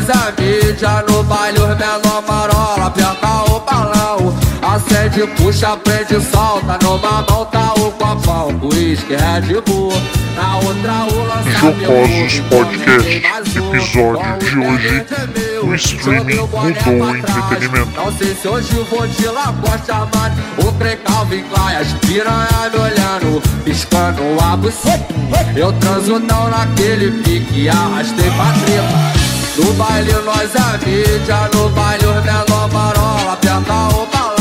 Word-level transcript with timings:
Nós 0.00 0.08
é 0.08 0.40
mídia, 0.40 1.04
no 1.08 1.22
baile 1.24 1.58
os 1.58 1.76
menor 1.76 2.22
marola, 2.26 2.86
aperta 2.86 3.44
o 3.50 3.60
balão. 3.60 4.34
Acende, 4.62 5.26
puxa, 5.36 5.76
prende, 5.76 6.18
solta. 6.24 6.78
Numa 6.82 7.22
mão 7.28 7.44
tá 7.44 7.74
o 7.74 7.92
copão, 7.92 8.58
uísque, 8.62 9.14
Red 9.14 9.60
Bull. 9.60 9.92
Na 10.34 10.56
outra 10.56 11.04
o 11.04 11.50
Jocosos 11.50 12.40
Podcast, 12.48 13.58
episódio 13.58 14.38
de 14.38 14.58
hoje. 14.58 15.06
O 15.64 15.74
streaming 15.74 16.36
mudou 16.36 16.60
o 16.62 17.16
entretenimento. 17.16 17.90
Não 17.94 18.12
sei 18.16 18.34
se 18.34 18.48
hoje 18.48 18.86
vou 18.88 19.06
de 19.06 19.26
Lacoste 19.26 19.92
mas 20.14 20.66
O 20.66 20.72
Crê 20.78 20.96
Calvin 20.96 21.42
Klein, 21.42 21.76
as 21.76 21.92
piranha 22.06 22.70
me 22.72 22.78
olhando 22.78 23.42
Piscando 23.64 24.22
a 24.42 24.56
buceta 24.56 25.06
Eu 25.54 25.72
transo 25.74 26.18
não 26.18 26.48
naquele 26.48 27.22
pique 27.22 27.68
Arrastei 27.68 28.30
pra 28.30 28.52
treta 28.64 29.39
No 29.56 29.72
baile 29.74 30.12
nós 30.24 30.50
é 30.54 30.86
mídia 30.86 31.50
No 31.52 31.68
baile 31.70 32.06
os 32.06 32.24
menor 32.24 32.70
marola 32.72 33.32
Aperta 33.32 33.88
o 33.96 34.06
balão 34.06 34.40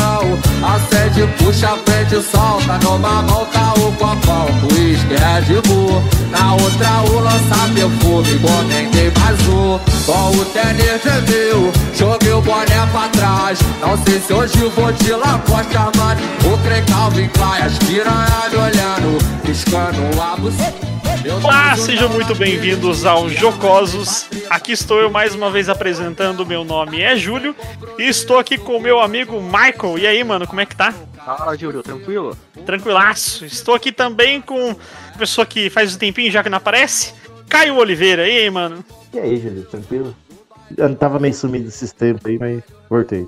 Acende, 0.64 1.28
puxa, 1.38 1.76
prende, 1.86 2.22
solta 2.22 2.78
Numa 2.84 3.22
mão 3.24 3.46
tá 3.46 3.74
o 3.78 3.92
copão 3.94 4.46
Whisky, 4.72 5.16
Red 5.16 5.62
Bull. 5.68 6.04
Na 6.30 6.54
outra 6.54 7.02
o 7.10 7.20
lança 7.20 7.70
perfume 7.74 8.40
Comentei 8.40 9.12
mais 9.20 9.40
um. 9.48 9.80
Com 10.06 10.38
o 10.38 10.46
tênis 10.46 11.02
de 11.02 11.32
mil 11.32 11.72
Joguei 11.96 12.34
o 12.34 12.42
boné 12.42 12.86
pra 12.92 13.08
trás. 13.10 13.60
Não 13.82 13.98
sei 14.04 14.20
se 14.20 14.34
hoje 14.34 14.72
vou 14.76 14.92
de 14.92 15.12
Lacoste 15.12 15.76
Armani 15.76 16.22
O 16.46 16.58
Crê 16.60 16.82
Calvin 16.82 17.30
Klein 17.30 17.64
As 17.64 17.78
piranha 17.80 18.50
me 18.52 18.58
olhando 18.58 19.18
Piscando 19.44 20.22
a 20.22 20.36
buceta 20.36 20.99
Olá, 21.28 21.76
sejam 21.76 22.08
muito 22.08 22.34
bem-vindos 22.34 23.06
ao 23.06 23.28
Jocosos. 23.28 24.26
Aqui 24.50 24.72
estou 24.72 25.00
eu 25.00 25.10
mais 25.10 25.36
uma 25.36 25.52
vez 25.52 25.68
apresentando. 25.68 26.46
Meu 26.46 26.64
nome 26.64 27.02
é 27.02 27.16
Júlio 27.18 27.54
e 27.98 28.04
estou 28.04 28.40
aqui 28.40 28.58
com 28.58 28.78
o 28.78 28.82
meu 28.82 29.02
amigo 29.02 29.42
Michael. 29.42 29.98
E 29.98 30.08
aí, 30.08 30.24
mano, 30.24 30.48
como 30.48 30.62
é 30.62 30.66
que 30.66 30.76
tá? 30.76 30.94
Fala, 31.26 31.58
Júlio, 31.58 31.84
tranquilo? 31.84 32.38
Tranquilaço. 32.66 33.44
Estou 33.44 33.76
aqui 33.76 33.92
também 33.92 34.40
com 34.40 34.72
a 35.14 35.18
pessoa 35.18 35.46
que 35.46 35.70
faz 35.70 35.94
um 35.94 35.98
tempinho 35.98 36.32
já 36.32 36.42
que 36.42 36.50
não 36.50 36.58
aparece, 36.58 37.14
Caio 37.50 37.76
Oliveira. 37.76 38.28
E 38.28 38.40
aí, 38.44 38.50
mano? 38.50 38.84
E 39.14 39.20
aí, 39.20 39.38
Júlio, 39.40 39.64
tranquilo? 39.66 40.16
Eu 40.78 40.96
tava 40.96 41.20
meio 41.20 41.34
sumido 41.34 41.68
esses 41.68 41.92
tempos 41.92 42.26
aí, 42.26 42.40
mas 42.40 42.64
voltei. 42.90 43.28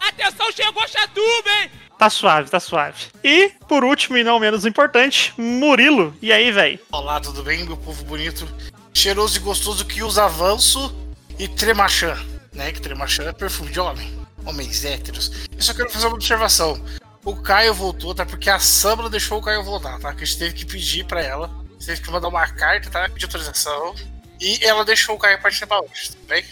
Atenção, 0.00 0.52
chegou 0.52 0.86
Chatuba, 0.86 1.50
hein? 1.62 1.70
Tá 2.02 2.10
suave, 2.10 2.50
tá 2.50 2.58
suave. 2.58 2.96
E, 3.22 3.52
por 3.68 3.84
último 3.84 4.18
e 4.18 4.24
não 4.24 4.40
menos 4.40 4.66
importante, 4.66 5.32
Murilo. 5.38 6.12
E 6.20 6.32
aí, 6.32 6.50
velho? 6.50 6.80
Olá, 6.90 7.20
tudo 7.20 7.44
bem, 7.44 7.62
meu 7.62 7.76
povo 7.76 8.04
bonito? 8.04 8.44
Cheiroso 8.92 9.36
e 9.36 9.40
gostoso 9.40 9.86
que 9.86 10.02
usa 10.02 10.24
avanço 10.24 10.92
e 11.38 11.46
tremachã, 11.46 12.18
né? 12.52 12.72
Que 12.72 12.80
tremachã 12.80 13.22
é 13.28 13.32
perfume 13.32 13.70
de 13.70 13.78
homem. 13.78 14.12
Homens 14.44 14.84
héteros. 14.84 15.46
Eu 15.54 15.62
só 15.62 15.72
quero 15.72 15.90
fazer 15.90 16.08
uma 16.08 16.16
observação. 16.16 16.84
O 17.24 17.36
Caio 17.36 17.72
voltou, 17.72 18.12
tá? 18.12 18.26
Porque 18.26 18.50
a 18.50 18.58
Samra 18.58 19.08
deixou 19.08 19.38
o 19.38 19.42
Caio 19.42 19.62
voltar, 19.62 20.00
tá? 20.00 20.12
Que 20.12 20.24
a 20.24 20.26
gente 20.26 20.38
teve 20.40 20.54
que 20.56 20.66
pedir 20.66 21.04
pra 21.04 21.22
ela. 21.22 21.48
Teve 21.86 22.02
que 22.02 22.10
mandar 22.10 22.26
uma 22.26 22.48
carta, 22.48 22.90
tá? 22.90 23.08
Pedir 23.10 23.26
autorização. 23.26 23.94
E 24.40 24.58
ela 24.64 24.84
deixou 24.84 25.14
o 25.14 25.18
Caio 25.20 25.40
participar 25.40 25.78
hoje, 25.78 26.10
tudo 26.10 26.26
bem? 26.26 26.44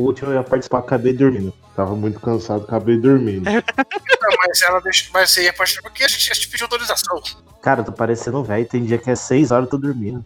O 0.00 0.04
último 0.04 0.30
eu 0.30 0.36
ia 0.36 0.42
participar, 0.42 0.78
acabei 0.78 1.12
dormindo. 1.12 1.52
Tava 1.76 1.94
muito 1.94 2.18
cansado, 2.20 2.64
acabei 2.64 2.96
dormindo. 2.98 3.44
Não, 3.44 4.36
mas 4.38 4.62
ela 4.62 4.80
deixou. 4.80 5.10
Mas 5.12 5.30
você 5.30 5.44
ia 5.44 5.52
participar 5.52 5.90
porque 5.90 6.04
a 6.04 6.08
gente, 6.08 6.30
a 6.30 6.34
gente 6.34 6.48
pediu 6.48 6.64
autorização. 6.64 7.22
Cara, 7.60 7.80
eu 7.80 7.84
tô 7.84 7.92
parecendo 7.92 8.42
velho, 8.42 8.66
tem 8.66 8.82
dia 8.82 8.96
que 8.96 9.10
é 9.10 9.14
6 9.14 9.50
horas 9.50 9.66
eu 9.66 9.70
tô 9.70 9.76
dormindo. 9.76 10.24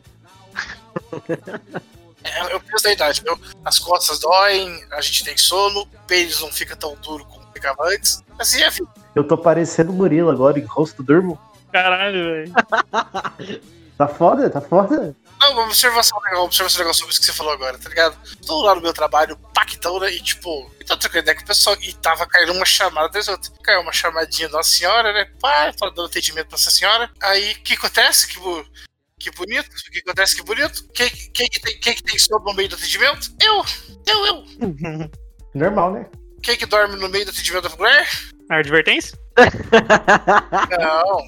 É, 2.27 2.55
eu 2.55 2.59
penso 2.59 2.83
da 2.83 2.91
idade, 2.91 3.23
meu. 3.23 3.39
As 3.63 3.79
costas 3.79 4.19
doem, 4.19 4.83
a 4.93 5.01
gente 5.03 5.27
tem 5.27 5.37
sono, 5.37 5.83
o 5.83 5.87
pênis 6.07 6.41
não 6.41 6.51
fica 6.51 6.75
tão 6.75 6.97
duro 7.03 7.23
como 7.27 7.47
ficava 7.53 7.87
antes. 7.87 8.23
Assim 8.39 8.63
é 8.63 8.71
vida. 8.71 8.89
Eu 9.15 9.25
tô 9.25 9.37
parecendo 9.37 9.93
Murilo 9.93 10.31
agora, 10.31 10.59
em 10.59 10.65
rosto 10.65 11.03
durmo. 11.03 11.39
Caralho, 11.71 12.25
velho. 12.25 12.53
Tá 13.99 14.09
foda, 14.09 14.49
tá 14.49 14.61
foda. 14.61 15.15
Não, 15.45 15.53
uma 15.53 15.65
observação 15.65 16.19
legal, 16.21 16.41
uma 16.41 16.47
observação 16.47 16.79
legal 16.79 16.95
sobre 16.95 17.13
isso 17.13 17.21
que 17.21 17.27
você 17.27 17.33
falou 17.35 17.53
agora, 17.53 17.77
tá 17.77 17.91
ligado? 17.91 18.17
Tô 18.47 18.63
lá 18.63 18.75
no 18.75 18.81
meu 18.81 18.95
trabalho, 18.95 19.37
pactão, 19.53 20.01
né? 20.01 20.11
E 20.11 20.19
tipo, 20.23 20.71
e 20.81 20.85
tô 20.85 20.97
trocando 20.97 21.21
ideia 21.21 21.37
com 21.37 21.43
o 21.43 21.47
pessoal 21.47 21.77
e 21.83 21.93
tava 21.93 22.27
caindo 22.27 22.53
uma 22.53 22.65
chamada 22.65 23.11
das 23.11 23.29
outras. 23.29 23.53
Caiu 23.63 23.83
uma 23.83 23.93
chamadinha 23.93 24.49
da 24.49 24.63
senhora, 24.63 25.13
né? 25.13 25.27
Pai, 25.39 25.71
tava 25.75 25.93
dando 25.93 26.07
atendimento 26.07 26.49
pra 26.49 26.57
essa 26.57 26.71
senhora. 26.71 27.11
Aí, 27.21 27.53
o 27.53 27.63
que 27.63 27.75
acontece? 27.75 28.27
Que, 28.27 28.41
que 29.19 29.31
bonito. 29.33 29.69
O 29.69 29.91
que 29.93 29.99
acontece? 29.99 30.35
Que 30.35 30.43
bonito. 30.43 30.89
Quem, 30.95 31.11
quem, 31.11 31.47
que 31.47 31.61
tem, 31.61 31.79
quem 31.79 31.95
que 31.95 32.03
tem 32.03 32.19
sono 32.19 32.43
no 32.43 32.55
meio 32.55 32.71
do 32.71 32.77
atendimento? 32.77 33.31
Eu. 33.39 33.63
Eu, 34.07 34.27
eu. 34.27 34.45
Normal, 35.55 35.93
né? 35.93 36.07
Quem 36.43 36.57
que 36.57 36.65
dorme 36.65 36.97
no 36.97 37.11
meio 37.11 37.27
do 37.27 37.33
atendimento 37.33 37.69
da 37.69 37.77
mulher? 37.77 38.09
Advertência? 38.49 39.19
Não. 40.81 41.19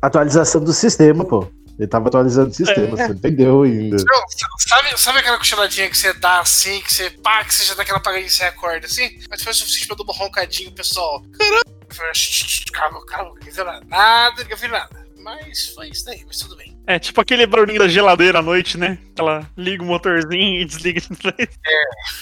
Atualização 0.00 0.62
do 0.62 0.72
sistema, 0.72 1.24
pô. 1.24 1.50
Ele 1.78 1.88
tava 1.88 2.08
atualizando 2.08 2.50
o 2.50 2.54
sistema, 2.54 2.96
você 2.96 3.12
entendeu 3.12 3.62
ainda. 3.62 3.96
Não, 3.96 4.22
sabe, 4.58 5.00
sabe 5.00 5.18
aquela 5.18 5.38
cochiladinha 5.38 5.90
que 5.90 5.96
você 5.96 6.12
dá 6.12 6.40
assim, 6.40 6.80
que 6.80 6.92
você 6.92 7.10
pá, 7.10 7.44
que 7.44 7.54
você 7.54 7.64
já 7.64 7.74
dá 7.74 7.82
aquela 7.82 7.98
apagadinha 7.98 8.28
e 8.28 8.30
você 8.30 8.44
acorda 8.44 8.86
assim? 8.86 9.18
Mas 9.28 9.42
foi 9.42 9.52
o 9.52 9.54
suficiente 9.54 9.86
pra 9.86 9.94
eu 9.94 9.98
dar 9.98 10.12
uma 10.12 10.18
roncadinha, 10.18 10.70
pessoal. 10.70 11.22
Caramba! 11.38 11.62
Eu 11.88 11.94
falei, 11.94 12.14
"Shh, 12.14 12.44
shh, 12.46 12.64
calma, 12.72 13.04
calma, 13.06 13.34
não 13.34 13.42
fiz 13.42 13.56
nada, 13.56 13.82
nada, 13.86 14.46
não 14.48 14.56
fiz 14.56 14.70
nada. 14.70 15.02
Mas 15.18 15.68
foi 15.68 15.88
isso 15.88 16.04
daí, 16.04 16.24
mas 16.26 16.38
tudo 16.38 16.56
bem. 16.56 16.76
É 16.86 16.98
tipo 16.98 17.20
aquele 17.20 17.46
barulhinho 17.46 17.78
da 17.78 17.86
geladeira 17.88 18.40
à 18.40 18.42
noite, 18.42 18.76
né? 18.76 18.98
Ela 19.16 19.48
liga 19.56 19.82
o 19.82 19.86
motorzinho 19.86 20.60
e 20.60 20.64
desliga. 20.64 21.00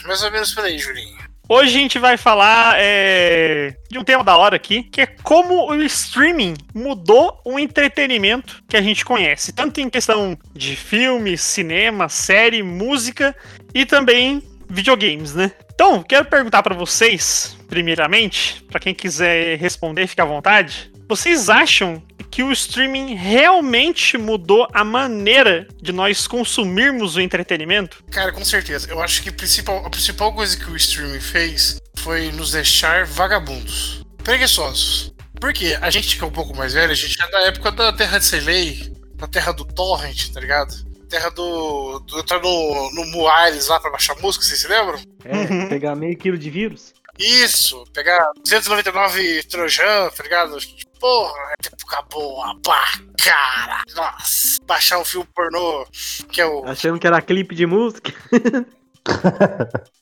Mais 0.06 0.22
ou 0.22 0.30
menos 0.30 0.54
por 0.54 0.64
aí, 0.64 0.78
Julinho. 0.78 1.29
Hoje 1.52 1.76
a 1.76 1.80
gente 1.80 1.98
vai 1.98 2.16
falar 2.16 2.76
é, 2.78 3.74
de 3.90 3.98
um 3.98 4.04
tema 4.04 4.22
da 4.22 4.36
hora 4.36 4.54
aqui, 4.54 4.84
que 4.84 5.00
é 5.00 5.06
como 5.06 5.68
o 5.68 5.82
streaming 5.82 6.54
mudou 6.72 7.40
o 7.44 7.58
entretenimento 7.58 8.62
que 8.68 8.76
a 8.76 8.80
gente 8.80 9.04
conhece, 9.04 9.52
tanto 9.52 9.80
em 9.80 9.90
questão 9.90 10.38
de 10.54 10.76
filme, 10.76 11.36
cinema, 11.36 12.08
série, 12.08 12.62
música 12.62 13.34
e 13.74 13.84
também 13.84 14.44
videogames, 14.68 15.34
né? 15.34 15.50
Então, 15.74 16.04
quero 16.04 16.26
perguntar 16.26 16.62
pra 16.62 16.72
vocês, 16.72 17.56
primeiramente, 17.68 18.62
pra 18.70 18.78
quem 18.78 18.94
quiser 18.94 19.58
responder, 19.58 20.06
fica 20.06 20.22
à 20.22 20.26
vontade. 20.26 20.92
Vocês 21.10 21.48
acham 21.48 22.00
que 22.30 22.40
o 22.40 22.52
streaming 22.52 23.16
realmente 23.16 24.16
mudou 24.16 24.68
a 24.72 24.84
maneira 24.84 25.66
de 25.82 25.90
nós 25.90 26.28
consumirmos 26.28 27.16
o 27.16 27.20
entretenimento? 27.20 28.04
Cara, 28.12 28.30
com 28.30 28.44
certeza. 28.44 28.88
Eu 28.88 29.02
acho 29.02 29.20
que 29.20 29.28
a 29.28 29.32
principal, 29.32 29.84
a 29.84 29.90
principal 29.90 30.32
coisa 30.32 30.56
que 30.56 30.70
o 30.70 30.76
streaming 30.76 31.18
fez 31.18 31.80
foi 31.98 32.30
nos 32.30 32.52
deixar 32.52 33.06
vagabundos, 33.06 34.04
preguiçosos. 34.22 35.12
Porque 35.40 35.76
a 35.80 35.90
gente 35.90 36.16
que 36.16 36.22
é 36.22 36.26
um 36.28 36.30
pouco 36.30 36.56
mais 36.56 36.74
velho, 36.74 36.92
a 36.92 36.94
gente 36.94 37.20
é 37.20 37.28
da 37.28 37.40
época 37.40 37.72
da 37.72 37.92
Terra 37.92 38.18
de 38.18 38.26
Selei, 38.26 38.92
da 39.16 39.26
Terra 39.26 39.50
do 39.50 39.64
Torrent, 39.64 40.28
tá 40.32 40.38
ligado? 40.38 40.72
Terra 41.08 41.30
do. 41.30 41.98
do 42.06 42.20
entrar 42.20 42.40
no, 42.40 42.90
no 42.94 43.04
Moares 43.06 43.66
lá 43.66 43.80
pra 43.80 43.90
baixar 43.90 44.16
música, 44.20 44.44
vocês 44.44 44.60
se 44.60 44.68
lembram? 44.68 45.00
É, 45.24 45.66
pegar 45.66 45.96
meio 45.96 46.16
quilo 46.16 46.38
de 46.38 46.50
vírus. 46.50 46.94
Isso, 47.18 47.84
pegar 47.92 48.30
299 48.44 49.42
Trojan, 49.42 50.08
tá 50.16 50.22
ligado? 50.22 50.56
Porra, 51.00 51.38
é 51.62 51.66
época 51.66 52.02
boa, 52.10 52.54
pá, 52.62 52.84
cara. 53.24 53.82
Nossa, 53.96 54.58
baixar 54.66 54.98
um 54.98 55.04
filme 55.04 55.26
pornô, 55.34 55.86
que 56.30 56.40
é 56.40 56.46
o. 56.46 56.64
Achando 56.66 56.98
que 57.00 57.06
era 57.06 57.22
clipe 57.22 57.54
de 57.54 57.64
música. 57.66 58.12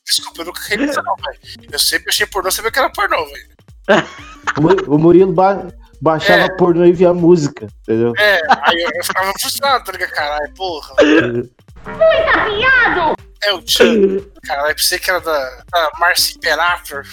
Desculpa, 0.05 0.41
eu 0.41 0.45
nunca 0.45 0.61
queria 0.67 0.85
isso, 0.87 1.01
não, 1.01 1.15
velho. 1.15 1.39
Eu 1.71 1.79
sempre 1.79 2.09
achei 2.09 2.25
pornô, 2.27 2.51
sabia 2.51 2.71
que 2.71 2.79
era 2.79 2.89
pornô, 2.91 3.25
velho. 3.25 3.49
O 4.57 4.61
Mu- 4.61 4.95
O 4.95 4.97
Murilo 4.99 5.31
ba- 5.33 5.67
baixava 6.01 6.43
É. 6.43 6.55
pornô 6.57 6.83
e 6.85 6.91
via 6.91 7.13
música, 7.13 7.67
entendeu? 7.83 8.13
É, 8.17 8.39
aí 8.67 8.81
eu, 8.81 8.89
eu 8.93 9.03
ficava 9.03 9.31
frustrado, 9.39 9.83
tá 9.85 9.91
ligado? 9.93 10.11
Caralho, 10.11 10.53
porra. 10.53 10.95
É 13.41 13.53
o 13.53 13.61
Tchan. 13.61 14.19
Caralho, 14.45 14.75
pensei 14.75 14.99
que 14.99 15.09
era 15.09 15.21
da, 15.21 15.63
da 15.71 15.91
Marcy 15.97 16.35
Imperator. 16.37 17.03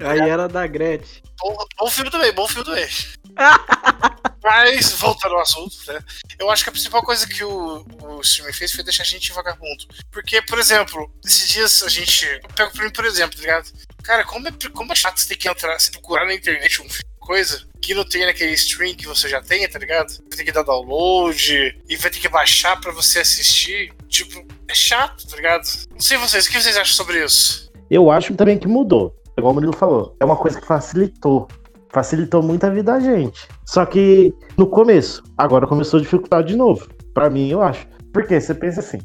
Aí 0.00 0.20
era 0.20 0.48
da 0.48 0.66
Gretchen. 0.66 1.22
Bom, 1.38 1.56
bom 1.78 1.90
filme 1.90 2.10
também, 2.10 2.32
bom 2.32 2.46
filme 2.46 2.64
também. 2.64 2.88
Mas, 4.42 4.92
voltando 4.92 5.34
ao 5.34 5.42
assunto, 5.42 5.76
né? 5.86 6.00
Eu 6.38 6.50
acho 6.50 6.64
que 6.64 6.70
a 6.70 6.72
principal 6.72 7.02
coisa 7.02 7.26
que 7.26 7.44
o, 7.44 7.84
o 8.02 8.20
streaming 8.22 8.54
fez 8.54 8.72
foi 8.72 8.82
deixar 8.82 9.02
a 9.02 9.06
gente 9.06 9.32
vagabundo. 9.32 9.84
Porque, 10.10 10.40
por 10.42 10.58
exemplo, 10.58 11.12
esses 11.24 11.48
dias 11.48 11.82
a 11.82 11.88
gente. 11.88 12.26
Eu 12.26 12.48
pego 12.54 12.72
pra 12.72 12.84
mim, 12.84 12.90
por 12.90 13.04
exemplo, 13.04 13.36
tá 13.36 13.42
ligado? 13.42 13.70
Cara, 14.02 14.24
como 14.24 14.48
é, 14.48 14.52
como 14.72 14.92
é 14.92 14.94
chato 14.94 15.18
você 15.18 15.28
ter 15.28 15.36
que 15.36 15.48
entrar, 15.48 15.78
você 15.78 15.90
procurar 15.90 16.24
na 16.24 16.34
internet 16.34 16.80
um 16.80 16.88
filme, 16.88 17.04
coisa 17.18 17.68
que 17.80 17.94
não 17.94 18.04
tem 18.04 18.24
naquele 18.24 18.52
stream 18.52 18.94
que 18.94 19.06
você 19.06 19.28
já 19.28 19.42
tem, 19.42 19.68
tá 19.68 19.78
ligado? 19.78 20.10
Vai 20.28 20.36
ter 20.36 20.44
que 20.44 20.52
dar 20.52 20.62
download 20.62 21.82
e 21.88 21.96
vai 21.96 22.10
ter 22.10 22.18
que 22.18 22.28
baixar 22.28 22.80
pra 22.80 22.92
você 22.92 23.20
assistir. 23.20 23.92
Tipo, 24.08 24.46
é 24.68 24.74
chato, 24.74 25.26
tá 25.28 25.36
ligado? 25.36 25.68
Não 25.90 26.00
sei 26.00 26.16
vocês, 26.16 26.46
o 26.46 26.50
que 26.50 26.60
vocês 26.60 26.76
acham 26.76 26.94
sobre 26.94 27.22
isso? 27.24 27.70
Eu 27.90 28.10
acho 28.10 28.34
também 28.34 28.58
que 28.58 28.66
mudou. 28.68 29.19
Igual 29.40 29.52
o 29.52 29.54
Murilo 29.54 29.74
falou. 29.74 30.14
É 30.20 30.24
uma 30.24 30.36
coisa 30.36 30.60
que 30.60 30.66
facilitou. 30.66 31.48
Facilitou 31.88 32.42
muito 32.42 32.64
a 32.64 32.70
vida 32.70 32.92
da 32.92 33.00
gente. 33.00 33.48
Só 33.64 33.86
que 33.86 34.34
no 34.56 34.66
começo, 34.66 35.24
agora 35.36 35.66
começou 35.66 35.98
a 35.98 36.02
dificultar 36.02 36.44
de 36.44 36.54
novo. 36.54 36.86
Pra 37.14 37.30
mim, 37.30 37.48
eu 37.48 37.62
acho. 37.62 37.88
Porque 38.12 38.38
você 38.38 38.54
pensa 38.54 38.80
assim, 38.80 38.98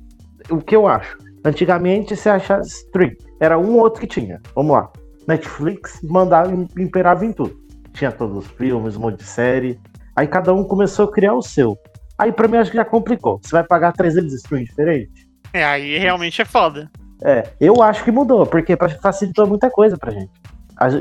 o 0.49 0.57
que 0.57 0.75
eu 0.75 0.87
acho? 0.87 1.17
Antigamente 1.43 2.15
você 2.15 2.29
achava 2.29 2.61
stream. 2.63 3.11
Era 3.39 3.57
um 3.57 3.75
ou 3.75 3.79
outro 3.79 4.01
que 4.01 4.07
tinha. 4.07 4.41
Vamos 4.53 4.73
lá. 4.73 4.91
Netflix 5.25 6.01
mandava, 6.03 6.51
imperava 6.77 7.25
em 7.25 7.31
tudo. 7.31 7.57
Tinha 7.93 8.11
todos 8.11 8.45
os 8.45 8.47
filmes, 8.51 8.97
um 8.97 8.99
monte 8.99 9.19
de 9.19 9.23
série. 9.23 9.79
Aí 10.15 10.27
cada 10.27 10.53
um 10.53 10.63
começou 10.65 11.05
a 11.05 11.11
criar 11.11 11.33
o 11.33 11.41
seu. 11.41 11.77
Aí 12.17 12.31
pra 12.31 12.47
mim 12.47 12.57
acho 12.57 12.71
que 12.71 12.77
já 12.77 12.85
complicou. 12.85 13.39
Você 13.41 13.51
vai 13.51 13.63
pagar 13.63 13.93
300 13.93 14.33
streams 14.33 14.69
diferentes? 14.69 15.27
É, 15.53 15.63
aí 15.63 15.97
realmente 15.97 16.41
é 16.41 16.45
foda. 16.45 16.91
É, 17.23 17.49
eu 17.59 17.81
acho 17.81 18.03
que 18.03 18.11
mudou, 18.11 18.45
porque 18.45 18.75
facilitou 19.01 19.47
muita 19.47 19.69
coisa 19.69 19.97
pra 19.97 20.11
gente. 20.11 20.31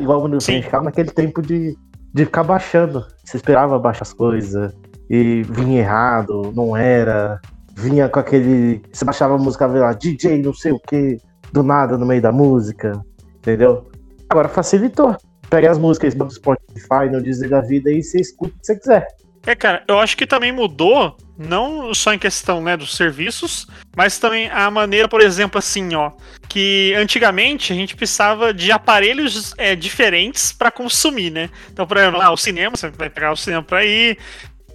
Igual 0.01 0.25
a 0.25 0.31
gente 0.39 0.63
ficava 0.63 0.85
naquele 0.85 1.11
tempo 1.11 1.43
de, 1.43 1.77
de 2.13 2.25
ficar 2.25 2.45
baixando. 2.45 3.05
Você 3.25 3.37
esperava 3.37 3.79
baixar 3.79 4.03
as 4.03 4.13
coisas 4.13 4.73
e 5.11 5.43
vinha 5.43 5.81
errado, 5.81 6.53
não 6.55 6.77
era. 6.77 7.41
Vinha 7.77 8.09
com 8.09 8.21
aquele. 8.21 8.83
Você 8.93 9.05
baixava 9.05 9.35
a 9.35 9.39
música 9.39 9.67
lá, 9.67 9.93
DJ, 9.93 10.41
não 10.43 10.55
sei 10.55 10.73
o 10.73 10.79
que, 10.79 11.19
do 11.53 11.63
nada 11.63 11.99
no 11.99 12.07
meio 12.07 12.23
da 12.23 12.31
música, 12.31 12.93
entendeu? 13.37 13.91
Agora 14.29 14.49
facilitou. 14.49 15.17
Pega 15.51 15.71
as 15.71 15.79
músicas 15.79 16.15
do 16.15 16.31
Spotify, 16.31 17.11
no 17.11 17.21
Deezer 17.21 17.51
da 17.51 17.61
vida 17.61 17.91
e 17.91 18.03
você 18.03 18.21
escuta 18.21 18.55
o 18.55 18.61
que 18.61 18.67
você 18.67 18.79
quiser. 18.79 19.07
É, 19.47 19.55
cara, 19.55 19.85
eu 19.87 19.99
acho 19.99 20.17
que 20.17 20.27
também 20.27 20.53
mudou, 20.53 21.17
não 21.37 21.93
só 21.93 22.13
em 22.13 22.19
questão, 22.19 22.63
né, 22.63 22.77
dos 22.77 22.97
serviços, 22.97 23.67
mas 23.97 24.19
também 24.19 24.49
a 24.51 24.71
maneira, 24.71 25.09
por 25.09 25.21
exemplo, 25.21 25.59
assim, 25.59 25.95
ó, 25.95 26.13
que 26.49 26.95
antigamente 26.97 27.73
a 27.73 27.77
gente 27.77 27.97
precisava 27.97 28.55
de 28.55 28.71
aparelhos 28.71 29.55
é, 29.59 29.75
diferentes 29.75 30.53
pra 30.53 30.71
consumir, 30.71 31.31
né? 31.31 31.51
Então, 31.73 31.87
por 31.87 31.97
exemplo, 31.97 32.19
lá, 32.19 32.31
o 32.31 32.37
cinema, 32.37 32.77
você 32.77 32.91
vai 32.91 33.11
pegar 33.11 33.33
o 33.33 33.37
cinema 33.37 33.63
pra 33.63 33.85
ir, 33.85 34.19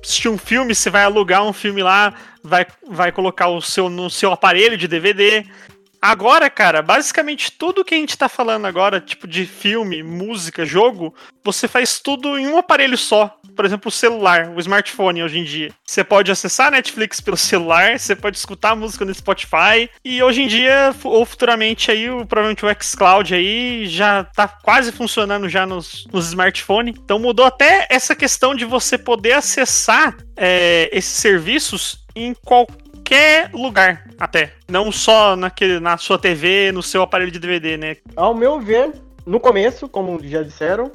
assistir 0.03 0.29
um 0.29 0.37
filme, 0.37 0.75
você 0.75 0.89
vai 0.89 1.03
alugar 1.03 1.43
um 1.43 1.53
filme 1.53 1.81
lá, 1.81 2.13
vai, 2.43 2.65
vai 2.87 3.11
colocar 3.11 3.47
o 3.47 3.61
seu 3.61 3.89
no 3.89 4.09
seu 4.09 4.31
aparelho 4.31 4.77
de 4.77 4.87
DVD. 4.87 5.45
Agora, 6.01 6.49
cara, 6.49 6.81
basicamente 6.81 7.51
tudo 7.51 7.83
que 7.83 7.93
a 7.93 7.97
gente 7.97 8.17
tá 8.17 8.29
falando 8.29 8.65
agora, 8.65 9.01
tipo 9.01 9.27
de 9.27 9.45
filme, 9.45 10.01
música, 10.01 10.65
jogo, 10.65 11.13
você 11.43 11.67
faz 11.67 11.99
tudo 11.99 12.37
em 12.37 12.47
um 12.47 12.57
aparelho 12.57 12.97
só. 12.97 13.38
Por 13.59 13.65
exemplo, 13.65 13.89
o 13.89 13.91
celular, 13.91 14.53
o 14.55 14.59
smartphone 14.61 15.21
hoje 15.21 15.37
em 15.37 15.43
dia. 15.43 15.69
Você 15.85 16.01
pode 16.01 16.31
acessar 16.31 16.71
Netflix 16.71 17.19
pelo 17.19 17.35
celular, 17.35 17.99
você 17.99 18.15
pode 18.15 18.37
escutar 18.37 18.73
música 18.73 19.03
no 19.03 19.13
Spotify. 19.13 19.89
E 20.01 20.23
hoje 20.23 20.43
em 20.43 20.47
dia, 20.47 20.95
ou 21.03 21.25
futuramente 21.25 21.91
aí, 21.91 22.09
o, 22.09 22.25
provavelmente 22.25 22.65
o 22.65 22.69
xCloud 22.81 23.35
aí 23.35 23.85
já 23.85 24.23
tá 24.23 24.47
quase 24.47 24.93
funcionando 24.93 25.49
já 25.49 25.65
nos, 25.65 26.07
nos 26.09 26.27
smartphones. 26.27 26.95
Então 27.03 27.19
mudou 27.19 27.45
até 27.45 27.85
essa 27.89 28.15
questão 28.15 28.55
de 28.55 28.63
você 28.63 28.97
poder 28.97 29.33
acessar 29.33 30.15
é, 30.37 30.89
esses 30.93 31.17
serviços 31.17 32.05
em 32.15 32.33
qualquer 32.33 33.49
lugar, 33.51 34.07
até. 34.17 34.53
Não 34.69 34.89
só 34.89 35.35
naquele, 35.35 35.81
na 35.81 35.97
sua 35.97 36.17
TV, 36.17 36.71
no 36.71 36.81
seu 36.81 37.01
aparelho 37.01 37.29
de 37.29 37.39
DVD, 37.39 37.75
né? 37.75 37.97
Ao 38.15 38.33
meu 38.33 38.57
ver, 38.57 38.93
no 39.25 39.37
começo, 39.37 39.89
como 39.89 40.17
já 40.23 40.43
disseram, 40.43 40.89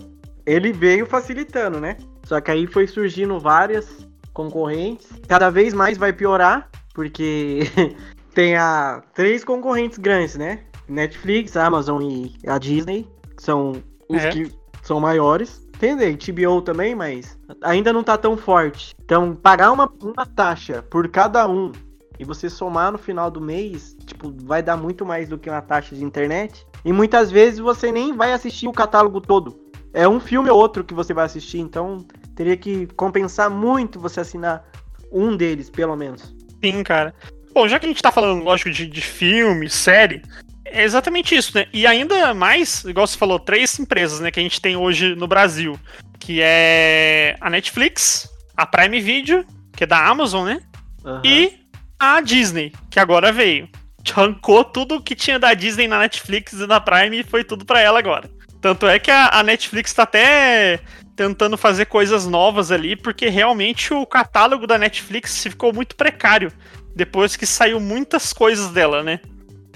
ele 0.46 0.72
veio 0.72 1.04
facilitando, 1.04 1.78
né? 1.78 1.98
Só 2.24 2.40
que 2.40 2.50
aí 2.50 2.66
foi 2.66 2.86
surgindo 2.86 3.38
várias 3.38 4.06
concorrentes. 4.32 5.08
Cada 5.28 5.50
vez 5.50 5.72
mais 5.72 5.96
vai 5.96 6.12
piorar, 6.12 6.68
porque 6.94 7.60
tem 8.34 8.56
a 8.56 9.02
três 9.14 9.44
concorrentes 9.44 9.98
grandes, 9.98 10.36
né? 10.36 10.60
Netflix, 10.88 11.56
Amazon 11.56 12.02
e 12.02 12.34
a 12.46 12.58
Disney, 12.58 13.08
que 13.36 13.42
são 13.42 13.72
os 14.08 14.22
É. 14.22 14.30
que 14.30 14.52
são 14.82 15.00
maiores. 15.00 15.64
Tem 15.78 15.92
a 15.92 15.96
HBO 15.96 16.62
também, 16.62 16.94
mas 16.94 17.38
ainda 17.62 17.92
não 17.92 18.02
tá 18.02 18.16
tão 18.16 18.36
forte. 18.36 18.94
Então, 19.04 19.34
pagar 19.34 19.72
uma, 19.72 19.90
uma 20.02 20.24
taxa 20.24 20.82
por 20.82 21.08
cada 21.08 21.48
um 21.48 21.72
e 22.18 22.24
você 22.24 22.48
somar 22.48 22.92
no 22.92 22.98
final 22.98 23.30
do 23.30 23.40
mês, 23.40 23.96
tipo, 24.06 24.32
vai 24.44 24.62
dar 24.62 24.76
muito 24.76 25.04
mais 25.04 25.28
do 25.28 25.36
que 25.36 25.50
uma 25.50 25.60
taxa 25.60 25.96
de 25.96 26.04
internet. 26.04 26.64
E 26.84 26.92
muitas 26.92 27.30
vezes 27.30 27.58
você 27.58 27.90
nem 27.90 28.14
vai 28.14 28.32
assistir 28.32 28.68
o 28.68 28.72
catálogo 28.72 29.20
todo. 29.20 29.63
É 29.94 30.08
um 30.08 30.18
filme 30.18 30.50
ou 30.50 30.58
outro 30.58 30.82
que 30.82 30.92
você 30.92 31.14
vai 31.14 31.24
assistir, 31.24 31.58
então 31.58 32.04
teria 32.34 32.56
que 32.56 32.86
compensar 32.96 33.48
muito 33.48 34.00
você 34.00 34.20
assinar 34.20 34.64
um 35.12 35.36
deles, 35.36 35.70
pelo 35.70 35.94
menos. 35.94 36.34
Sim, 36.62 36.82
cara. 36.82 37.14
Bom, 37.54 37.68
já 37.68 37.78
que 37.78 37.86
a 37.86 37.88
gente 37.88 38.02
tá 38.02 38.10
falando, 38.10 38.42
lógico, 38.42 38.70
de, 38.70 38.86
de 38.88 39.00
filme, 39.00 39.70
série, 39.70 40.20
é 40.64 40.82
exatamente 40.82 41.36
isso, 41.36 41.56
né? 41.56 41.66
E 41.72 41.86
ainda 41.86 42.34
mais, 42.34 42.84
igual 42.84 43.06
você 43.06 43.16
falou, 43.16 43.38
três 43.38 43.78
empresas, 43.78 44.18
né, 44.18 44.32
que 44.32 44.40
a 44.40 44.42
gente 44.42 44.60
tem 44.60 44.76
hoje 44.76 45.14
no 45.14 45.28
Brasil, 45.28 45.78
que 46.18 46.40
é 46.42 47.36
a 47.40 47.48
Netflix, 47.48 48.28
a 48.56 48.66
Prime 48.66 49.00
Video, 49.00 49.46
que 49.76 49.84
é 49.84 49.86
da 49.86 50.04
Amazon, 50.04 50.46
né? 50.46 50.60
Aham. 51.04 51.22
E 51.24 51.60
a 51.98 52.20
Disney, 52.20 52.72
que 52.90 52.98
agora 52.98 53.30
veio. 53.32 53.68
Arrancou 54.16 54.64
tudo 54.64 55.00
que 55.00 55.14
tinha 55.14 55.38
da 55.38 55.54
Disney 55.54 55.88
na 55.88 55.98
Netflix 55.98 56.52
e 56.52 56.66
na 56.66 56.80
Prime 56.80 57.20
e 57.20 57.24
foi 57.24 57.42
tudo 57.42 57.64
pra 57.64 57.80
ela 57.80 57.98
agora. 57.98 58.28
Tanto 58.64 58.86
é 58.86 58.98
que 58.98 59.10
a, 59.10 59.28
a 59.28 59.42
Netflix 59.42 59.92
tá 59.92 60.04
até 60.04 60.80
tentando 61.14 61.54
fazer 61.54 61.84
coisas 61.84 62.26
novas 62.26 62.72
ali, 62.72 62.96
porque 62.96 63.28
realmente 63.28 63.92
o 63.92 64.06
catálogo 64.06 64.66
da 64.66 64.78
Netflix 64.78 65.42
ficou 65.42 65.70
muito 65.70 65.94
precário. 65.94 66.50
Depois 66.96 67.36
que 67.36 67.44
saiu 67.44 67.78
muitas 67.78 68.32
coisas 68.32 68.70
dela, 68.70 69.02
né? 69.02 69.20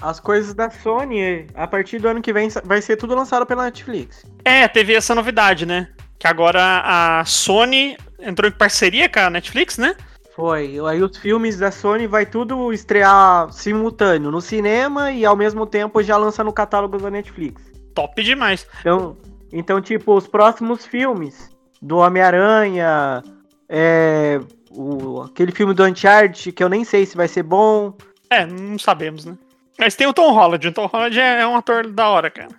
As 0.01 0.19
coisas 0.19 0.55
da 0.55 0.71
Sony, 0.71 1.45
a 1.53 1.67
partir 1.67 1.99
do 1.99 2.07
ano 2.07 2.19
que 2.19 2.33
vem, 2.33 2.49
vai 2.63 2.81
ser 2.81 2.97
tudo 2.97 3.13
lançado 3.13 3.45
pela 3.45 3.65
Netflix. 3.65 4.25
É, 4.43 4.67
teve 4.67 4.95
essa 4.95 5.13
novidade, 5.13 5.67
né? 5.67 5.89
Que 6.17 6.25
agora 6.25 6.81
a 6.83 7.23
Sony 7.25 7.95
entrou 8.19 8.49
em 8.49 8.53
parceria 8.53 9.07
com 9.07 9.19
a 9.19 9.29
Netflix, 9.29 9.77
né? 9.77 9.95
Foi. 10.35 10.79
Aí 10.87 11.03
os 11.03 11.15
filmes 11.15 11.59
da 11.59 11.69
Sony 11.69 12.07
vai 12.07 12.25
tudo 12.25 12.73
estrear 12.73 13.53
simultâneo 13.53 14.31
no 14.31 14.41
cinema 14.41 15.11
e 15.11 15.23
ao 15.27 15.35
mesmo 15.35 15.67
tempo 15.67 16.01
já 16.01 16.17
lança 16.17 16.43
no 16.43 16.51
catálogo 16.51 16.97
da 16.97 17.11
Netflix. 17.11 17.69
Top 17.99 18.23
demais. 18.23 18.65
Então, 18.79 19.17
então 19.51 19.81
tipo, 19.81 20.15
os 20.15 20.27
próximos 20.27 20.85
filmes 20.85 21.49
do 21.81 21.97
Homem-Aranha, 21.97 23.23
é, 23.67 24.39
o, 24.71 25.21
aquele 25.21 25.51
filme 25.51 25.73
do 25.73 25.83
Uncharted, 25.83 26.51
que 26.51 26.63
eu 26.63 26.69
nem 26.69 26.83
sei 26.83 27.05
se 27.05 27.17
vai 27.17 27.27
ser 27.27 27.43
bom. 27.43 27.93
É, 28.29 28.45
não 28.45 28.79
sabemos, 28.79 29.25
né? 29.25 29.37
Mas 29.77 29.95
tem 29.95 30.07
o 30.07 30.13
Tom 30.13 30.31
Holland. 30.31 30.67
O 30.67 30.71
Tom 30.71 30.85
Holland 30.87 31.19
é, 31.19 31.41
é 31.41 31.47
um 31.47 31.55
ator 31.55 31.87
da 31.87 32.09
hora, 32.09 32.29
cara. 32.29 32.49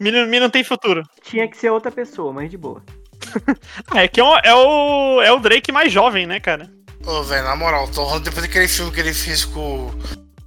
Menino, 0.00 0.26
menino 0.26 0.50
tem 0.50 0.62
futuro. 0.62 1.02
Tinha 1.22 1.48
que 1.48 1.56
ser 1.56 1.70
outra 1.70 1.90
pessoa, 1.90 2.32
mas 2.32 2.50
de 2.50 2.56
boa. 2.56 2.82
Ah, 3.90 4.04
é 4.04 4.08
que 4.08 4.20
é 4.20 4.24
o, 4.24 4.36
é 4.38 4.54
o, 4.54 5.22
é 5.22 5.32
o 5.32 5.40
Drake 5.40 5.72
mais 5.72 5.92
jovem, 5.92 6.26
né, 6.26 6.38
cara? 6.40 6.70
Ô, 7.04 7.22
velho, 7.22 7.44
na 7.44 7.56
moral, 7.56 7.84
o 7.84 7.90
Tom 7.90 8.04
Holland, 8.04 8.24
depois 8.24 8.46
daquele 8.46 8.68
filme 8.68 8.92
que 8.92 9.00
ele 9.00 9.14
fez 9.14 9.44
com 9.44 9.90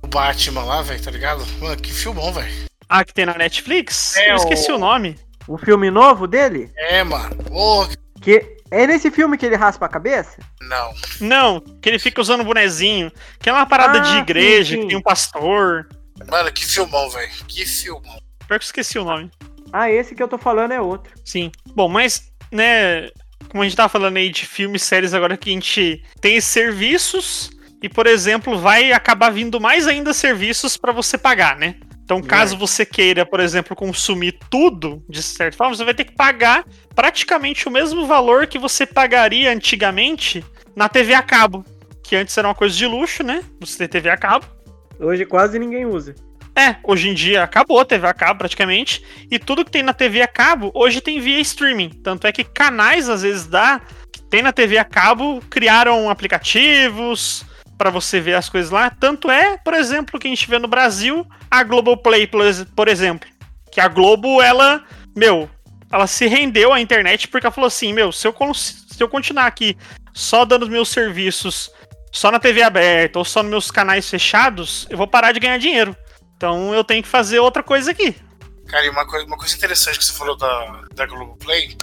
o 0.01 0.07
Batman 0.07 0.63
lá, 0.63 0.81
velho, 0.81 1.03
tá 1.03 1.11
ligado? 1.11 1.45
Mano, 1.59 1.75
que 1.75 1.91
filmão, 1.91 2.31
velho. 2.31 2.70
Ah, 2.93 3.05
que 3.05 3.13
tem 3.13 3.25
na 3.25 3.33
Netflix? 3.37 4.17
É, 4.17 4.31
Eu 4.31 4.35
esqueci 4.35 4.69
o- 4.69 4.75
o 4.75 4.77
nome. 4.77 5.15
O 5.47 5.57
filme 5.57 5.89
novo 5.89 6.27
dele, 6.27 6.69
É, 6.75 7.01
mano. 7.05 7.37
Ô, 7.49 7.87
que 8.21 8.57
é 8.69 8.85
nesse 8.85 9.09
filme 9.09 9.37
que 9.37 9.45
ele 9.45 9.55
raspa 9.55 9.85
a 9.85 9.89
cabeça? 9.89 10.37
não. 10.61 10.93
Não, 11.21 11.59
que 11.81 11.87
ele 11.87 11.97
fica 11.99 12.19
usando 12.19 12.43
bonezinho. 12.43 13.09
Que 13.39 13.49
é 13.49 13.53
uma 13.53 13.65
parada 13.65 13.99
Ah, 13.99 14.01
de 14.01 14.09
sim, 14.09 14.17
igreja, 14.17 14.75
sim. 14.75 14.81
que 14.81 14.87
tem 14.89 14.97
um 14.97 15.01
pastor. 15.01 15.87
Mano, 16.29 16.51
que 16.51 16.65
filmão, 16.65 17.09
velho. 17.09 17.31
Que 17.47 17.65
filmão. 17.65 18.21
Pior 18.45 18.59
que 18.59 18.65
eu 18.65 18.67
esqueci 18.67 18.99
o 18.99 19.05
nome. 19.05 19.31
Ah, 19.71 19.89
esse 19.89 20.13
que 20.13 20.21
eu 20.21 20.27
tô 20.27 20.37
falando 20.37 20.73
é 20.73 20.81
outro. 20.81 21.13
Sim. 21.23 21.49
Bom, 21.73 21.87
mas, 21.87 22.29
né, 22.51 23.07
como 23.49 23.63
a 23.63 23.65
gente 23.65 23.75
tava 23.77 23.87
falando 23.89 24.17
aí 24.17 24.29
de 24.29 24.45
filmes, 24.45 24.83
séries, 24.83 25.13
agora 25.13 25.37
que 25.37 25.49
a 25.49 25.53
gente 25.53 26.03
tem 26.19 26.39
serviços 26.41 27.49
e, 27.81 27.87
por 27.89 28.05
exemplo, 28.05 28.59
vai 28.59 28.91
acabar 28.91 29.29
vindo 29.31 29.59
mais 29.61 29.87
ainda 29.87 30.13
serviços 30.13 30.75
pra 30.77 30.91
você 30.91 31.17
pagar, 31.17 31.55
né? 31.57 31.75
Então, 32.03 32.21
caso 32.21 32.57
você 32.57 32.85
queira, 32.85 33.25
por 33.25 33.39
exemplo, 33.39 33.75
consumir 33.75 34.37
tudo, 34.49 35.03
de 35.07 35.23
certa 35.23 35.57
forma, 35.57 35.75
você 35.75 35.85
vai 35.85 35.93
ter 35.93 36.03
que 36.03 36.15
pagar 36.15 36.65
praticamente 36.93 37.67
o 37.67 37.71
mesmo 37.71 38.05
valor 38.05 38.47
que 38.47 38.59
você 38.59 38.85
pagaria 38.85 39.51
antigamente 39.51 40.43
na 40.75 40.89
TV 40.89 41.13
a 41.13 41.21
cabo. 41.21 41.63
Que 42.03 42.15
antes 42.15 42.37
era 42.37 42.47
uma 42.47 42.55
coisa 42.55 42.75
de 42.75 42.85
luxo, 42.85 43.23
né? 43.23 43.43
Você 43.61 43.77
ter 43.77 43.87
TV 43.87 44.09
a 44.09 44.17
cabo. 44.17 44.45
Hoje 44.99 45.25
quase 45.25 45.57
ninguém 45.57 45.85
usa. 45.85 46.13
É, 46.55 46.75
hoje 46.83 47.07
em 47.07 47.13
dia 47.13 47.43
acabou 47.43 47.79
a 47.79 47.85
TV 47.85 48.05
a 48.05 48.13
cabo 48.13 48.39
praticamente, 48.39 49.01
e 49.31 49.39
tudo 49.39 49.63
que 49.63 49.71
tem 49.71 49.81
na 49.81 49.93
TV 49.93 50.21
a 50.21 50.27
cabo 50.27 50.69
hoje 50.73 50.99
tem 50.99 51.19
via 51.19 51.39
streaming. 51.39 51.89
Tanto 52.03 52.27
é 52.27 52.31
que 52.31 52.43
canais 52.43 53.07
às 53.07 53.21
vezes 53.21 53.47
dá 53.47 53.81
que 54.11 54.21
tem 54.21 54.41
na 54.41 54.51
TV 54.51 54.77
a 54.77 54.83
cabo 54.83 55.41
criaram 55.49 56.09
aplicativos 56.09 57.45
pra 57.81 57.89
você 57.89 58.19
ver 58.19 58.35
as 58.35 58.47
coisas 58.47 58.69
lá. 58.69 58.91
Tanto 58.91 59.31
é, 59.31 59.57
por 59.57 59.73
exemplo, 59.73 60.19
que 60.19 60.27
a 60.27 60.29
gente 60.29 60.47
vê 60.47 60.59
no 60.59 60.67
Brasil 60.67 61.25
a 61.49 61.63
Globoplay, 61.63 62.27
por 62.27 62.45
ex- 62.45 62.63
por 62.75 62.87
exemplo, 62.87 63.27
que 63.71 63.81
a 63.81 63.87
Globo 63.87 64.39
ela, 64.39 64.83
meu, 65.15 65.49
ela 65.91 66.05
se 66.05 66.27
rendeu 66.27 66.71
à 66.71 66.79
internet 66.79 67.27
porque 67.27 67.47
ela 67.47 67.53
falou 67.53 67.67
assim, 67.67 67.91
meu, 67.91 68.11
se 68.11 68.27
eu 68.27 68.35
se 68.53 69.01
eu 69.01 69.09
continuar 69.09 69.47
aqui 69.47 69.75
só 70.13 70.45
dando 70.45 70.63
os 70.63 70.69
meus 70.69 70.89
serviços 70.89 71.71
só 72.11 72.29
na 72.29 72.39
TV 72.39 72.61
aberta 72.61 73.17
ou 73.17 73.25
só 73.25 73.41
nos 73.41 73.49
meus 73.49 73.71
canais 73.71 74.07
fechados, 74.07 74.85
eu 74.89 74.97
vou 74.97 75.07
parar 75.07 75.31
de 75.31 75.39
ganhar 75.39 75.57
dinheiro. 75.57 75.95
Então 76.37 76.75
eu 76.75 76.83
tenho 76.83 77.01
que 77.01 77.09
fazer 77.09 77.39
outra 77.39 77.63
coisa 77.63 77.89
aqui. 77.89 78.15
Cara, 78.67 78.85
e 78.85 78.89
uma 78.89 79.07
coisa, 79.07 79.25
uma 79.25 79.37
coisa 79.37 79.55
interessante 79.55 79.97
que 79.97 80.05
você 80.05 80.13
falou 80.13 80.37
da, 80.37 80.81
da 80.93 81.05
Globoplay. 81.07 81.75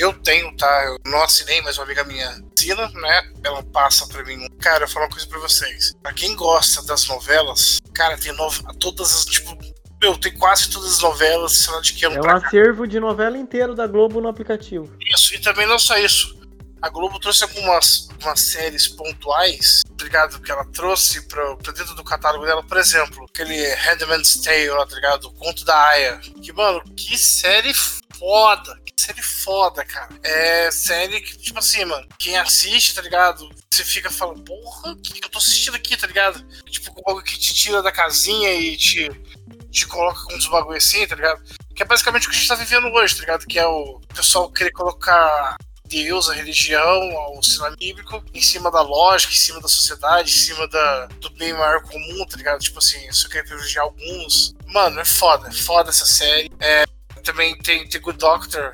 Eu 0.00 0.14
tenho, 0.14 0.56
tá? 0.56 0.84
Eu 0.86 0.96
não 1.10 1.22
assinei, 1.22 1.60
mas 1.60 1.76
uma 1.76 1.84
amiga 1.84 2.02
minha 2.04 2.26
assina, 2.56 2.88
né? 2.88 3.32
Ela 3.44 3.62
passa 3.62 4.06
pra 4.08 4.24
mim. 4.24 4.48
Cara, 4.58 4.84
eu 4.84 4.86
vou 4.86 4.94
falar 4.94 5.04
uma 5.06 5.12
coisa 5.12 5.26
pra 5.28 5.38
vocês. 5.40 5.92
Pra 6.02 6.12
quem 6.14 6.34
gosta 6.34 6.82
das 6.86 7.06
novelas, 7.06 7.80
Cara, 7.92 8.16
tem 8.16 8.32
nove, 8.32 8.62
todas 8.78 9.14
as, 9.14 9.24
tipo, 9.26 9.54
meu, 10.00 10.16
tem 10.16 10.32
quase 10.38 10.70
todas 10.70 10.92
as 10.92 10.98
novelas, 11.00 11.52
sei 11.52 11.74
lá 11.74 11.80
de 11.82 11.92
que 11.92 12.06
ano 12.06 12.16
É 12.16 12.18
um 12.18 12.22
pra 12.22 12.40
cá. 12.40 12.46
acervo 12.46 12.86
de 12.86 12.98
novela 12.98 13.36
inteiro 13.36 13.74
da 13.74 13.86
Globo 13.86 14.22
no 14.22 14.28
aplicativo. 14.28 14.90
Isso, 15.14 15.34
e 15.34 15.38
também 15.38 15.66
não 15.66 15.78
só 15.78 15.98
isso. 15.98 16.40
A 16.80 16.88
Globo 16.88 17.20
trouxe 17.20 17.44
algumas, 17.44 18.08
algumas 18.10 18.40
séries 18.40 18.88
pontuais, 18.88 19.82
tá 19.98 20.04
ligado? 20.04 20.40
Que 20.40 20.50
ela 20.50 20.64
trouxe 20.64 21.20
pra, 21.28 21.56
pra 21.56 21.72
dentro 21.74 21.94
do 21.94 22.02
catálogo 22.02 22.46
dela, 22.46 22.62
por 22.62 22.78
exemplo, 22.78 23.26
aquele 23.28 23.74
Handmaid's 23.74 24.40
Tale, 24.40 24.68
tá 24.88 24.94
ligado? 24.94 25.24
O 25.26 25.32
Conto 25.34 25.62
da 25.62 25.78
Aya. 25.88 26.16
Que, 26.42 26.54
mano, 26.54 26.82
que 26.96 27.18
série 27.18 27.74
foda. 28.16 28.78
Que 28.84 29.00
série 29.00 29.22
foda, 29.22 29.84
cara. 29.84 30.08
É 30.22 30.70
série 30.70 31.20
que, 31.20 31.36
tipo 31.38 31.58
assim, 31.58 31.84
mano, 31.84 32.06
quem 32.18 32.36
assiste, 32.36 32.94
tá 32.94 33.02
ligado? 33.02 33.48
Você 33.72 33.84
fica 33.84 34.10
falando, 34.10 34.42
porra, 34.42 34.92
o 34.92 34.96
que, 34.96 35.20
que 35.20 35.24
eu 35.24 35.30
tô 35.30 35.38
assistindo 35.38 35.74
aqui, 35.74 35.96
tá 35.96 36.06
ligado? 36.06 36.42
Tipo, 36.64 36.94
algo 37.06 37.22
que 37.22 37.38
te 37.38 37.54
tira 37.54 37.82
da 37.82 37.92
casinha 37.92 38.52
e 38.52 38.76
te, 38.76 39.10
te 39.70 39.86
coloca 39.86 40.22
com 40.24 40.34
uns 40.34 40.46
bagulho 40.48 40.76
assim, 40.76 41.06
tá 41.06 41.14
ligado? 41.14 41.42
Que 41.74 41.82
é 41.82 41.86
basicamente 41.86 42.26
o 42.26 42.30
que 42.30 42.36
a 42.36 42.38
gente 42.38 42.48
tá 42.48 42.54
vivendo 42.54 42.86
hoje, 42.88 43.14
tá 43.14 43.20
ligado? 43.20 43.46
Que 43.46 43.58
é 43.58 43.66
o 43.66 44.00
pessoal 44.14 44.50
querer 44.50 44.72
colocar 44.72 45.56
Deus, 45.90 46.30
a 46.30 46.34
religião, 46.34 47.00
o 47.36 47.42
sinal 47.42 47.74
bíblico, 47.76 48.24
em 48.32 48.40
cima 48.40 48.70
da 48.70 48.80
lógica, 48.80 49.32
em 49.32 49.36
cima 49.36 49.60
da 49.60 49.66
sociedade, 49.66 50.30
em 50.30 50.38
cima 50.38 50.68
da, 50.68 51.06
do 51.20 51.28
bem 51.30 51.52
maior 51.52 51.82
comum, 51.82 52.24
tá 52.26 52.36
ligado? 52.36 52.60
Tipo 52.60 52.78
assim, 52.78 53.10
só 53.10 53.28
querer 53.28 53.42
privilegiar 53.42 53.84
alguns. 53.84 54.54
Mano, 54.66 55.00
é 55.00 55.04
foda, 55.04 55.48
é 55.48 55.52
foda 55.52 55.90
essa 55.90 56.06
série. 56.06 56.50
É, 56.60 56.84
também 57.20 57.56
tem 57.58 57.88
The 57.88 57.98
Good 57.98 58.18
Doctor, 58.18 58.72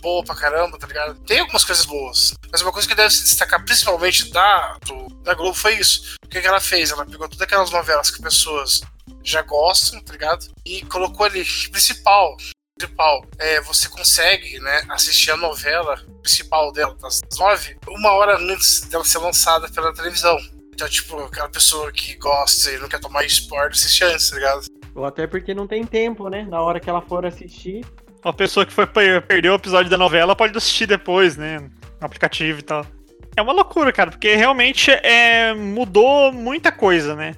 boa 0.00 0.24
pra 0.24 0.34
caramba, 0.34 0.78
tá 0.78 0.86
ligado? 0.86 1.14
Tem 1.20 1.40
algumas 1.40 1.64
coisas 1.64 1.84
boas. 1.86 2.34
Mas 2.50 2.60
uma 2.60 2.72
coisa 2.72 2.88
que 2.88 2.94
deve 2.94 3.10
se 3.10 3.22
destacar 3.22 3.64
principalmente 3.64 4.30
da, 4.30 4.78
do, 4.86 5.08
da 5.22 5.34
Globo 5.34 5.54
foi 5.54 5.74
isso. 5.74 6.16
O 6.24 6.28
que, 6.28 6.40
que 6.40 6.46
ela 6.46 6.60
fez? 6.60 6.90
Ela 6.90 7.06
pegou 7.06 7.28
todas 7.28 7.42
aquelas 7.42 7.70
novelas 7.70 8.10
que 8.10 8.22
pessoas 8.22 8.82
já 9.22 9.42
gostam, 9.42 10.00
tá 10.00 10.12
ligado? 10.12 10.46
E 10.64 10.82
colocou 10.86 11.26
ali, 11.26 11.44
principal, 11.70 12.36
principal, 12.76 13.24
é, 13.38 13.60
você 13.60 13.88
consegue 13.88 14.58
né, 14.58 14.82
assistir 14.88 15.30
a 15.30 15.36
novela 15.36 15.96
principal 16.20 16.72
dela, 16.72 16.94
das 17.00 17.20
nove, 17.38 17.76
uma 17.88 18.12
hora 18.12 18.36
antes 18.38 18.80
dela 18.82 19.04
ser 19.04 19.18
lançada 19.18 19.68
pela 19.70 19.94
televisão. 19.94 20.36
Então, 20.74 20.88
tipo, 20.88 21.18
aquela 21.20 21.48
pessoa 21.48 21.92
que 21.92 22.16
gosta 22.16 22.70
e 22.70 22.78
não 22.78 22.88
quer 22.88 22.98
tomar 22.98 23.24
spoiler, 23.26 23.70
assiste 23.70 24.02
antes, 24.04 24.30
tá 24.30 24.36
ligado? 24.36 24.66
Ou 24.94 25.04
até 25.04 25.26
porque 25.26 25.54
não 25.54 25.66
tem 25.66 25.84
tempo, 25.84 26.28
né? 26.28 26.46
Na 26.48 26.60
hora 26.60 26.78
que 26.80 26.88
ela 26.90 27.00
for 27.00 27.24
assistir. 27.24 27.84
Uma 28.24 28.32
pessoa 28.32 28.64
que 28.66 28.72
foi 28.72 28.86
per- 28.86 29.22
perdeu 29.22 29.52
o 29.52 29.56
episódio 29.56 29.90
da 29.90 29.98
novela 29.98 30.36
pode 30.36 30.56
assistir 30.56 30.86
depois, 30.86 31.36
né? 31.36 31.58
No 31.58 32.06
aplicativo 32.06 32.58
e 32.60 32.62
tal. 32.62 32.84
É 33.36 33.40
uma 33.42 33.52
loucura, 33.52 33.90
cara, 33.92 34.10
porque 34.10 34.34
realmente 34.34 34.90
é, 34.90 35.54
mudou 35.54 36.30
muita 36.32 36.70
coisa, 36.70 37.16
né? 37.16 37.34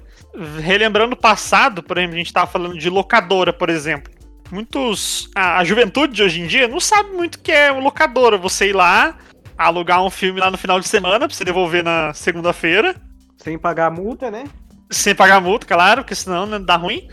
Relembrando 0.61 1.13
o 1.13 1.17
passado, 1.17 1.81
por 1.81 1.97
exemplo, 1.97 2.15
a 2.15 2.17
gente 2.17 2.33
tava 2.33 2.47
falando 2.51 2.77
de 2.77 2.89
locadora, 2.89 3.53
por 3.53 3.69
exemplo. 3.69 4.11
Muitos. 4.51 5.29
A, 5.33 5.59
a 5.59 5.63
juventude 5.63 6.13
de 6.13 6.21
hoje 6.21 6.41
em 6.41 6.47
dia 6.47 6.67
não 6.67 6.79
sabe 6.79 7.11
muito 7.11 7.35
o 7.35 7.39
que 7.39 7.51
é 7.51 7.71
locadora. 7.71 8.37
Você 8.37 8.69
ir 8.69 8.73
lá, 8.73 9.17
alugar 9.57 10.03
um 10.03 10.09
filme 10.09 10.39
lá 10.39 10.51
no 10.51 10.57
final 10.57 10.79
de 10.79 10.87
semana 10.87 11.19
pra 11.27 11.35
você 11.35 11.45
devolver 11.45 11.83
na 11.83 12.13
segunda-feira. 12.13 12.95
Sem 13.37 13.57
pagar 13.57 13.89
multa, 13.89 14.29
né? 14.29 14.43
Sem 14.91 15.15
pagar 15.15 15.39
multa, 15.41 15.65
claro, 15.65 16.03
porque 16.03 16.13
senão 16.13 16.45
né, 16.45 16.59
dá 16.59 16.75
ruim. 16.75 17.07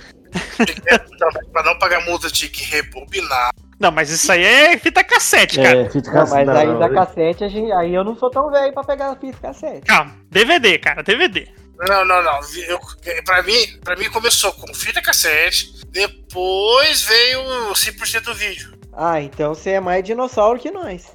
Pra 1.53 1.63
não 1.63 1.79
pagar 1.79 2.05
multa, 2.05 2.31
tinha 2.31 2.51
que 2.51 2.65
rebobinar. 2.65 3.51
Não, 3.79 3.91
mas 3.91 4.11
isso 4.11 4.31
aí 4.31 4.45
é 4.45 4.79
fita 4.79 5.03
cassete, 5.03 5.57
cara. 5.57 5.83
É, 5.83 5.91
fita 5.91 6.11
Não, 6.13 6.21
mas 6.21 6.47
cassete. 6.47 6.51
aí 6.71 6.79
da 6.79 6.91
cassete, 6.91 7.45
a 7.45 7.49
gente, 7.49 7.73
aí 7.73 7.95
eu 7.95 8.05
não 8.05 8.17
sou 8.17 8.31
tão 8.31 8.51
velho 8.51 8.73
pra 8.73 8.85
pegar 8.85 9.11
a 9.11 9.17
fita 9.17 9.39
cassete. 9.41 9.83
Calma, 9.83 10.15
DVD, 10.31 10.79
cara, 10.79 11.03
DVD. 11.03 11.49
Não, 11.89 12.05
não, 12.05 12.23
não. 12.23 12.41
Eu, 12.69 12.79
pra, 13.25 13.43
mim, 13.43 13.79
pra 13.83 13.97
mim 13.97 14.09
começou 14.11 14.53
com 14.53 14.73
fita 14.73 15.03
cassete, 15.03 15.73
depois 15.91 17.03
veio 17.03 17.41
o 17.71 17.73
100% 17.73 18.33
vídeo. 18.35 18.73
Ah, 18.93 19.21
então 19.21 19.55
você 19.55 19.71
é 19.71 19.81
mais 19.81 20.05
dinossauro 20.05 20.61
que 20.61 20.71
nós. 20.71 21.11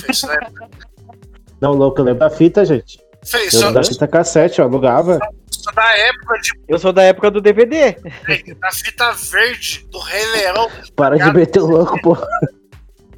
Fez, 0.00 0.22
né? 0.22 0.36
Não, 1.60 1.72
louco, 1.72 2.00
eu 2.00 2.04
lembro 2.04 2.20
da 2.20 2.30
fita, 2.30 2.64
gente. 2.64 3.00
Fez, 3.24 3.52
Eu 3.54 3.60
só, 3.60 3.72
da 3.72 3.82
fita 3.82 4.06
cassete, 4.06 4.60
eu 4.60 4.64
alugava. 4.64 5.18
Só 5.62 5.70
da 5.72 5.96
época 5.96 6.38
de, 6.40 6.50
Eu 6.68 6.78
sou 6.78 6.92
da 6.92 7.02
época 7.02 7.30
do 7.30 7.40
DVD. 7.40 7.96
da 8.58 8.70
fita 8.72 9.12
verde 9.12 9.86
do 9.90 9.98
Rei 9.98 10.26
Leão. 10.32 10.70
Para 10.96 11.16
de 11.16 11.32
meter 11.32 11.60
o 11.60 11.66
louco, 11.66 12.00
pô. 12.02 12.16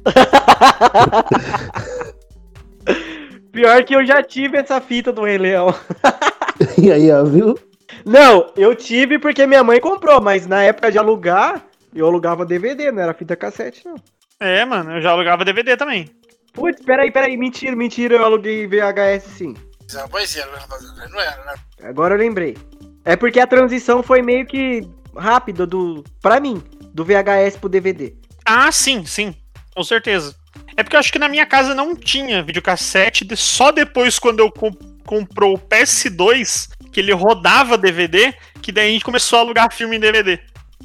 Pior 3.51 3.83
que 3.83 3.95
eu 3.95 4.05
já 4.05 4.21
tive 4.21 4.57
essa 4.57 4.79
fita 4.81 5.11
do 5.11 5.23
Rei 5.23 5.37
Leão. 5.37 5.73
E 6.77 6.89
aí, 6.89 7.11
ó, 7.11 7.21
viu? 7.25 7.59
Não, 8.05 8.49
eu 8.55 8.73
tive 8.73 9.19
porque 9.19 9.45
minha 9.45 9.61
mãe 9.61 9.77
comprou, 9.77 10.21
mas 10.21 10.47
na 10.47 10.63
época 10.63 10.89
de 10.89 10.97
alugar, 10.97 11.61
eu 11.93 12.05
alugava 12.05 12.45
DVD, 12.45 12.93
não 12.93 13.03
era 13.03 13.13
fita 13.13 13.35
cassete, 13.35 13.85
não. 13.85 13.95
É, 14.39 14.63
mano, 14.63 14.93
eu 14.93 15.01
já 15.01 15.11
alugava 15.11 15.43
DVD 15.43 15.75
também. 15.75 16.09
Putz, 16.53 16.81
peraí, 16.81 17.11
peraí, 17.11 17.35
mentira, 17.35 17.75
mentira, 17.75 18.15
eu 18.15 18.23
aluguei 18.23 18.65
VHS 18.67 19.23
sim. 19.37 19.53
É, 19.93 19.97
rapaziada, 19.97 21.07
não 21.09 21.19
era, 21.19 21.45
né? 21.45 21.53
Agora 21.83 22.15
eu 22.15 22.19
lembrei. 22.19 22.57
É 23.03 23.15
porque 23.15 23.39
a 23.39 23.47
transição 23.47 24.01
foi 24.01 24.21
meio 24.21 24.45
que 24.45 24.81
rápida 25.15 25.65
do, 25.65 26.03
pra 26.21 26.39
mim, 26.39 26.61
do 26.93 27.05
VHS 27.05 27.57
pro 27.59 27.69
DVD. 27.69 28.13
Ah, 28.45 28.71
sim, 28.71 29.05
sim, 29.05 29.35
com 29.75 29.83
certeza. 29.83 30.35
É 30.75 30.83
porque 30.83 30.95
eu 30.95 30.99
acho 30.99 31.11
que 31.11 31.19
na 31.19 31.29
minha 31.29 31.45
casa 31.45 31.73
não 31.75 31.95
tinha 31.95 32.41
videocassete, 32.43 33.23
de- 33.23 33.37
só 33.37 33.71
depois 33.71 34.17
quando 34.19 34.39
eu 34.39 34.51
com- 34.51 34.71
comprou 35.05 35.55
o 35.55 35.59
PS2, 35.59 36.69
que 36.91 36.99
ele 36.99 37.13
rodava 37.13 37.77
DVD, 37.77 38.33
que 38.61 38.71
daí 38.71 38.89
a 38.89 38.91
gente 38.93 39.05
começou 39.05 39.37
a 39.37 39.41
alugar 39.41 39.71
filme 39.73 39.97
em 39.97 39.99
DVD. 39.99 40.39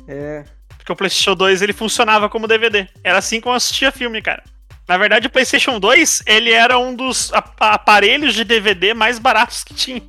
É. 0.06 0.44
Porque 0.76 0.92
o 0.92 0.96
PlayStation 0.96 1.34
2 1.34 1.62
ele 1.62 1.72
funcionava 1.72 2.28
como 2.28 2.46
DVD. 2.46 2.86
Era 3.02 3.18
assim 3.18 3.40
como 3.40 3.52
eu 3.54 3.56
assistia 3.56 3.90
filme, 3.92 4.20
cara. 4.22 4.42
Na 4.90 4.98
verdade, 4.98 5.28
o 5.28 5.30
PlayStation 5.30 5.78
2 5.78 6.24
ele 6.26 6.50
era 6.50 6.76
um 6.76 6.96
dos 6.96 7.32
ap- 7.32 7.54
aparelhos 7.62 8.34
de 8.34 8.42
DVD 8.42 8.92
mais 8.92 9.20
baratos 9.20 9.62
que 9.62 9.72
tinha. 9.72 10.02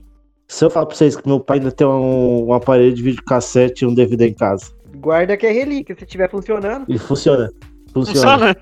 Se 0.47 0.65
eu 0.65 0.71
falar 0.71 0.87
pra 0.87 0.95
vocês 0.95 1.15
que 1.15 1.27
meu 1.27 1.39
pai 1.39 1.59
ainda 1.59 1.71
tem 1.71 1.85
um, 1.85 2.47
um 2.47 2.51
aparelho 2.53 2.91
de 2.91 3.03
videocassete 3.03 3.83
e 3.83 3.87
um 3.87 3.93
DVD 3.93 4.29
em 4.29 4.33
casa. 4.33 4.73
Guarda 4.95 5.37
que 5.37 5.45
é 5.45 5.51
relíquia, 5.51 5.95
se 5.95 6.03
estiver 6.03 6.27
funcionando. 6.31 6.85
E 6.89 6.97
funciona. 6.97 7.51
Funciona. 7.93 8.55
Funciona. 8.55 8.57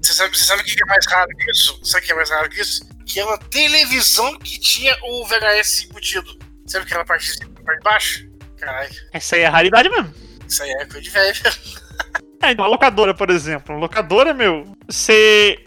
Você 0.00 0.14
sabe, 0.14 0.38
você 0.38 0.44
sabe 0.44 0.62
o 0.62 0.64
que 0.64 0.82
é 0.82 0.86
mais 0.86 1.04
raro 1.06 1.28
que 1.36 1.50
isso? 1.50 1.78
Sabe 1.84 2.04
o 2.04 2.06
que 2.06 2.12
é 2.12 2.16
mais 2.16 2.30
raro 2.30 2.48
que 2.48 2.58
isso? 2.62 2.88
Aquela 3.02 3.36
televisão 3.36 4.38
que 4.38 4.58
tinha 4.58 4.96
o 5.02 5.26
VHS 5.26 5.84
embutido. 5.90 6.38
Sabe 6.66 6.86
aquela 6.86 7.04
parte 7.04 7.38
de, 7.38 7.46
parte 7.46 7.78
de 7.80 7.84
baixo? 7.84 8.30
Caralho, 8.56 8.90
Essa 9.12 9.36
aí 9.36 9.42
é 9.42 9.46
a 9.46 9.50
raridade 9.50 9.90
mesmo. 9.90 10.10
isso 10.48 10.62
aí 10.62 10.70
é 10.70 10.86
coisa 10.86 11.02
de 11.02 11.10
velho. 11.10 11.34
É, 12.42 12.52
uma 12.52 12.66
locadora, 12.66 13.12
por 13.14 13.28
exemplo. 13.30 13.74
Uma 13.74 13.80
locadora, 13.82 14.32
meu, 14.32 14.64
você. 14.88 15.58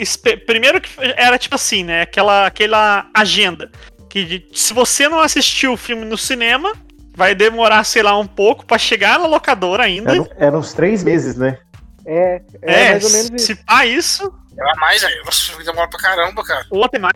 Primeiro 0.45 0.81
que 0.81 0.89
era 1.15 1.37
tipo 1.37 1.55
assim, 1.55 1.83
né? 1.83 2.01
Aquela, 2.01 2.47
aquela 2.47 3.07
agenda. 3.13 3.71
Que 4.09 4.47
se 4.53 4.73
você 4.73 5.07
não 5.07 5.19
assistiu 5.19 5.73
o 5.73 5.77
filme 5.77 6.03
no 6.05 6.17
cinema, 6.17 6.73
vai 7.15 7.33
demorar, 7.35 7.83
sei 7.83 8.01
lá, 8.03 8.17
um 8.17 8.25
pouco 8.27 8.65
pra 8.65 8.77
chegar 8.77 9.19
na 9.19 9.27
locadora 9.27 9.83
ainda. 9.83 10.11
Eram, 10.13 10.27
eram 10.37 10.59
uns 10.59 10.73
três 10.73 11.03
meses, 11.03 11.35
né? 11.35 11.57
É, 12.05 12.41
é, 12.61 12.83
É, 12.85 12.91
mais 12.91 13.03
ou 13.05 13.09
menos 13.11 13.29
isso. 13.31 13.45
se 13.45 13.55
pá 13.63 13.85
isso, 13.85 14.33
Era 14.57 14.73
mais, 14.79 15.01
velho. 15.01 15.23
Demora 15.65 15.89
pra 15.89 15.99
caramba, 15.99 16.43
cara. 16.43 16.65
ou 16.69 16.83
até 16.83 16.99
mais. 16.99 17.13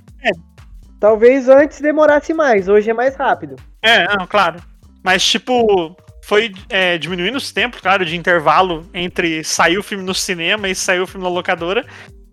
Talvez 0.99 1.47
antes 1.49 1.79
demorasse 1.81 2.33
mais, 2.33 2.67
hoje 2.67 2.89
é 2.89 2.93
mais 2.93 3.15
rápido. 3.15 3.55
É, 3.83 4.07
não, 4.15 4.25
claro. 4.25 4.59
Mas, 5.03 5.23
tipo, 5.23 5.95
foi 6.27 6.53
é, 6.67 6.97
diminuindo 6.97 7.37
os 7.37 7.53
tempos, 7.53 7.79
claro, 7.79 8.05
de 8.05 8.17
intervalo 8.17 8.85
entre 8.93 9.45
sair 9.45 9.77
o 9.77 9.83
filme 9.83 10.03
no 10.03 10.13
cinema 10.13 10.67
e 10.67 10.75
sair 10.75 10.99
o 10.99 11.07
filme 11.07 11.23
na 11.23 11.29
locadora. 11.29 11.85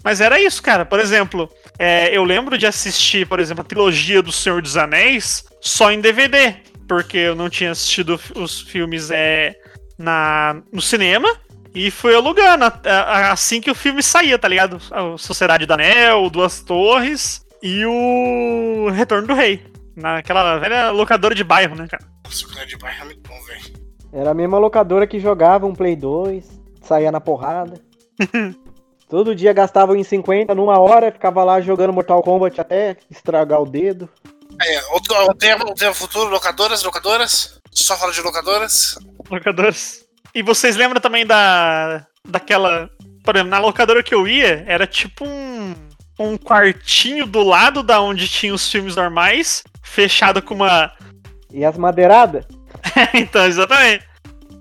Mas 0.02 0.20
era 0.20 0.40
isso, 0.40 0.60
cara. 0.60 0.84
Por 0.84 0.98
exemplo, 0.98 1.48
é, 1.78 2.08
eu 2.14 2.24
lembro 2.24 2.58
de 2.58 2.66
assistir, 2.66 3.24
por 3.24 3.38
exemplo, 3.38 3.62
a 3.62 3.64
trilogia 3.64 4.20
do 4.20 4.32
Senhor 4.32 4.60
dos 4.60 4.76
Anéis 4.76 5.44
só 5.60 5.92
em 5.92 6.00
DVD. 6.00 6.56
Porque 6.88 7.18
eu 7.18 7.36
não 7.36 7.48
tinha 7.48 7.70
assistido 7.70 8.20
os 8.34 8.62
filmes 8.62 9.12
é, 9.12 9.54
na, 9.96 10.60
no 10.72 10.82
cinema. 10.82 11.28
E 11.72 11.88
fui 11.88 12.16
alugando 12.16 12.64
assim 13.30 13.60
que 13.60 13.70
o 13.70 13.76
filme 13.76 14.02
saía, 14.02 14.36
tá 14.36 14.48
ligado? 14.48 14.80
A 14.90 15.16
Sociedade 15.16 15.66
do 15.66 15.72
Anel, 15.72 16.28
Duas 16.30 16.60
Torres 16.60 17.46
e 17.62 17.86
o 17.86 18.90
Retorno 18.90 19.28
do 19.28 19.34
Rei. 19.34 19.64
Naquela 19.96 20.58
velha 20.58 20.90
locadora 20.90 21.34
de 21.34 21.44
bairro, 21.44 21.76
né, 21.76 21.86
cara? 21.88 22.04
Nossa, 22.24 22.44
o 22.44 22.48
cara 22.48 22.66
de 22.66 22.76
bairro 22.76 23.02
é 23.02 23.04
muito 23.04 23.28
bom, 23.28 23.40
velho. 23.44 23.83
Era 24.14 24.30
a 24.30 24.34
mesma 24.34 24.58
locadora 24.58 25.08
que 25.08 25.18
jogava 25.18 25.66
um 25.66 25.74
Play 25.74 25.96
2, 25.96 26.48
saía 26.80 27.10
na 27.10 27.20
porrada. 27.20 27.80
Todo 29.10 29.34
dia 29.34 29.52
gastava 29.52 29.98
em 29.98 30.04
50 30.04 30.54
numa 30.54 30.78
hora, 30.78 31.10
ficava 31.10 31.42
lá 31.42 31.60
jogando 31.60 31.92
Mortal 31.92 32.22
Kombat 32.22 32.60
até 32.60 32.96
estragar 33.10 33.60
o 33.60 33.66
dedo. 33.66 34.08
É, 34.62 34.92
outro, 34.92 35.16
o 35.28 35.34
tema, 35.34 35.64
o 35.64 35.74
tema 35.74 35.92
futuro, 35.92 36.30
locadoras, 36.30 36.84
locadoras. 36.84 37.60
Só 37.72 37.96
fala 37.96 38.12
de 38.12 38.20
locadoras. 38.22 38.96
Locadores. 39.28 40.04
E 40.32 40.42
vocês 40.42 40.76
lembram 40.76 41.00
também 41.00 41.26
da. 41.26 42.06
daquela. 42.26 42.88
Por 43.24 43.34
exemplo, 43.34 43.50
na 43.50 43.58
locadora 43.58 44.02
que 44.02 44.14
eu 44.14 44.28
ia, 44.28 44.64
era 44.68 44.86
tipo 44.86 45.26
um. 45.26 45.74
um 46.20 46.36
quartinho 46.38 47.26
do 47.26 47.42
lado 47.42 47.82
da 47.82 48.00
onde 48.00 48.28
tinha 48.28 48.54
os 48.54 48.70
filmes 48.70 48.94
normais, 48.94 49.64
fechado 49.82 50.40
com 50.40 50.54
uma. 50.54 50.92
E 51.52 51.64
as 51.64 51.76
madeiradas? 51.76 52.44
então, 53.14 53.46
exatamente. 53.46 54.04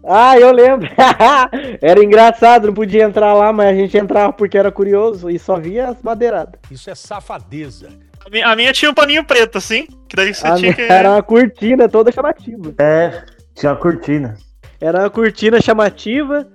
Ah, 0.06 0.38
eu 0.38 0.52
lembro. 0.52 0.90
era 1.82 2.04
engraçado, 2.04 2.68
não 2.68 2.74
podia 2.74 3.04
entrar 3.04 3.34
lá, 3.34 3.54
mas 3.54 3.70
a 3.70 3.74
gente 3.74 3.98
entrava 3.98 4.34
porque 4.34 4.58
era 4.58 4.72
curioso 4.72 5.30
e 5.30 5.40
só 5.40 5.58
via 5.58 5.90
as 5.90 6.02
madeiradas. 6.02 6.60
Isso 6.70 6.90
é 6.90 6.96
safadeza. 6.96 7.90
A 8.26 8.30
minha, 8.30 8.48
a 8.48 8.56
minha 8.56 8.74
tinha 8.74 8.92
um 8.92 8.94
paninho 8.94 9.24
preto, 9.24 9.58
assim, 9.58 9.88
que 10.08 10.16
daí 10.16 10.34
você 10.34 10.46
A 10.46 10.56
tinha 10.56 10.74
minha 10.74 10.74
que... 10.74 10.82
Era 10.82 11.12
uma 11.12 11.24
cortina 11.24 11.88
toda 11.88 12.12
chamativa. 12.12 12.74
É, 12.78 13.24
tinha 13.56 13.72
uma 13.72 13.78
cortina. 13.78 14.38
Era 14.80 15.00
uma 15.00 15.10
cortina 15.10 15.62
chamativa. 15.62 16.48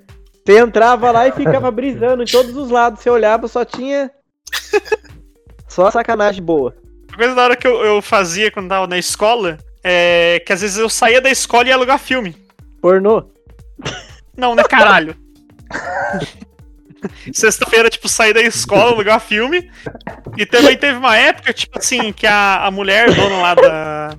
Você 0.44 0.58
entrava 0.58 1.10
lá 1.10 1.28
e 1.28 1.32
ficava 1.32 1.70
brisando 1.70 2.22
em 2.22 2.26
todos 2.26 2.56
os 2.56 2.70
lados. 2.70 3.00
Você 3.00 3.10
olhava, 3.10 3.48
só 3.48 3.64
tinha. 3.64 4.10
Só 5.68 5.90
sacanagem 5.90 6.42
boa. 6.42 6.74
Uma 7.10 7.18
coisa 7.18 7.34
da 7.34 7.42
hora 7.44 7.56
que 7.56 7.66
eu, 7.66 7.84
eu 7.84 8.00
fazia 8.00 8.50
quando 8.50 8.70
tava 8.70 8.86
na 8.86 8.96
escola 8.96 9.58
é 9.82 10.42
que 10.44 10.52
às 10.52 10.60
vezes 10.60 10.76
eu 10.76 10.88
saía 10.88 11.20
da 11.20 11.30
escola 11.30 11.64
e 11.64 11.68
ia 11.68 11.74
alugar 11.74 11.98
filme. 11.98 12.36
Pornô. 12.80 13.24
Não, 14.36 14.54
né, 14.54 14.62
caralho? 14.64 15.16
Sexta-feira, 17.32 17.88
tipo, 17.88 18.08
saí 18.08 18.32
da 18.32 18.40
escola, 18.40 18.92
alugar 18.92 19.20
filme. 19.20 19.70
E 20.36 20.44
também 20.44 20.76
teve 20.76 20.98
uma 20.98 21.16
época, 21.16 21.52
tipo 21.52 21.78
assim, 21.78 22.12
que 22.12 22.26
a, 22.26 22.66
a 22.66 22.70
mulher, 22.70 23.14
dona 23.14 23.36
lá 23.36 23.54
da, 23.54 24.10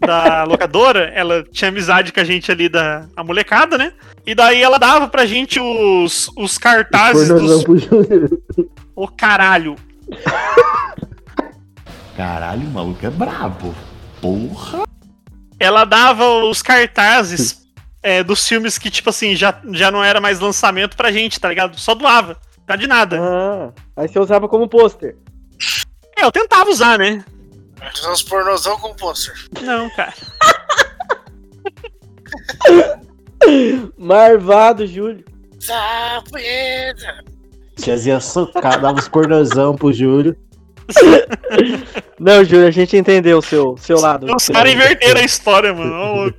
da 0.00 0.44
locadora, 0.44 1.10
ela 1.14 1.42
tinha 1.42 1.68
amizade 1.68 2.12
com 2.12 2.20
a 2.20 2.24
gente 2.24 2.50
ali, 2.52 2.68
da 2.68 3.06
a 3.16 3.24
molecada, 3.24 3.76
né? 3.76 3.92
E 4.26 4.34
daí 4.34 4.62
ela 4.62 4.78
dava 4.78 5.08
pra 5.08 5.26
gente 5.26 5.60
os, 5.60 6.30
os 6.36 6.58
cartazes 6.58 7.28
dos. 7.28 7.64
Ô 8.94 9.08
caralho! 9.08 9.76
Caralho, 12.16 12.62
o 12.62 12.70
maluco 12.70 13.04
é 13.04 13.10
brabo. 13.10 13.74
Porra. 14.26 14.84
Ela 15.60 15.84
dava 15.84 16.26
os 16.44 16.60
cartazes 16.60 17.64
é, 18.02 18.24
dos 18.24 18.46
filmes 18.46 18.76
que, 18.76 18.90
tipo 18.90 19.10
assim, 19.10 19.36
já, 19.36 19.60
já 19.72 19.90
não 19.90 20.02
era 20.02 20.20
mais 20.20 20.40
lançamento 20.40 20.96
pra 20.96 21.12
gente, 21.12 21.38
tá 21.38 21.48
ligado? 21.48 21.78
Só 21.78 21.94
doava. 21.94 22.36
Tá 22.66 22.74
de 22.74 22.88
nada. 22.88 23.20
Ah, 23.20 23.72
aí 23.96 24.08
você 24.08 24.18
usava 24.18 24.48
como 24.48 24.68
pôster. 24.68 25.16
É, 26.18 26.24
eu 26.24 26.32
tentava 26.32 26.68
usar, 26.68 26.98
né? 26.98 27.24
Usar 27.94 28.10
os 28.10 28.22
pornozão 28.22 28.76
com 28.80 28.92
pôster. 28.94 29.34
Não, 29.62 29.88
cara. 29.90 30.14
Marvado, 33.96 34.86
Júlio. 34.86 35.24
Tá. 35.64 36.22
Tiazinha 37.76 38.18
socada, 38.18 38.78
dava 38.78 38.98
os 38.98 39.08
pornozão 39.08 39.76
pro 39.76 39.92
Júlio. 39.92 40.36
Não, 42.18 42.44
Júlio, 42.44 42.66
a 42.66 42.70
gente 42.70 42.96
entendeu 42.96 43.38
o 43.38 43.42
seu, 43.42 43.76
seu 43.76 44.00
lado. 44.00 44.26
Os 44.34 44.48
caras 44.48 44.72
inverteram 44.72 45.20
a 45.20 45.24
história, 45.24 45.74
mano. 45.74 46.32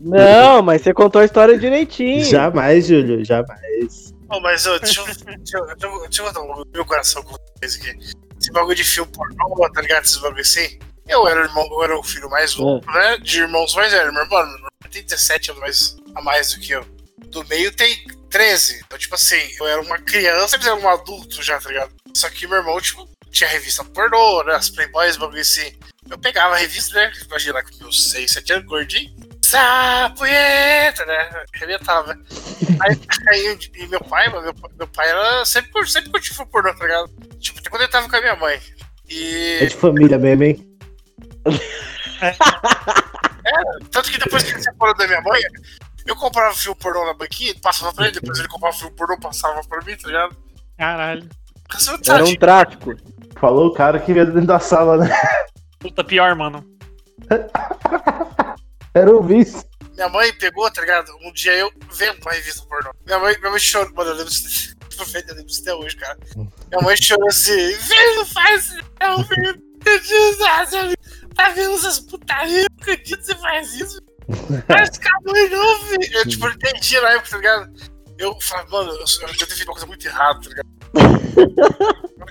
Não, 0.00 0.62
mas 0.62 0.82
você 0.82 0.94
contou 0.94 1.20
a 1.20 1.24
história 1.24 1.58
direitinho. 1.58 2.24
Jamais, 2.24 2.86
Júlio, 2.86 3.24
jamais. 3.24 4.14
Ô, 4.28 4.40
mas 4.40 4.62
deixa, 4.64 4.70
eu, 4.70 4.80
deixa, 4.80 5.00
eu, 5.00 5.06
deixa, 5.06 5.58
eu, 5.58 6.00
deixa 6.02 6.22
eu 6.22 6.26
botar 6.26 6.40
um 6.40 6.64
meu 6.72 6.84
coração 6.84 7.22
com 7.22 7.34
vocês 7.58 7.76
aqui. 7.76 7.98
Esse 8.40 8.52
bagulho 8.52 8.76
de 8.76 8.84
filme 8.84 9.10
pornô, 9.12 9.68
tá 9.72 9.82
ligado? 9.82 10.04
Esses 10.04 10.18
bagulho 10.18 10.40
assim. 10.40 10.78
Eu 11.08 11.26
era, 11.26 11.40
o 11.40 11.44
irmão, 11.44 11.68
eu 11.72 11.82
era 11.82 11.98
o 11.98 12.02
filho 12.02 12.30
mais 12.30 12.54
novo, 12.54 12.86
né? 12.92 13.18
De 13.18 13.40
irmãos 13.40 13.74
mais 13.74 13.92
velhos. 13.92 14.14
Meu 14.14 14.22
irmão 14.22 14.70
tem 14.90 15.02
17 15.02 15.50
anos 15.50 15.60
mais, 15.60 15.96
a 16.14 16.22
mais 16.22 16.54
do 16.54 16.60
que 16.60 16.72
eu. 16.72 16.84
Do 17.26 17.44
meio 17.48 17.74
tem 17.74 18.04
13. 18.30 18.82
Então, 18.86 18.98
tipo 18.98 19.14
assim, 19.14 19.40
eu 19.58 19.66
era 19.66 19.80
uma 19.80 19.98
criança, 19.98 20.56
eles 20.56 20.66
eram 20.66 20.80
um 20.80 20.88
adulto 20.88 21.42
já, 21.42 21.58
tá 21.58 21.68
ligado? 21.68 21.92
Só 22.14 22.28
que 22.30 22.46
meu 22.46 22.58
irmão, 22.58 22.80
tipo, 22.80 23.08
tinha 23.30 23.48
revista 23.48 23.84
pornô, 23.84 24.42
né? 24.44 24.54
As 24.54 24.68
Playboys, 24.70 25.16
bagulho 25.16 25.40
assim. 25.40 25.72
Eu 26.08 26.18
pegava 26.18 26.54
a 26.54 26.58
revista, 26.58 26.94
né? 26.94 27.12
Imagina 27.26 27.62
com 27.62 27.76
meus 27.84 28.10
6, 28.10 28.30
7 28.32 28.52
anos, 28.54 28.66
gordinho. 28.66 29.14
Sapunheta, 29.42 31.04
né? 31.06 31.44
Arrebentava. 31.54 32.16
Aí, 32.80 33.00
aí 33.28 33.58
e 33.74 33.86
meu 33.88 34.00
pai, 34.00 34.28
mano, 34.28 34.42
meu, 34.42 34.54
pai- 34.54 34.70
meu 34.78 34.88
pai 34.88 35.08
era 35.08 35.44
sempre, 35.44 35.86
sempre 35.88 36.10
curtiu 36.10 36.34
filme 36.34 36.50
pornô, 36.50 36.72
tá 36.74 36.84
ligado? 36.84 37.08
Tipo, 37.38 37.58
até 37.60 37.70
quando 37.70 37.82
ele 37.82 37.90
tava 37.90 38.08
com 38.08 38.16
a 38.16 38.20
minha 38.20 38.36
mãe. 38.36 38.54
É 39.08 39.12
E. 39.64 39.66
de 39.66 39.76
família 39.76 40.18
mesmo, 40.18 40.44
hein? 40.44 40.66
Tanto 43.90 44.10
que 44.10 44.18
depois 44.18 44.42
que 44.42 44.50
ele 44.52 44.62
separou 44.62 44.94
da 44.96 45.06
minha 45.06 45.20
mãe, 45.20 45.40
eu 46.06 46.14
comprava 46.16 46.54
filme 46.54 46.76
pornô 46.78 47.04
na 47.06 47.14
banquinha, 47.14 47.54
passava 47.60 47.92
pra 47.92 48.04
ele, 48.06 48.20
depois 48.20 48.38
ele 48.38 48.48
comprava 48.48 48.76
filme 48.76 48.94
pornô, 48.94 49.18
passava 49.18 49.60
pra 49.64 49.82
mim, 49.84 49.96
tá 49.96 50.06
ligado? 50.06 50.36
Caralho. 50.78 51.28
Era 52.08 52.24
um 52.24 52.34
tráfico. 52.36 52.94
Falou 53.36 53.68
o 53.68 53.72
cara 53.72 53.98
que 53.98 54.12
veio 54.12 54.26
dentro 54.26 54.46
da 54.46 54.58
sala, 54.58 54.98
né? 54.98 55.08
Puta, 55.78 56.04
pior, 56.04 56.34
mano. 56.34 56.64
Era 58.94 59.14
o 59.14 59.22
vice. 59.22 59.64
Minha 59.94 60.08
mãe 60.08 60.32
pegou, 60.32 60.70
tá 60.70 60.80
ligado? 60.80 61.10
Um 61.22 61.32
dia 61.32 61.52
eu 61.54 61.70
vendo 61.92 62.20
uma 62.22 62.32
revista 62.32 62.66
pornô. 62.66 62.90
Minha 63.04 63.18
mãe, 63.18 63.38
minha 63.38 63.50
mãe 63.50 63.60
chorou, 63.60 63.92
mano, 63.94 64.10
eu 64.10 64.16
lembro 64.16 64.30
disso. 64.30 64.70
Eu 65.00 65.06
lembro 65.14 65.46
disso 65.46 65.62
até 65.62 65.74
hoje, 65.74 65.96
cara. 65.96 66.18
Minha 66.36 66.82
mãe 66.82 66.94
chorou 66.94 67.26
assim, 67.28 67.72
não 68.16 68.26
faz 68.26 68.66
isso, 68.66 68.84
não, 69.00 69.24
filho. 69.24 69.62
Meu 69.82 70.00
Deus, 70.02 70.36
você 70.36 70.94
tá 71.34 71.48
vendo 71.48 71.74
essas 71.74 72.00
putarias? 72.00 72.66
Não 72.70 72.82
acredito 72.82 73.18
que 73.18 73.24
você 73.24 73.34
faz 73.36 73.74
isso. 73.74 73.98
Faz 74.66 74.90
mãe 75.24 75.48
não, 75.48 75.80
filho. 75.84 76.18
Eu, 76.18 76.28
tipo, 76.28 76.46
entendi 76.48 77.00
na 77.00 77.12
época, 77.12 77.30
tá 77.30 77.36
ligado? 77.38 77.72
Eu 78.18 78.38
falava, 78.42 78.68
mano, 78.70 78.90
eu, 78.90 78.98
eu 78.98 79.64
uma 79.64 79.72
coisa 79.72 79.86
muito 79.86 80.06
errada, 80.06 80.40
tá 80.40 80.48
ligado? 80.50 80.68
Eu 80.79 80.79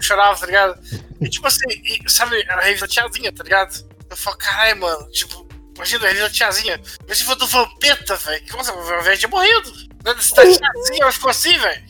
chorava, 0.02 0.40
tá 0.40 0.46
ligado? 0.46 0.80
E 1.22 1.30
tipo 1.30 1.46
assim, 1.48 1.66
e, 1.70 2.10
sabe, 2.10 2.42
a 2.50 2.62
revista 2.62 2.88
tiazinha, 2.88 3.32
tá 3.32 3.44
ligado? 3.44 3.88
Eu 4.10 4.18
falo, 4.18 4.38
caralho, 4.38 4.80
mano, 4.80 5.10
tipo, 5.12 5.48
imagina 5.76 6.06
a 6.06 6.08
revista 6.08 6.30
tiazinha. 6.30 6.82
Mas 7.08 7.18
se 7.18 7.26
for 7.26 7.36
do 7.36 7.48
Vampeta, 7.48 8.16
velho, 8.16 8.46
nossa, 8.54 8.74
o 8.74 9.02
velho 9.04 9.18
tinha 9.18 9.30
morrido. 9.30 9.72
Né, 10.04 10.14
Dessa 10.14 10.34
tiazinha, 10.36 11.02
ela 11.02 11.12
ficou 11.12 11.30
assim, 11.30 11.58
velho. 11.58 11.84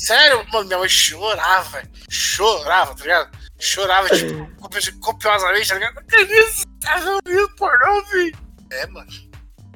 Sério, 0.00 0.44
mano, 0.52 0.66
minha 0.66 0.78
mãe 0.78 0.88
chorava, 0.88 1.68
velho. 1.70 1.90
Chorava, 2.10 2.94
tá 2.94 3.02
ligado? 3.02 3.38
Chorava, 3.60 4.08
tipo, 4.10 4.46
copi- 4.60 4.92
copiosamente, 5.00 5.68
tá 5.68 5.74
ligado? 5.74 6.04
Que 6.06 6.16
isso? 6.22 6.64
Tá 6.80 6.96
vendo 7.24 7.48
pornô, 7.56 8.02
velho? 8.06 8.36
É, 8.70 8.86
mano. 8.86 9.08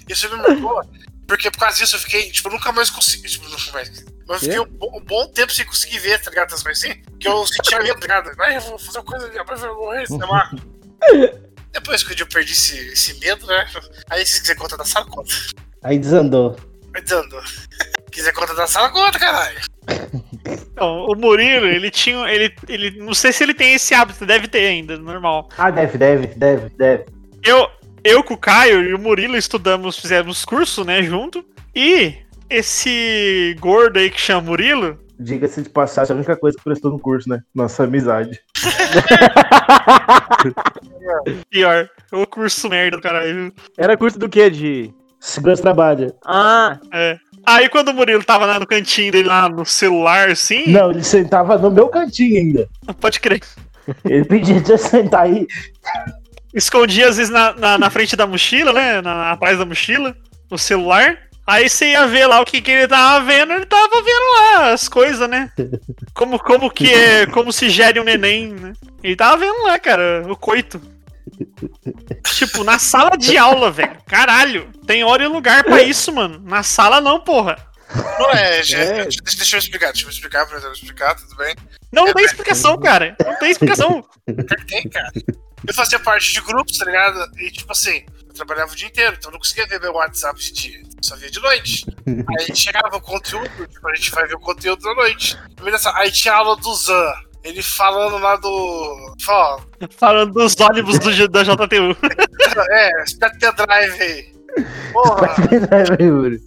Isso 0.08 0.28
me 0.30 0.36
marcou. 0.42 0.82
Porque 1.28 1.50
por 1.50 1.58
causa 1.58 1.76
disso 1.78 1.96
eu 1.96 2.00
fiquei, 2.00 2.30
tipo, 2.30 2.48
eu 2.48 2.52
nunca 2.52 2.72
mais 2.72 2.90
consegui. 2.90 3.28
Tipo, 3.28 3.48
nunca 3.48 3.72
mais. 3.72 4.04
Mas 4.28 4.42
eu 4.42 4.48
fiquei 4.48 4.60
um, 4.60 4.96
um 4.96 5.04
bom 5.04 5.28
tempo 5.28 5.52
sem 5.52 5.64
conseguir 5.64 5.98
ver, 6.00 6.20
tá 6.20 6.30
ligado? 6.30 6.48
Essas 6.48 6.62
coisas 6.62 6.82
assim. 6.82 7.00
Que 7.18 7.28
eu 7.28 7.46
sentia 7.46 7.78
medo, 7.80 8.00
tá 8.00 8.00
ligado? 8.00 8.30
Ai, 8.40 8.56
eu 8.56 8.60
vou 8.60 8.78
fazer 8.78 8.98
uma 8.98 9.04
coisa, 9.04 9.28
minha 9.28 9.44
mãe 9.44 9.56
vai 9.56 9.70
morrer, 9.70 10.06
sei 10.06 10.18
lá. 10.18 10.50
Depois 11.72 12.02
que 12.02 12.22
eu 12.22 12.26
perdi 12.26 12.52
esse, 12.52 12.78
esse 12.88 13.20
medo, 13.20 13.46
né? 13.46 13.66
Aí 14.10 14.24
se 14.24 14.40
quiser 14.40 14.56
conta 14.56 14.76
da 14.76 14.84
sala, 14.84 15.06
conta. 15.06 15.30
Aí 15.82 15.98
desandou. 15.98 16.56
Vai 16.92 17.02
dando. 17.02 17.36
quiser 18.10 18.32
conta 18.32 18.54
da 18.54 18.66
sala, 18.66 18.90
conta, 18.90 19.18
caralho. 19.18 19.60
Então, 20.76 21.06
o 21.06 21.14
Murilo, 21.14 21.66
ele 21.66 21.90
tinha. 21.90 22.28
Ele, 22.28 22.54
ele, 22.68 22.98
não 22.98 23.14
sei 23.14 23.32
se 23.32 23.42
ele 23.42 23.54
tem 23.54 23.72
esse 23.72 23.94
hábito, 23.94 24.26
deve 24.26 24.46
ter 24.46 24.66
ainda, 24.66 24.98
normal. 24.98 25.48
Ah, 25.56 25.70
deve, 25.70 25.96
deve, 25.96 26.26
deve, 26.26 26.68
deve. 26.76 27.06
Eu, 27.42 27.66
eu 28.04 28.22
com 28.22 28.34
o 28.34 28.38
Caio 28.38 28.82
e 28.82 28.92
o 28.92 28.98
Murilo 28.98 29.38
estudamos, 29.38 29.98
fizemos 29.98 30.44
curso, 30.44 30.84
né, 30.84 31.02
junto. 31.02 31.42
E 31.74 32.14
esse 32.48 33.54
gordo 33.60 33.98
aí 33.98 34.10
que 34.10 34.20
chama 34.20 34.42
Murilo, 34.42 34.98
Diga-se 35.18 35.62
de 35.62 35.70
passagem, 35.70 36.12
a 36.12 36.16
única 36.16 36.36
coisa 36.36 36.58
que 36.58 36.64
prestou 36.64 36.92
no 36.92 36.98
curso, 36.98 37.26
né? 37.26 37.40
Nossa 37.54 37.84
amizade. 37.84 38.38
pior, 41.48 41.88
o 42.12 42.26
curso 42.26 42.68
merda 42.68 42.98
do 42.98 43.02
caralho. 43.02 43.50
Era 43.78 43.96
curso 43.96 44.18
do 44.18 44.28
quê? 44.28 44.50
De. 44.50 44.92
Segurança 45.18 45.62
trabalho. 45.62 46.14
Ah, 46.24 46.78
É. 46.92 47.16
Aí 47.46 47.68
quando 47.68 47.90
o 47.90 47.94
Murilo 47.94 48.24
tava 48.24 48.44
lá 48.44 48.58
no 48.58 48.66
cantinho 48.66 49.12
dele, 49.12 49.28
lá 49.28 49.48
no 49.48 49.64
celular, 49.64 50.30
assim, 50.30 50.64
Não, 50.66 50.90
ele 50.90 51.04
sentava 51.04 51.56
no 51.56 51.70
meu 51.70 51.88
cantinho 51.88 52.38
ainda. 52.38 52.68
pode 53.00 53.20
crer. 53.20 53.40
Ele 54.04 54.24
pedia 54.24 54.60
de 54.60 54.76
sentar 54.76 55.22
aí. 55.22 55.46
Escondia 56.52 57.08
às 57.08 57.16
vezes 57.16 57.32
na, 57.32 57.54
na, 57.54 57.78
na 57.78 57.88
frente 57.88 58.16
da 58.16 58.26
mochila, 58.26 58.72
né? 58.72 59.00
Na, 59.00 59.30
atrás 59.30 59.58
da 59.58 59.64
mochila, 59.64 60.16
no 60.50 60.58
celular. 60.58 61.16
Aí 61.46 61.68
você 61.68 61.92
ia 61.92 62.06
ver 62.06 62.26
lá 62.26 62.40
o 62.40 62.44
que, 62.44 62.60
que 62.60 62.70
ele 62.70 62.88
tava 62.88 63.24
vendo, 63.24 63.52
ele 63.52 63.66
tava 63.66 64.02
vendo 64.02 64.32
lá 64.34 64.72
as 64.72 64.88
coisas, 64.88 65.28
né? 65.28 65.50
Como, 66.12 66.38
como 66.38 66.70
que 66.70 66.90
é, 66.90 67.26
como 67.26 67.52
se 67.52 67.68
gere 67.68 68.00
um 68.00 68.04
neném, 68.04 68.48
né? 68.48 68.72
Ele 69.02 69.14
tava 69.14 69.36
vendo 69.36 69.62
lá, 69.64 69.78
cara, 69.78 70.24
o 70.26 70.34
coito. 70.34 70.80
Tipo, 72.34 72.64
na 72.64 72.78
sala 72.78 73.18
de 73.18 73.36
aula, 73.36 73.70
velho. 73.70 73.98
Caralho, 74.06 74.70
tem 74.86 75.04
hora 75.04 75.24
e 75.24 75.28
lugar 75.28 75.62
pra 75.62 75.82
isso, 75.82 76.10
mano. 76.14 76.40
Na 76.42 76.62
sala 76.62 77.02
não, 77.02 77.20
porra. 77.20 77.58
Não 78.18 78.30
é, 78.30 78.62
gente, 78.62 78.80
É. 78.80 79.04
Deixa, 79.04 79.20
deixa 79.36 79.56
eu 79.56 79.58
explicar, 79.58 79.92
deixa 79.92 80.06
eu 80.06 80.10
explicar 80.10 80.46
pra 80.46 80.58
eu 80.58 80.72
explicar, 80.72 81.14
tudo 81.16 81.36
bem? 81.36 81.54
Não 81.92 82.12
tem 82.14 82.24
explicação, 82.24 82.78
cara. 82.78 83.14
Não 83.24 83.38
tem 83.38 83.50
explicação. 83.50 84.02
Tem, 84.66 84.88
cara. 84.88 85.12
Eu 85.66 85.74
fazia 85.74 85.98
parte 85.98 86.32
de 86.32 86.40
grupos, 86.40 86.78
tá 86.78 86.84
ligado? 86.86 87.30
E 87.38 87.50
tipo 87.50 87.70
assim, 87.72 88.04
eu 88.26 88.34
trabalhava 88.34 88.72
o 88.72 88.76
dia 88.76 88.88
inteiro, 88.88 89.16
então 89.18 89.30
eu 89.30 89.32
não 89.32 89.38
conseguia 89.38 89.66
ver 89.66 89.80
meu 89.80 89.92
WhatsApp 89.92 90.38
de 90.40 90.52
dia, 90.52 90.80
só 91.00 91.16
via 91.16 91.30
de 91.30 91.40
noite. 91.40 91.86
Aí 92.38 92.54
chegava 92.56 92.96
o 92.96 93.00
conteúdo, 93.00 93.66
tipo, 93.66 93.88
a 93.88 93.94
gente 93.94 94.10
vai 94.10 94.26
ver 94.26 94.34
o 94.34 94.40
conteúdo 94.40 94.82
da 94.82 94.94
noite. 94.94 95.38
Só, 95.78 95.92
Aí 95.94 96.10
tinha 96.10 96.34
aula 96.34 96.56
do 96.56 96.74
Zan, 96.74 97.12
ele 97.44 97.62
falando 97.62 98.18
lá 98.18 98.36
do. 98.36 99.14
Ó, 99.28 99.60
Falando 99.96 100.32
dos 100.32 100.56
ônibus 100.58 100.98
do, 100.98 101.28
da 101.28 101.42
JTU. 101.42 101.96
É, 102.70 103.02
SPT 103.04 103.52
Drive 103.52 104.00
aí. 104.00 104.34
Porra, 104.92 105.34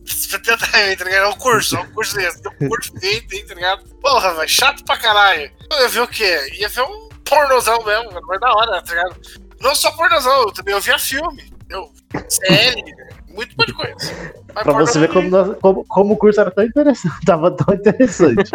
SPT 0.06 0.56
Drive, 0.58 0.98
tá 0.98 1.06
ligado? 1.06 1.26
É 1.26 1.28
um 1.28 1.38
curso, 1.38 1.78
é 1.78 1.82
um 1.82 1.92
curso 1.92 2.16
desse. 2.16 2.42
Tem 2.42 2.52
um 2.62 2.70
curso 2.70 2.92
feito, 3.00 3.36
hein, 3.36 3.46
tá 3.46 3.54
ligado? 3.54 3.84
Porra, 4.02 4.34
velho, 4.34 4.50
chato 4.50 4.84
pra 4.84 4.98
caralho. 4.98 5.52
Eu 5.72 5.82
ia 5.82 5.88
ver 5.88 6.02
o 6.02 6.08
quê? 6.08 6.50
Ia 6.60 6.68
ver 6.68 6.82
um 6.82 7.10
pornozão 7.24 7.78
mesmo, 7.86 8.10
velho, 8.10 8.26
mas 8.28 8.40
da 8.40 8.52
hora, 8.52 8.82
tá 8.82 8.94
ligado? 8.94 9.16
Não 9.62 9.76
só 9.76 9.92
pornozão, 9.92 10.42
eu 10.42 10.52
também 10.52 10.74
ouvia 10.74 10.98
filme. 10.98 11.54
Eu, 11.70 11.92
série, 12.28 12.84
muito 13.28 13.56
boa 13.56 13.68
de 13.68 13.74
coisa. 13.74 14.34
Mas 14.66 14.74
Pra 14.74 14.74
você 14.74 15.00
ver 15.00 15.10
como, 15.10 15.30
nós- 15.30 15.58
como, 15.62 15.86
como 15.86 16.14
o 16.14 16.18
curso 16.18 16.40
era 16.42 16.52
tão 16.52 16.64
interessante. 16.64 17.16
Tava 17.26 17.52
tão 17.52 17.74
interessante. 17.74 18.50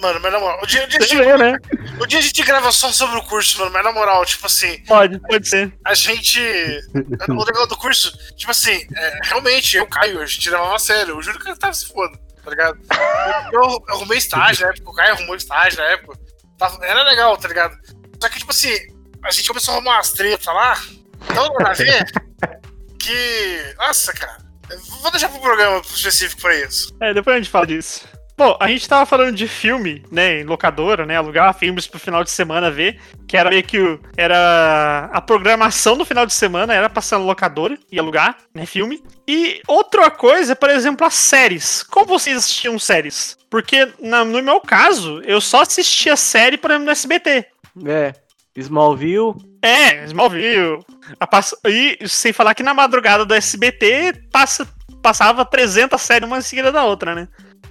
Mano, 0.00 0.18
mas 0.20 0.32
na 0.32 0.40
moral, 0.40 0.58
o 0.60 0.66
dia, 0.66 0.82
o, 0.84 0.88
dia 0.88 1.00
gente, 1.00 1.16
ver, 1.16 1.38
né? 1.38 1.56
o 2.00 2.06
dia 2.06 2.18
a 2.18 2.22
gente 2.22 2.42
grava 2.42 2.72
só 2.72 2.90
sobre 2.90 3.16
o 3.18 3.22
curso, 3.22 3.58
mano, 3.60 3.70
mas 3.70 3.84
na 3.84 3.92
moral, 3.92 4.24
tipo 4.26 4.46
assim, 4.46 4.78
Pode, 4.84 5.20
pode 5.20 5.48
ser. 5.48 5.72
a 5.84 5.94
gente. 5.94 6.40
O 7.28 7.44
legal 7.44 7.68
do 7.68 7.76
curso, 7.76 8.12
tipo 8.36 8.50
assim, 8.50 8.84
é, 8.96 9.18
realmente, 9.22 9.76
eu 9.76 9.86
caio, 9.86 10.20
a 10.20 10.26
gente 10.26 10.50
levava 10.50 10.74
a 10.74 10.78
sério. 10.80 11.14
Eu 11.14 11.22
juro 11.22 11.38
que 11.38 11.48
eu 11.48 11.56
tava 11.56 11.72
se 11.72 11.86
foda, 11.86 12.18
tá 12.42 12.50
ligado? 12.50 12.78
Eu, 13.52 13.60
eu 13.62 13.84
arrumei 13.94 14.18
estágio 14.18 14.66
na 14.66 14.72
época, 14.72 14.90
o 14.90 14.94
Caio 14.94 15.12
arrumou 15.12 15.36
estágio 15.36 15.78
na 15.78 15.84
época. 15.90 16.18
Tava- 16.58 16.84
era 16.84 17.04
legal, 17.04 17.36
tá 17.36 17.46
ligado? 17.46 17.76
Só 18.20 18.28
que, 18.28 18.40
tipo 18.40 18.50
assim, 18.50 18.74
a 19.24 19.30
gente 19.30 19.46
começou 19.46 19.72
a 19.72 19.76
arrumar 19.76 19.94
umas 19.98 20.10
tretas 20.10 20.46
lá, 20.46 20.76
então 21.30 21.46
nada 21.60 21.70
a 21.70 21.74
ver, 21.74 22.04
que. 23.06 23.74
Nossa, 23.78 24.12
cara. 24.12 24.38
Vou 25.02 25.10
deixar 25.10 25.28
pro 25.28 25.40
programa 25.40 25.80
específico 25.84 26.40
pra 26.42 26.54
isso. 26.56 26.94
É, 27.00 27.12
depois 27.12 27.34
a 27.36 27.38
gente 27.38 27.50
fala 27.50 27.66
disso. 27.66 28.04
Bom, 28.34 28.56
a 28.58 28.66
gente 28.66 28.88
tava 28.88 29.04
falando 29.04 29.36
de 29.36 29.46
filme, 29.46 30.02
né, 30.10 30.40
em 30.40 30.44
locadora, 30.44 31.04
né, 31.04 31.16
alugar 31.16 31.52
filmes 31.56 31.86
pro 31.86 32.00
final 32.00 32.24
de 32.24 32.30
semana 32.30 32.70
ver, 32.70 32.98
que 33.28 33.36
era 33.36 33.50
meio 33.50 33.62
que 33.62 33.78
o- 33.78 34.00
era 34.16 35.10
a 35.12 35.20
programação 35.20 35.96
do 35.98 36.04
final 36.04 36.24
de 36.24 36.32
semana 36.32 36.72
era 36.74 36.88
passar 36.88 37.18
na 37.18 37.24
locadora 37.26 37.76
e 37.90 37.98
alugar, 37.98 38.38
né, 38.54 38.64
filme. 38.64 39.02
E 39.28 39.60
outra 39.68 40.10
coisa, 40.10 40.56
por 40.56 40.70
exemplo, 40.70 41.06
as 41.06 41.14
séries. 41.14 41.82
Como 41.82 42.06
vocês 42.06 42.38
assistiam 42.38 42.78
séries? 42.78 43.36
Porque 43.50 43.86
na- 44.00 44.24
no 44.24 44.42
meu 44.42 44.60
caso, 44.60 45.20
eu 45.26 45.40
só 45.40 45.60
assistia 45.60 46.16
série, 46.16 46.56
por 46.56 46.70
exemplo, 46.70 46.86
no 46.86 46.90
SBT. 46.92 47.46
É. 47.86 48.12
Smallville. 48.56 49.34
É, 49.62 50.04
Smallville. 50.04 50.78
A 51.18 51.26
pass- 51.26 51.54
E 51.66 51.98
sem 52.08 52.32
falar 52.32 52.54
que 52.54 52.62
na 52.62 52.74
madrugada 52.74 53.24
do 53.24 53.34
SBT 53.34 54.12
passa, 54.32 54.66
passava 55.02 55.44
300 55.44 56.00
séries 56.00 56.26
uma 56.26 56.38
em 56.38 56.42
seguida 56.42 56.70
da 56.72 56.84
outra, 56.84 57.14
né? 57.14 57.28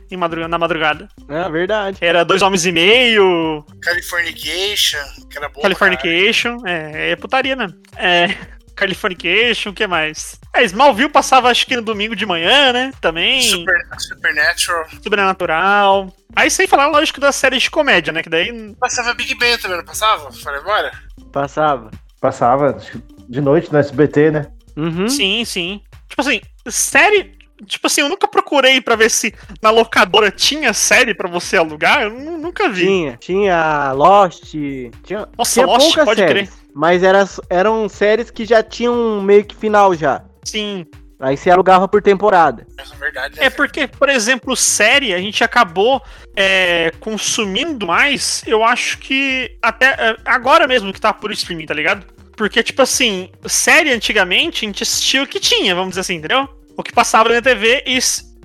Em 0.09 0.17
madrugada, 0.17 0.49
na 0.49 0.57
madrugada. 0.57 1.07
É 1.29 1.49
verdade. 1.49 1.97
Era 2.01 2.25
Dois 2.25 2.41
Homens 2.41 2.65
e 2.65 2.71
Meio, 2.71 3.65
Californication, 3.81 4.99
que 5.29 5.37
era 5.37 5.47
bom. 5.47 5.61
Californication, 5.61 6.57
é, 6.65 7.11
é 7.11 7.15
putaria 7.15 7.55
mesmo. 7.55 7.79
É, 7.95 8.27
Californication, 8.75 9.71
o 9.71 9.73
que 9.73 9.85
mais? 9.87 10.39
É, 10.53 10.63
Smallville 10.63 11.09
passava 11.09 11.49
acho 11.49 11.65
que 11.65 11.75
no 11.75 11.81
domingo 11.81 12.15
de 12.15 12.25
manhã, 12.25 12.71
né? 12.73 12.91
Também, 13.01 13.41
Super, 13.41 13.75
Supernatural. 13.97 14.85
Sobrenatural. 15.03 16.13
Aí 16.35 16.49
sem 16.49 16.67
falar, 16.67 16.87
lógico, 16.87 17.19
das 17.19 17.35
séries 17.35 17.63
de 17.63 17.71
comédia, 17.71 18.11
né? 18.13 18.21
Que 18.23 18.29
daí 18.29 18.73
Passava 18.79 19.13
Big 19.13 19.35
Bang 19.35 19.57
também, 19.61 19.77
não 19.77 19.85
passava? 19.85 20.31
Falei, 20.31 20.59
agora? 20.59 20.91
Passava. 21.31 21.91
Passava 22.19 22.75
acho 22.75 22.91
que 22.91 23.01
de 23.29 23.41
noite 23.41 23.71
no 23.71 23.79
SBT, 23.79 24.31
né? 24.31 24.47
Uhum. 24.75 25.07
Sim, 25.07 25.43
sim. 25.45 25.81
Tipo 26.07 26.21
assim, 26.21 26.41
série. 26.67 27.39
Tipo 27.65 27.85
assim, 27.87 28.01
eu 28.01 28.09
nunca 28.09 28.27
procurei 28.27 28.81
pra 28.81 28.95
ver 28.95 29.09
se 29.11 29.33
na 29.61 29.69
locadora 29.69 30.31
tinha 30.31 30.73
série 30.73 31.13
pra 31.13 31.29
você 31.29 31.57
alugar. 31.57 32.01
Eu 32.03 32.09
nu- 32.09 32.37
nunca 32.39 32.67
vi. 32.69 32.85
Tinha. 32.85 33.17
Tinha 33.17 33.91
Lost. 33.91 34.43
Tinha, 34.51 35.27
Nossa, 35.37 35.53
tinha 35.53 35.65
Lost, 35.67 35.95
pode 36.03 36.19
séries. 36.21 36.49
Mas 36.73 37.03
era, 37.03 37.27
eram 37.49 37.87
séries 37.89 38.31
que 38.31 38.45
já 38.45 38.63
tinham 38.63 39.21
meio 39.21 39.43
que 39.43 39.55
final 39.55 39.93
já. 39.93 40.23
Sim. 40.43 40.85
Aí 41.19 41.37
você 41.37 41.51
alugava 41.51 41.87
por 41.87 42.01
temporada. 42.01 42.65
Essa 42.77 42.95
é 42.95 42.97
verdade, 42.97 43.39
né? 43.39 43.45
É 43.45 43.49
porque, 43.49 43.85
por 43.85 44.09
exemplo, 44.09 44.55
série, 44.55 45.13
a 45.13 45.19
gente 45.19 45.43
acabou 45.43 46.01
é, 46.35 46.91
consumindo 46.99 47.85
mais, 47.85 48.41
eu 48.47 48.63
acho 48.63 48.97
que 48.97 49.55
até 49.61 49.85
é, 49.99 50.17
agora 50.25 50.67
mesmo 50.67 50.91
que 50.91 50.99
tá 50.99 51.13
por 51.13 51.31
streaming, 51.31 51.67
tá 51.67 51.75
ligado? 51.75 52.07
Porque, 52.35 52.63
tipo 52.63 52.81
assim, 52.81 53.29
série 53.45 53.91
antigamente 53.91 54.65
a 54.65 54.67
gente 54.67 54.81
assistia 54.81 55.21
o 55.21 55.27
que 55.27 55.39
tinha, 55.39 55.75
vamos 55.75 55.91
dizer 55.91 56.01
assim, 56.01 56.15
entendeu? 56.15 56.49
O 56.75 56.81
que 56.81 56.91
passava 56.91 57.29
na 57.29 57.39
TV 57.39 57.83
e, 57.85 57.99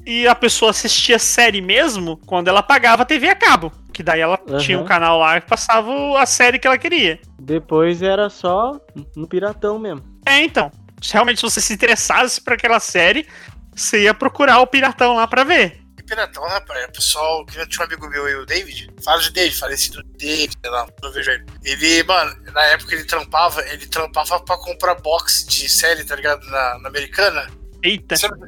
e 0.06 0.26
a 0.28 0.34
pessoa 0.34 0.70
assistia 0.70 1.18
série 1.18 1.60
mesmo 1.60 2.16
quando 2.24 2.46
ela 2.46 2.62
pagava 2.62 3.02
a 3.02 3.06
TV 3.06 3.28
a 3.28 3.34
cabo. 3.34 3.72
Que 3.92 4.02
daí 4.02 4.20
ela 4.20 4.38
Aham. 4.48 4.58
tinha 4.58 4.78
um 4.78 4.84
canal 4.84 5.18
lá 5.18 5.40
que 5.40 5.48
passava 5.48 5.90
a 6.20 6.24
série 6.24 6.58
que 6.58 6.66
ela 6.66 6.78
queria. 6.78 7.18
Depois 7.40 8.02
era 8.02 8.30
só 8.30 8.80
no 9.16 9.26
Piratão 9.26 9.78
mesmo. 9.78 10.04
É, 10.24 10.40
então. 10.42 10.70
Se 11.02 11.12
realmente 11.12 11.42
você 11.42 11.60
se 11.60 11.74
interessasse 11.74 12.40
por 12.40 12.52
aquela 12.54 12.80
série, 12.80 13.26
você 13.74 14.04
ia 14.04 14.14
procurar 14.14 14.60
o 14.60 14.66
Piratão 14.66 15.16
lá 15.16 15.26
pra 15.26 15.44
ver. 15.44 15.80
E 15.98 16.02
Piratão, 16.02 16.42
rapaz, 16.44 16.84
o 16.84 16.92
pessoal, 16.92 17.44
que 17.44 17.66
tinha 17.66 17.84
um 17.84 17.86
amigo 17.86 18.08
meu 18.08 18.28
e 18.28 18.34
o 18.36 18.46
David, 18.46 18.88
fala 19.02 19.20
de 19.20 19.32
David, 19.32 19.56
falecido 19.58 20.02
David, 20.16 20.54
sei 20.62 20.70
lá, 20.70 20.86
não 21.02 21.12
vejo 21.12 21.30
ele. 21.30 21.44
Ele, 21.64 22.02
mano, 22.04 22.34
na 22.52 22.64
época 22.66 22.94
ele 22.94 23.04
trampava, 23.04 23.60
ele 23.68 23.86
trampava 23.86 24.40
pra 24.40 24.56
comprar 24.56 24.94
box 24.96 25.44
de 25.46 25.68
série, 25.68 26.04
tá 26.04 26.16
ligado? 26.16 26.44
Na, 26.46 26.78
na 26.78 26.88
americana. 26.88 27.50
Eita. 27.82 28.16
Você 28.16 28.28
não 28.28 28.38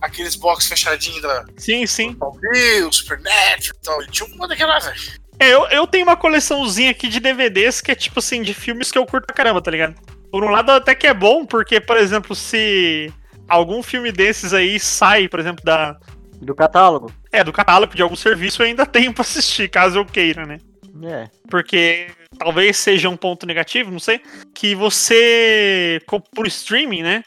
aqueles 0.00 0.34
box 0.34 0.66
fechadinhos 0.66 1.22
da 1.22 1.44
Sim, 1.56 1.86
sim. 1.86 2.16
Bill, 2.40 2.92
Supernatural 2.92 3.58
e 3.58 3.82
tal. 3.82 4.02
Ele 4.02 4.10
tinha 4.10 4.28
uma 4.34 4.48
daquela, 4.48 4.78
velho. 4.78 5.00
É, 5.38 5.52
eu, 5.52 5.66
eu 5.66 5.86
tenho 5.86 6.04
uma 6.04 6.16
coleçãozinha 6.16 6.90
aqui 6.90 7.08
de 7.08 7.20
DVDs 7.20 7.80
que 7.80 7.90
é 7.90 7.94
tipo 7.94 8.18
assim, 8.18 8.42
de 8.42 8.54
filmes 8.54 8.90
que 8.90 8.98
eu 8.98 9.04
curto 9.04 9.26
pra 9.26 9.36
caramba, 9.36 9.60
tá 9.60 9.70
ligado? 9.70 9.94
Por 10.30 10.42
um 10.44 10.50
lado 10.50 10.70
até 10.72 10.94
que 10.94 11.06
é 11.06 11.14
bom, 11.14 11.44
porque, 11.44 11.80
por 11.80 11.96
exemplo, 11.96 12.34
se 12.34 13.12
algum 13.48 13.82
filme 13.82 14.10
desses 14.10 14.52
aí 14.52 14.78
sai, 14.80 15.28
por 15.28 15.40
exemplo, 15.40 15.64
da. 15.64 15.96
Do 16.40 16.54
catálogo. 16.54 17.12
É, 17.32 17.42
do 17.42 17.52
catálogo 17.52 17.94
de 17.94 18.02
algum 18.02 18.16
serviço, 18.16 18.62
eu 18.62 18.66
ainda 18.66 18.84
tenho 18.86 19.12
pra 19.12 19.22
assistir, 19.22 19.68
caso 19.68 19.98
eu 19.98 20.04
queira, 20.04 20.44
né? 20.44 20.58
É. 21.04 21.28
Porque 21.50 22.08
talvez 22.38 22.76
seja 22.76 23.08
um 23.08 23.16
ponto 23.16 23.46
negativo, 23.46 23.90
não 23.90 23.98
sei, 23.98 24.20
que 24.54 24.74
você, 24.74 26.00
por 26.34 26.46
streaming, 26.46 27.02
né? 27.02 27.22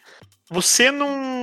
Você 0.49 0.91
não. 0.91 1.38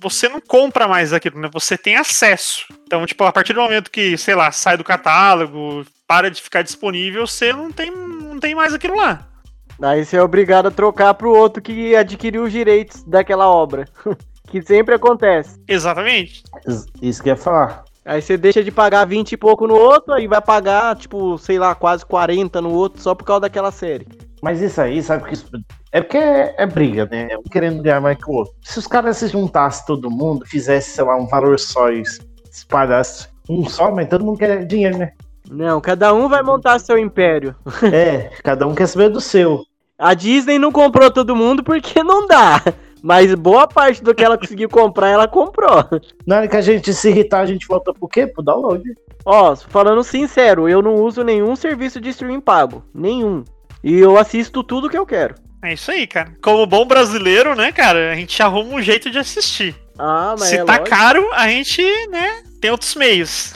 Você 0.00 0.28
não 0.28 0.40
compra 0.40 0.86
mais 0.86 1.12
aquilo, 1.12 1.40
né? 1.40 1.48
Você 1.52 1.76
tem 1.76 1.96
acesso. 1.96 2.64
Então, 2.86 3.04
tipo, 3.06 3.24
a 3.24 3.32
partir 3.32 3.52
do 3.52 3.60
momento 3.60 3.90
que, 3.90 4.16
sei 4.16 4.34
lá, 4.34 4.50
sai 4.52 4.76
do 4.76 4.84
catálogo, 4.84 5.84
para 6.06 6.30
de 6.30 6.40
ficar 6.40 6.62
disponível, 6.62 7.26
você 7.26 7.52
não 7.52 7.70
tem, 7.72 7.90
não 7.90 8.38
tem 8.38 8.54
mais 8.54 8.72
aquilo 8.74 8.96
lá. 8.96 9.26
Aí 9.82 10.04
você 10.04 10.16
é 10.16 10.22
obrigado 10.22 10.66
a 10.66 10.70
trocar 10.70 11.14
pro 11.14 11.30
outro 11.32 11.62
que 11.62 11.94
adquiriu 11.94 12.44
os 12.44 12.52
direitos 12.52 13.02
daquela 13.04 13.48
obra. 13.48 13.86
que 14.50 14.62
sempre 14.62 14.94
acontece. 14.94 15.60
Exatamente. 15.68 16.42
Is- 16.66 16.86
Isso 17.02 17.22
que 17.22 17.28
eu 17.28 17.34
ia 17.34 17.36
falar. 17.36 17.84
Aí 18.04 18.22
você 18.22 18.38
deixa 18.38 18.64
de 18.64 18.70
pagar 18.70 19.04
20 19.04 19.32
e 19.32 19.36
pouco 19.36 19.66
no 19.66 19.74
outro, 19.74 20.14
aí 20.14 20.26
vai 20.26 20.40
pagar, 20.40 20.96
tipo, 20.96 21.36
sei 21.36 21.58
lá, 21.58 21.74
quase 21.74 22.06
40 22.06 22.58
no 22.62 22.70
outro 22.72 23.02
só 23.02 23.14
por 23.14 23.24
causa 23.24 23.42
daquela 23.42 23.70
série. 23.70 24.08
Mas 24.42 24.62
isso 24.62 24.80
aí, 24.80 25.02
sabe 25.02 25.24
que 25.24 25.34
isso. 25.34 25.46
É 25.90 26.00
porque 26.00 26.18
é, 26.18 26.54
é 26.58 26.66
briga, 26.66 27.06
né? 27.10 27.28
É 27.30 27.38
um 27.38 27.42
querendo 27.42 27.82
ganhar 27.82 28.00
mais 28.00 28.18
que 28.18 28.30
o 28.30 28.34
outro. 28.34 28.54
Se 28.62 28.78
os 28.78 28.86
caras 28.86 29.16
se 29.16 29.28
juntassem 29.28 29.86
todo 29.86 30.10
mundo, 30.10 30.46
fizesse, 30.46 30.90
sei 30.90 31.04
lá, 31.04 31.16
um 31.16 31.26
valor 31.26 31.58
só 31.58 31.90
e 31.90 32.02
espalhasse 32.50 33.28
um 33.48 33.66
só, 33.66 33.90
mas 33.90 34.08
todo 34.08 34.24
mundo 34.24 34.38
quer 34.38 34.64
dinheiro, 34.66 34.98
né? 34.98 35.12
Não, 35.50 35.80
cada 35.80 36.12
um 36.12 36.28
vai 36.28 36.42
montar 36.42 36.78
seu 36.78 36.98
império. 36.98 37.54
É, 37.92 38.30
cada 38.42 38.66
um 38.66 38.74
quer 38.74 38.86
saber 38.86 39.08
do 39.08 39.20
seu. 39.20 39.64
A 39.98 40.12
Disney 40.14 40.58
não 40.58 40.70
comprou 40.70 41.10
todo 41.10 41.34
mundo 41.34 41.64
porque 41.64 42.02
não 42.02 42.26
dá. 42.26 42.62
Mas 43.02 43.34
boa 43.34 43.66
parte 43.66 44.02
do 44.02 44.14
que 44.14 44.24
ela 44.24 44.36
conseguiu 44.36 44.68
comprar, 44.68 45.08
ela 45.08 45.28
comprou. 45.28 45.84
Na 46.26 46.36
hora 46.36 46.48
que 46.48 46.56
a 46.56 46.60
gente 46.60 46.92
se 46.92 47.08
irritar, 47.08 47.40
a 47.40 47.46
gente 47.46 47.66
volta 47.66 47.94
pro 47.94 48.08
quê? 48.08 48.26
Pro 48.26 48.42
download. 48.42 48.82
Ó, 49.24 49.54
falando 49.56 50.02
sincero, 50.02 50.68
eu 50.68 50.82
não 50.82 50.96
uso 50.96 51.22
nenhum 51.22 51.54
serviço 51.56 52.00
de 52.00 52.10
streaming 52.10 52.40
pago. 52.40 52.82
Nenhum. 52.92 53.44
E 53.82 53.98
eu 53.98 54.18
assisto 54.18 54.62
tudo 54.62 54.90
que 54.90 54.98
eu 54.98 55.06
quero. 55.06 55.34
É 55.62 55.72
isso 55.74 55.90
aí, 55.90 56.06
cara. 56.06 56.36
Como 56.42 56.64
bom 56.66 56.84
brasileiro, 56.86 57.54
né, 57.56 57.72
cara, 57.72 58.12
a 58.12 58.14
gente 58.14 58.40
arruma 58.42 58.74
um 58.76 58.82
jeito 58.82 59.10
de 59.10 59.18
assistir. 59.18 59.74
Ah, 59.98 60.34
mas 60.38 60.48
Se 60.50 60.56
é 60.56 60.64
tá 60.64 60.78
lógico. 60.78 60.88
caro, 60.90 61.32
a 61.34 61.48
gente, 61.48 61.82
né, 62.08 62.42
tem 62.60 62.70
outros 62.70 62.94
meios. 62.94 63.52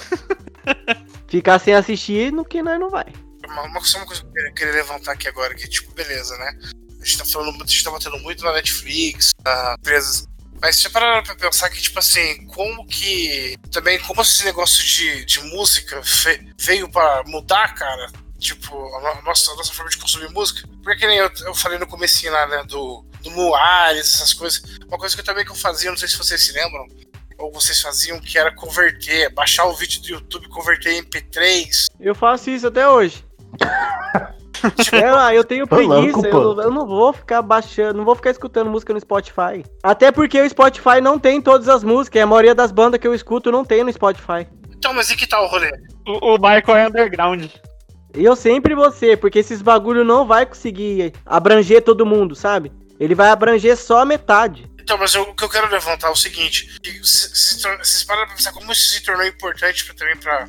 Ficar 1.29 1.59
sem 1.59 1.75
assistir, 1.75 2.33
no 2.33 2.45
que 2.45 2.63
nós 2.63 2.79
não 2.79 2.91
vai. 2.91 3.07
Uma, 3.49 3.63
uma, 3.63 3.85
só 3.85 3.99
uma 3.99 4.07
coisa 4.07 4.23
que 4.23 4.29
eu 4.41 4.55
queria- 4.55 4.73
levantar 4.75 5.13
aqui 5.13 5.29
agora, 5.29 5.55
que, 5.55 5.69
tipo, 5.69 5.93
beleza, 5.95 6.37
né? 6.39 6.59
A 7.01 7.05
gente 7.05 7.19
tá 7.19 7.25
falando 7.25 7.53
muito, 7.53 7.65
a 7.65 7.69
gente 7.73 7.83
tá 7.85 7.91
batendo 7.91 8.19
muito 8.21 8.45
na 8.45 8.53
Netflix, 8.53 9.31
na 9.45 9.77
empresas. 9.79 10.27
Mas 10.61 10.77
você 10.81 10.89
pararam 10.91 11.23
pra 11.25 11.35
pensar 11.35 11.69
que, 11.71 11.81
tipo 11.83 11.99
assim, 11.99 12.47
como 12.47 12.87
que. 12.87 13.57
Também, 13.73 13.99
como 14.01 14.23
esse 14.23 14.45
negócio 14.45 14.85
de, 14.85 15.25
de 15.25 15.41
música 15.41 16.01
fe- 16.05 16.41
veio 16.61 16.89
pra 16.89 17.23
mudar, 17.27 17.75
cara? 17.75 18.11
Tipo, 18.43 18.75
a, 18.97 19.01
no- 19.01 19.21
a 19.21 19.23
nossa, 19.23 19.53
a 19.53 19.55
nossa 19.57 19.73
forma 19.73 19.89
de 19.91 19.99
consumir 19.99 20.29
música. 20.31 20.69
Porque 20.83 20.99
que 21.01 21.07
nem 21.07 21.19
eu, 21.19 21.31
eu 21.47 21.55
falei 21.55 21.79
no 21.79 21.87
comecinho 21.87 22.33
lá, 22.33 22.45
né, 22.49 22.65
do, 22.65 23.05
do 23.23 23.31
Moares, 23.31 24.01
essas 24.15 24.33
coisas. 24.35 24.61
Uma 24.89 24.99
coisa 24.99 25.15
que 25.15 25.21
eu 25.21 25.25
também 25.25 25.45
que 25.45 25.53
eu 25.53 25.57
fazia, 25.57 25.91
não 25.91 25.97
sei 25.97 26.09
se 26.09 26.19
vocês 26.19 26.45
se 26.45 26.53
lembram, 26.53 26.85
ou 27.39 27.53
vocês 27.53 27.81
faziam, 27.81 28.19
que 28.21 28.37
era 28.37 28.53
converter, 28.55 29.33
baixar 29.33 29.65
o 29.67 29.75
vídeo 29.75 30.03
do 30.03 30.09
YouTube, 30.09 30.49
converter 30.49 30.93
em 30.95 31.03
MP3, 31.05 31.87
Eu 32.01 32.15
faço 32.17 32.51
isso 32.51 32.67
até 32.67 32.89
hoje. 32.89 33.25
Tipo, 34.81 34.97
É, 34.97 35.11
ah, 35.11 35.35
eu 35.35 35.43
tenho 35.45 35.67
preguiça, 35.67 36.19
louco, 36.21 36.27
eu, 36.61 36.63
eu 36.65 36.71
não 36.71 36.87
vou 36.87 37.13
ficar 37.13 37.43
baixando, 37.43 37.95
não 37.99 38.05
vou 38.05 38.15
ficar 38.15 38.31
escutando 38.31 38.71
música 38.71 38.93
no 38.93 39.01
Spotify. 39.01 39.65
Até 39.83 40.13
porque 40.13 40.41
o 40.41 40.49
Spotify 40.49 41.01
não 41.01 41.19
tem 41.19 41.41
todas 41.41 41.69
as 41.69 41.83
músicas, 41.83 42.23
a 42.23 42.27
maioria 42.27 42.55
das 42.55 42.71
bandas 42.71 43.01
que 43.01 43.07
eu 43.09 43.15
escuto 43.15 43.51
não 43.51 43.65
tem 43.65 43.83
no 43.83 43.93
Spotify. 43.93 44.47
então, 44.71 44.93
mas 44.95 45.11
e 45.11 45.17
que 45.17 45.27
tal 45.27 45.45
o 45.45 45.49
rolê? 45.49 45.71
O, 46.07 46.35
o 46.35 46.39
Michael 46.39 46.77
é 46.77 46.87
underground. 46.89 47.47
Eu 48.15 48.37
sempre 48.37 48.75
vou 48.75 48.91
ser, 48.93 49.19
porque 49.19 49.39
esses 49.39 49.63
bagulho 49.63 50.05
não 50.05 50.27
vai 50.27 50.45
conseguir 50.47 51.13
abranger 51.25 51.83
todo 51.83 52.07
mundo, 52.07 52.35
sabe? 52.35 52.71
Ele 53.01 53.15
vai 53.15 53.31
abranger 53.31 53.77
só 53.77 54.01
a 54.01 54.05
metade. 54.05 54.71
Então, 54.79 54.99
mas 54.99 55.15
eu- 55.15 55.23
o 55.23 55.35
que 55.35 55.45
eu 55.45 55.49
quero 55.49 55.71
levantar 55.71 56.09
é 56.09 56.11
o 56.11 56.17
seguinte: 56.17 56.79
que 56.83 56.93
se- 57.07 57.35
se 57.35 57.63
tor- 57.63 57.79
vocês 57.79 58.05
param 58.05 58.27
pra 58.27 58.35
pensar 58.37 58.53
como 58.53 58.71
isso 58.73 58.91
se 58.91 59.03
tornou 59.03 59.27
importante 59.27 59.85
pra, 59.85 59.95
também 59.95 60.17
pra, 60.17 60.47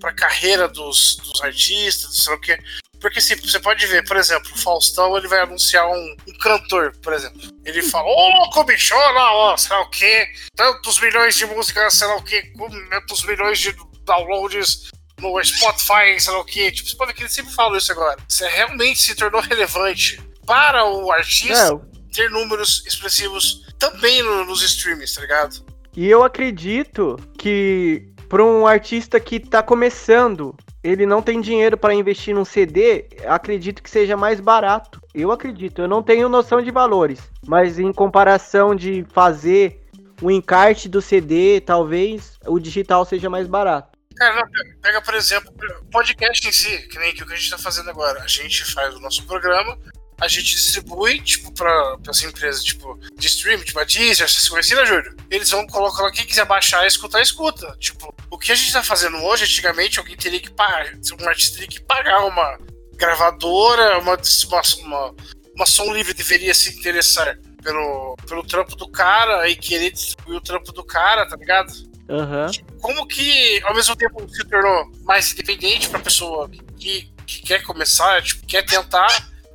pra 0.00 0.12
carreira 0.12 0.68
dos, 0.68 1.16
dos 1.16 1.42
artistas, 1.42 2.16
sei 2.16 2.32
lá 2.32 2.38
o 2.38 2.40
quê. 2.40 2.58
Porque 3.00 3.18
assim, 3.18 3.36
você 3.36 3.60
pode 3.60 3.86
ver, 3.86 4.04
por 4.06 4.16
exemplo, 4.16 4.50
o 4.54 4.58
Faustão 4.58 5.16
ele 5.16 5.28
vai 5.28 5.40
anunciar 5.40 5.86
um, 5.86 6.16
um 6.28 6.38
cantor, 6.38 6.92
por 7.02 7.12
exemplo. 7.12 7.40
Ele 7.64 7.82
fala, 7.82 8.06
ô 8.08 8.28
louco, 8.38 8.64
bicho, 8.64 8.94
olha 8.94 9.12
lá, 9.12 9.32
ó, 9.34 9.56
sei 9.56 9.76
lá 9.76 9.82
o 9.82 9.90
quê, 9.90 10.26
tantos 10.54 10.98
milhões 11.00 11.36
de 11.36 11.44
músicas, 11.46 11.94
sei 11.94 12.06
lá 12.08 12.16
o 12.16 12.22
quê, 12.22 12.50
tantos 12.90 13.22
milhões 13.24 13.58
de 13.58 13.76
downloads 14.04 14.90
no 15.20 15.42
Spotify, 15.44 16.18
sei 16.18 16.32
lá 16.32 16.40
o 16.40 16.44
quê. 16.44 16.70
Tipo, 16.70 16.88
você 16.88 16.96
pode 16.96 17.12
ver 17.12 17.16
que 17.16 17.22
ele 17.22 17.30
sempre 17.30 17.52
fala 17.52 17.78
isso 17.78 17.90
agora. 17.92 18.16
Você 18.28 18.46
realmente 18.48 18.98
se 19.00 19.14
tornou 19.14 19.40
relevante 19.40 20.20
para 20.46 20.84
o 20.84 21.10
artista 21.10 21.74
É, 21.74 22.12
ter 22.14 22.30
números 22.30 22.84
expressivos 22.86 23.62
também 23.78 24.22
no- 24.22 24.44
nos 24.44 24.62
streams, 24.62 25.14
tá 25.14 25.20
ligado? 25.22 25.64
E 25.96 26.06
eu 26.06 26.22
acredito 26.22 27.16
que 27.38 28.06
para 28.28 28.44
um 28.44 28.66
artista 28.66 29.18
que 29.18 29.40
tá 29.40 29.62
começando, 29.62 30.54
ele 30.84 31.06
não 31.06 31.22
tem 31.22 31.40
dinheiro 31.40 31.76
para 31.76 31.94
investir 31.94 32.34
num 32.34 32.44
CD, 32.44 33.06
acredito 33.26 33.82
que 33.82 33.90
seja 33.90 34.16
mais 34.16 34.40
barato. 34.40 35.00
Eu 35.14 35.32
acredito, 35.32 35.80
eu 35.82 35.88
não 35.88 36.02
tenho 36.02 36.28
noção 36.28 36.60
de 36.62 36.70
valores, 36.70 37.20
mas 37.46 37.78
em 37.78 37.92
comparação 37.92 38.74
de 38.74 39.04
fazer 39.12 39.80
o 40.22 40.30
encarte 40.30 40.88
do 40.88 41.00
CD, 41.02 41.60
talvez 41.60 42.38
o 42.46 42.58
digital 42.58 43.04
seja 43.04 43.28
mais 43.30 43.46
barato. 43.46 43.95
Cara, 44.16 44.34
não, 44.34 44.80
pega, 44.80 45.02
por 45.02 45.14
exemplo, 45.14 45.52
podcast 45.90 46.48
em 46.48 46.52
si, 46.52 46.88
que 46.88 46.98
nem 46.98 47.14
que 47.14 47.22
o 47.22 47.26
que 47.26 47.34
a 47.34 47.36
gente 47.36 47.50
tá 47.50 47.58
fazendo 47.58 47.90
agora. 47.90 48.22
A 48.22 48.26
gente 48.26 48.64
faz 48.72 48.94
o 48.94 49.00
nosso 49.00 49.24
programa, 49.24 49.78
a 50.18 50.26
gente 50.26 50.54
distribui, 50.54 51.20
tipo, 51.20 51.52
pra, 51.52 51.98
pras 51.98 52.22
empresas, 52.22 52.64
tipo, 52.64 52.98
de 53.14 53.26
streaming, 53.26 53.64
tipo 53.64 53.78
a 53.78 53.84
Deezer, 53.84 54.24
essas 54.24 54.48
coisas 54.48 54.72
assim, 54.72 54.80
né, 54.80 54.86
Júlio? 54.86 55.14
Eles 55.30 55.50
vão 55.50 55.66
colocar 55.66 56.02
lá, 56.02 56.10
quem 56.10 56.24
quiser 56.24 56.46
baixar 56.46 56.84
e 56.84 56.88
escutar, 56.88 57.20
escuta. 57.20 57.76
Tipo, 57.78 58.14
o 58.30 58.38
que 58.38 58.50
a 58.50 58.54
gente 58.54 58.72
tá 58.72 58.82
fazendo 58.82 59.18
hoje, 59.18 59.44
antigamente, 59.44 59.98
alguém 59.98 60.16
teria 60.16 60.40
que 60.40 60.50
pagar, 60.50 60.92
um 61.20 61.28
artista 61.28 61.58
teria 61.58 61.68
que 61.68 61.82
pagar 61.82 62.24
uma 62.24 62.58
gravadora, 62.94 63.98
uma, 63.98 64.14
uma, 64.14 64.62
uma, 64.80 65.14
uma 65.54 65.66
som 65.66 65.92
livre 65.92 66.14
deveria 66.14 66.54
se 66.54 66.70
interessar 66.70 67.38
pelo, 67.62 68.16
pelo 68.26 68.46
trampo 68.46 68.74
do 68.74 68.88
cara 68.88 69.46
e 69.48 69.54
querer 69.54 69.90
distribuir 69.90 70.38
o 70.38 70.42
trampo 70.42 70.72
do 70.72 70.82
cara, 70.82 71.28
tá 71.28 71.36
ligado? 71.36 71.70
Aham. 72.08 72.50
como 72.80 73.06
que 73.06 73.60
ao 73.64 73.74
mesmo 73.74 73.96
tempo 73.96 74.28
se 74.28 74.44
tornou 74.44 74.90
mais 75.02 75.32
independente 75.32 75.88
pra 75.88 75.98
pessoa 75.98 76.48
que, 76.78 77.10
que 77.26 77.42
quer 77.42 77.62
começar, 77.62 78.22
tipo, 78.22 78.46
quer 78.46 78.64
tentar, 78.64 79.08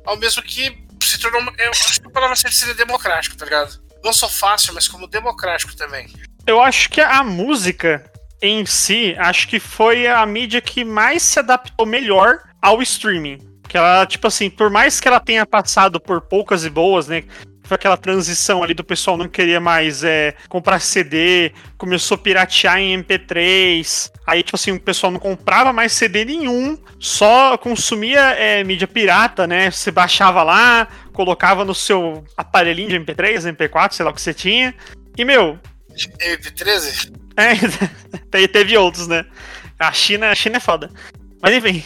ao 0.04 0.16
mesmo 0.16 0.42
que 0.42 0.84
se 1.02 1.18
tornou. 1.18 1.42
Eu 1.58 1.70
acho 1.70 2.00
que 2.00 2.06
a 2.06 2.10
palavra 2.10 2.36
certa 2.36 2.56
seria 2.56 2.74
democrático, 2.74 3.36
tá 3.36 3.44
ligado? 3.44 3.82
Não 4.04 4.12
só 4.12 4.28
fácil, 4.28 4.74
mas 4.74 4.88
como 4.88 5.06
democrático 5.06 5.74
também. 5.76 6.12
Eu 6.46 6.60
acho 6.60 6.90
que 6.90 7.00
a 7.00 7.22
música 7.22 8.04
em 8.40 8.66
si, 8.66 9.14
acho 9.18 9.46
que 9.46 9.60
foi 9.60 10.06
a 10.06 10.26
mídia 10.26 10.60
que 10.60 10.84
mais 10.84 11.22
se 11.22 11.38
adaptou 11.38 11.86
melhor 11.86 12.40
ao 12.60 12.82
streaming. 12.82 13.38
Que 13.68 13.78
ela, 13.78 14.04
tipo 14.04 14.26
assim, 14.26 14.50
por 14.50 14.68
mais 14.68 15.00
que 15.00 15.06
ela 15.06 15.20
tenha 15.20 15.46
passado 15.46 16.00
por 16.00 16.20
poucas 16.22 16.64
e 16.64 16.70
boas, 16.70 17.06
né? 17.06 17.22
Foi 17.72 17.76
aquela 17.76 17.96
transição 17.96 18.62
ali 18.62 18.74
do 18.74 18.84
pessoal 18.84 19.16
não 19.16 19.26
queria 19.26 19.58
mais 19.58 20.04
é, 20.04 20.34
comprar 20.46 20.78
CD, 20.78 21.52
começou 21.78 22.16
a 22.16 22.18
piratear 22.18 22.76
em 22.76 23.02
MP3. 23.02 24.12
Aí, 24.26 24.42
tipo 24.42 24.56
assim, 24.56 24.72
o 24.72 24.78
pessoal 24.78 25.10
não 25.10 25.18
comprava 25.18 25.72
mais 25.72 25.92
CD 25.92 26.22
nenhum, 26.22 26.76
só 26.98 27.56
consumia 27.56 28.20
é, 28.32 28.62
mídia 28.62 28.86
pirata, 28.86 29.46
né? 29.46 29.70
Você 29.70 29.90
baixava 29.90 30.42
lá, 30.42 30.86
colocava 31.14 31.64
no 31.64 31.74
seu 31.74 32.22
aparelhinho 32.36 32.90
de 32.90 33.00
MP3, 33.00 33.54
MP4, 33.56 33.92
sei 33.92 34.04
lá 34.04 34.10
o 34.10 34.14
que 34.14 34.20
você 34.20 34.34
tinha. 34.34 34.74
E, 35.16 35.24
meu, 35.24 35.58
MP13? 35.96 37.10
é, 37.38 37.54
te- 38.38 38.48
teve 38.48 38.76
outros, 38.76 39.08
né? 39.08 39.24
A 39.78 39.90
China, 39.92 40.28
a 40.28 40.34
China 40.34 40.58
é 40.58 40.60
foda. 40.60 40.90
Mas 41.40 41.54
enfim. 41.54 41.82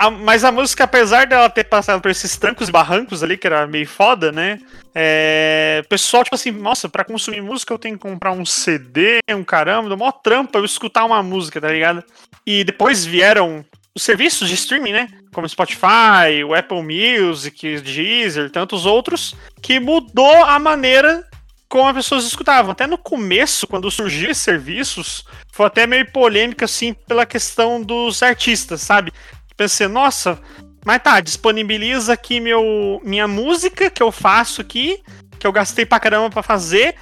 A- 0.00 0.10
mas 0.10 0.44
a 0.44 0.50
música, 0.50 0.84
apesar 0.84 1.26
dela 1.26 1.50
ter 1.50 1.64
passado 1.64 2.00
por 2.00 2.10
esses 2.10 2.34
trancos 2.38 2.70
e 2.70 2.72
barrancos 2.72 3.22
ali, 3.22 3.36
que 3.36 3.46
era 3.46 3.66
meio 3.66 3.86
foda, 3.86 4.32
né? 4.32 4.58
É, 4.94 5.82
pessoal, 5.90 6.24
tipo 6.24 6.34
assim, 6.34 6.50
nossa, 6.50 6.88
pra 6.88 7.04
consumir 7.04 7.42
música 7.42 7.74
eu 7.74 7.78
tenho 7.78 7.96
que 7.96 8.02
comprar 8.02 8.32
um 8.32 8.46
CD, 8.46 9.18
um 9.30 9.44
caramba, 9.44 9.90
dá 9.90 9.96
mó 9.96 10.10
trampa 10.10 10.58
eu 10.58 10.64
escutar 10.64 11.04
uma 11.04 11.22
música, 11.22 11.60
tá 11.60 11.68
ligado? 11.70 12.02
E 12.46 12.64
depois 12.64 13.04
vieram 13.04 13.62
os 13.94 14.02
serviços 14.02 14.48
de 14.48 14.54
streaming, 14.54 14.92
né? 14.92 15.08
Como 15.34 15.46
Spotify, 15.46 16.42
o 16.46 16.54
Apple 16.54 16.82
Music, 16.82 17.76
o 17.76 17.82
Deezer, 17.82 18.50
tantos 18.50 18.86
outros, 18.86 19.34
que 19.60 19.78
mudou 19.78 20.44
a 20.44 20.58
maneira 20.58 21.26
como 21.68 21.88
as 21.88 21.94
pessoas 21.94 22.24
escutavam. 22.24 22.72
Até 22.72 22.86
no 22.86 22.98
começo, 22.98 23.66
quando 23.66 23.90
surgiu 23.90 24.30
esses 24.30 24.42
serviços, 24.42 25.24
foi 25.52 25.66
até 25.66 25.86
meio 25.86 26.10
polêmica, 26.10 26.64
assim, 26.64 26.94
pela 27.06 27.26
questão 27.26 27.80
dos 27.82 28.22
artistas, 28.22 28.80
sabe? 28.80 29.12
Pensei, 29.60 29.88
nossa, 29.88 30.40
mas 30.86 31.02
tá, 31.02 31.20
disponibiliza 31.20 32.14
aqui 32.14 32.40
meu, 32.40 32.98
minha 33.04 33.28
música 33.28 33.90
que 33.90 34.02
eu 34.02 34.10
faço 34.10 34.62
aqui, 34.62 35.02
que 35.38 35.46
eu 35.46 35.52
gastei 35.52 35.84
pra 35.84 36.00
caramba 36.00 36.30
pra 36.30 36.42
fazer, 36.42 36.94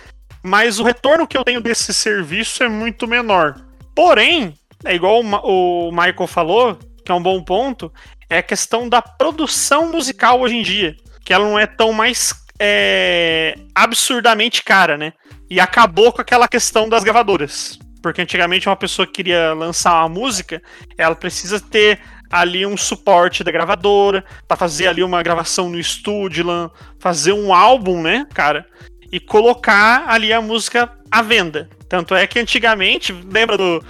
mas 0.42 0.80
o 0.80 0.82
retorno 0.82 1.24
que 1.24 1.38
eu 1.38 1.44
tenho 1.44 1.60
desse 1.60 1.94
serviço 1.94 2.64
é 2.64 2.68
muito 2.68 3.06
menor. 3.06 3.64
Porém, 3.94 4.58
é 4.84 4.92
igual 4.92 5.22
o 5.22 5.88
o 5.88 5.92
Michael 5.92 6.26
falou, 6.26 6.76
que 7.04 7.12
é 7.12 7.14
um 7.14 7.22
bom 7.22 7.40
ponto, 7.44 7.92
é 8.28 8.38
a 8.38 8.42
questão 8.42 8.88
da 8.88 9.00
produção 9.00 9.92
musical 9.92 10.40
hoje 10.40 10.56
em 10.56 10.62
dia, 10.62 10.96
que 11.24 11.32
ela 11.32 11.44
não 11.44 11.56
é 11.56 11.64
tão 11.64 11.92
mais 11.92 12.34
é, 12.58 13.54
absurdamente 13.72 14.64
cara, 14.64 14.98
né? 14.98 15.12
E 15.48 15.60
acabou 15.60 16.12
com 16.12 16.20
aquela 16.20 16.48
questão 16.48 16.88
das 16.88 17.04
gravadoras. 17.04 17.78
Porque 18.02 18.22
antigamente 18.22 18.68
uma 18.68 18.76
pessoa 18.76 19.06
que 19.06 19.12
queria 19.12 19.52
lançar 19.54 19.92
uma 19.94 20.08
música, 20.08 20.62
ela 20.96 21.14
precisa 21.14 21.60
ter 21.60 22.00
ali 22.30 22.66
um 22.66 22.76
suporte 22.76 23.42
da 23.42 23.50
gravadora, 23.50 24.24
pra 24.46 24.56
fazer 24.56 24.86
ali 24.86 25.02
uma 25.02 25.22
gravação 25.22 25.68
no 25.68 25.78
estúdio, 25.78 26.70
fazer 26.98 27.32
um 27.32 27.52
álbum, 27.52 28.02
né, 28.02 28.26
cara? 28.34 28.66
E 29.10 29.18
colocar 29.18 30.04
ali 30.08 30.32
a 30.32 30.40
música 30.40 30.90
à 31.10 31.22
venda. 31.22 31.68
Tanto 31.88 32.14
é 32.14 32.26
que 32.26 32.38
antigamente, 32.38 33.12
lembra 33.12 33.56
do, 33.56 33.82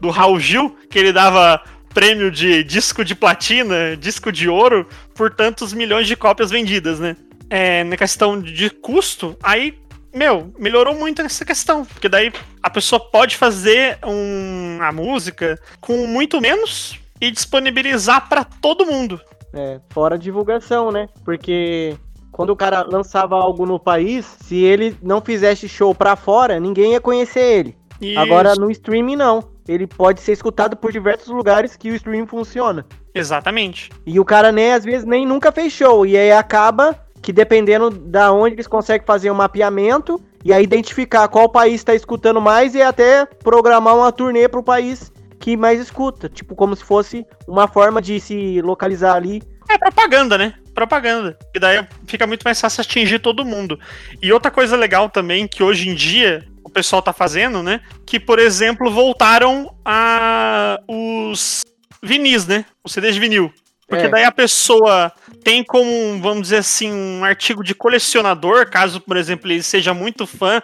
do 0.00 0.10
Raul 0.10 0.38
Gil, 0.38 0.76
que 0.90 0.98
ele 0.98 1.12
dava 1.12 1.62
prêmio 1.94 2.30
de 2.30 2.62
disco 2.62 3.04
de 3.04 3.14
platina, 3.14 3.96
disco 3.96 4.30
de 4.30 4.48
ouro, 4.48 4.86
por 5.14 5.34
tantos 5.34 5.72
milhões 5.72 6.06
de 6.06 6.14
cópias 6.14 6.50
vendidas, 6.50 7.00
né? 7.00 7.16
É, 7.48 7.82
na 7.84 7.96
questão 7.96 8.38
de 8.40 8.68
custo, 8.68 9.36
aí, 9.42 9.78
meu, 10.14 10.52
melhorou 10.58 10.94
muito 10.94 11.22
essa 11.22 11.44
questão. 11.46 11.86
Porque 11.86 12.08
daí 12.08 12.30
a 12.62 12.68
pessoa 12.68 13.00
pode 13.00 13.36
fazer 13.36 13.98
um, 14.04 14.78
a 14.82 14.92
música 14.92 15.58
com 15.80 16.06
muito 16.06 16.40
menos 16.42 16.98
e 17.20 17.30
disponibilizar 17.30 18.28
pra 18.28 18.44
todo 18.44 18.86
mundo. 18.86 19.20
É, 19.52 19.80
fora 19.90 20.18
divulgação, 20.18 20.90
né? 20.90 21.08
Porque 21.24 21.96
quando 22.30 22.50
o 22.50 22.56
cara 22.56 22.82
lançava 22.82 23.36
algo 23.36 23.66
no 23.66 23.78
país, 23.78 24.24
se 24.24 24.56
ele 24.56 24.96
não 25.02 25.20
fizesse 25.20 25.68
show 25.68 25.94
pra 25.94 26.16
fora, 26.16 26.60
ninguém 26.60 26.92
ia 26.92 27.00
conhecer 27.00 27.40
ele. 27.40 27.76
E 28.00 28.16
Agora 28.16 28.54
no 28.54 28.70
streaming 28.70 29.16
não. 29.16 29.42
Ele 29.66 29.86
pode 29.86 30.20
ser 30.20 30.32
escutado 30.32 30.76
por 30.76 30.92
diversos 30.92 31.28
lugares 31.28 31.76
que 31.76 31.90
o 31.90 31.94
streaming 31.94 32.26
funciona. 32.26 32.86
Exatamente. 33.14 33.90
E 34.06 34.18
o 34.18 34.24
cara 34.24 34.52
nem 34.52 34.72
às 34.72 34.84
vezes 34.84 35.04
nem 35.04 35.26
nunca 35.26 35.52
fez 35.52 35.72
show. 35.72 36.06
E 36.06 36.16
aí 36.16 36.32
acaba 36.32 36.98
que 37.20 37.32
dependendo 37.32 37.90
da 37.90 38.32
onde 38.32 38.54
eles 38.54 38.66
conseguem 38.66 39.06
fazer 39.06 39.30
um 39.30 39.34
mapeamento 39.34 40.20
e 40.44 40.52
aí 40.52 40.62
identificar 40.62 41.28
qual 41.28 41.48
país 41.48 41.74
está 41.74 41.94
escutando 41.94 42.40
mais 42.40 42.74
e 42.74 42.80
até 42.80 43.26
programar 43.26 43.96
uma 43.96 44.12
turnê 44.12 44.48
pro 44.48 44.62
país 44.62 45.12
que 45.38 45.56
mais 45.56 45.80
escuta. 45.80 46.28
Tipo, 46.28 46.54
como 46.54 46.74
se 46.74 46.84
fosse 46.84 47.24
uma 47.46 47.68
forma 47.68 48.00
de 48.02 48.18
se 48.20 48.60
localizar 48.62 49.14
ali. 49.14 49.42
É 49.68 49.76
propaganda, 49.78 50.38
né? 50.38 50.54
Propaganda. 50.74 51.38
E 51.54 51.58
daí 51.58 51.86
fica 52.06 52.26
muito 52.26 52.42
mais 52.42 52.60
fácil 52.60 52.80
atingir 52.80 53.18
todo 53.18 53.44
mundo. 53.44 53.78
E 54.22 54.32
outra 54.32 54.50
coisa 54.50 54.76
legal 54.76 55.08
também, 55.10 55.46
que 55.46 55.62
hoje 55.62 55.88
em 55.88 55.94
dia 55.94 56.46
o 56.64 56.70
pessoal 56.70 57.02
tá 57.02 57.12
fazendo, 57.12 57.62
né? 57.62 57.80
Que, 58.06 58.20
por 58.20 58.38
exemplo, 58.38 58.90
voltaram 58.90 59.74
a 59.84 60.78
os 60.88 61.62
vinis, 62.02 62.46
né? 62.46 62.64
Os 62.84 62.92
CDs 62.92 63.14
de 63.14 63.20
vinil. 63.20 63.52
Porque 63.88 64.04
É. 64.04 64.08
daí 64.08 64.24
a 64.24 64.30
pessoa 64.30 65.10
tem 65.42 65.64
como, 65.64 66.20
vamos 66.20 66.42
dizer 66.42 66.58
assim, 66.58 66.92
um 66.92 67.24
artigo 67.24 67.64
de 67.64 67.74
colecionador, 67.74 68.68
caso, 68.70 69.00
por 69.00 69.16
exemplo, 69.16 69.50
ele 69.50 69.62
seja 69.62 69.94
muito 69.94 70.26
fã. 70.26 70.62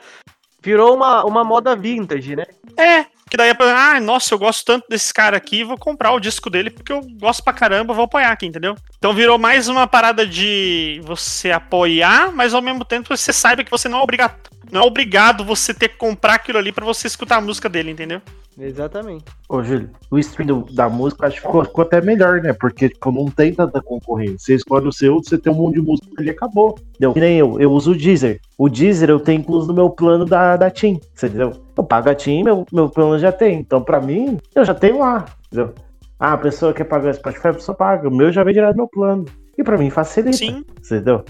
Virou 0.62 0.94
uma, 0.94 1.24
uma 1.24 1.42
moda 1.42 1.74
vintage, 1.74 2.36
né? 2.36 2.44
É, 2.78 3.06
Que 3.34 3.38
daí, 3.38 3.52
ah, 3.58 3.98
nossa, 3.98 4.32
eu 4.32 4.38
gosto 4.38 4.64
tanto 4.64 4.86
desse 4.88 5.12
cara 5.12 5.36
aqui, 5.36 5.64
vou 5.64 5.76
comprar 5.76 6.12
o 6.12 6.20
disco 6.20 6.48
dele 6.48 6.70
porque 6.70 6.92
eu 6.92 7.00
gosto 7.18 7.42
pra 7.42 7.52
caramba, 7.52 7.92
vou 7.92 8.04
apoiar 8.04 8.30
aqui, 8.30 8.46
entendeu? 8.46 8.76
Então 8.96 9.12
virou 9.12 9.40
mais 9.40 9.66
uma 9.66 9.88
parada 9.88 10.24
de 10.24 11.00
você 11.02 11.50
apoiar, 11.50 12.30
mas 12.32 12.54
ao 12.54 12.62
mesmo 12.62 12.84
tempo 12.84 13.08
você 13.08 13.32
saiba 13.32 13.64
que 13.64 13.70
você 13.72 13.88
não 13.88 13.98
é 13.98 14.02
obrigado, 14.02 14.36
não 14.74 14.82
é 14.82 14.84
obrigado 14.84 15.44
você 15.44 15.72
ter 15.72 15.88
que 15.88 15.96
comprar 15.96 16.34
aquilo 16.34 16.58
ali 16.58 16.72
para 16.72 16.84
você 16.84 17.06
escutar 17.06 17.36
a 17.36 17.40
música 17.40 17.68
dele, 17.68 17.90
entendeu? 17.92 18.20
Exatamente. 18.58 19.24
Ô, 19.48 19.62
Júlio, 19.62 19.90
o 20.10 20.18
stream 20.18 20.46
do- 20.46 20.72
da 20.74 20.88
música 20.88 21.26
acho 21.26 21.36
que 21.40 21.42
ficou, 21.46 21.64
ficou 21.64 21.82
até 21.82 22.00
melhor, 22.00 22.40
né? 22.40 22.52
Porque, 22.52 22.88
tipo, 22.88 23.10
não 23.10 23.26
tem 23.26 23.52
tanta 23.52 23.82
concorrência. 23.82 24.36
Você 24.38 24.54
escolhe 24.54 24.86
o 24.86 24.92
seu, 24.92 25.16
você 25.16 25.36
tem 25.36 25.52
um 25.52 25.56
monte 25.56 25.74
de 25.74 25.80
música 25.82 26.08
ali 26.18 26.30
acabou. 26.30 26.76
Entendeu? 26.90 27.12
Que 27.14 27.20
nem 27.20 27.36
eu, 27.38 27.60
eu 27.60 27.72
uso 27.72 27.92
o 27.92 27.96
Deezer. 27.96 28.40
O 28.56 28.68
Deezer 28.68 29.10
eu 29.10 29.18
tenho 29.18 29.40
incluso 29.40 29.66
no 29.66 29.74
meu 29.74 29.90
plano 29.90 30.24
da, 30.24 30.56
da 30.56 30.70
TIM, 30.70 31.00
você 31.14 31.26
entendeu? 31.26 31.52
Eu 31.76 31.82
pago 31.84 32.08
a 32.10 32.14
TIM, 32.14 32.44
meu, 32.44 32.64
meu 32.72 32.88
plano 32.88 33.18
já 33.18 33.32
tem. 33.32 33.58
Então, 33.58 33.82
pra 33.82 34.00
mim, 34.00 34.38
eu 34.54 34.64
já 34.64 34.72
tenho 34.74 34.98
lá, 35.00 35.24
entendeu? 35.46 35.74
Ah, 36.18 36.34
a 36.34 36.38
pessoa 36.38 36.72
quer 36.72 36.84
pagar 36.84 37.10
o 37.10 37.14
Spotify, 37.14 37.48
a 37.48 37.54
pessoa 37.54 37.76
paga. 37.76 38.08
O 38.08 38.14
meu 38.14 38.30
já 38.30 38.44
vem 38.44 38.54
direto 38.54 38.74
do 38.74 38.78
meu 38.78 38.88
plano. 38.88 39.24
E 39.58 39.64
pra 39.64 39.76
mim 39.76 39.90
facilita, 39.90 40.36
Sim. 40.36 40.64
entendeu? 40.78 41.24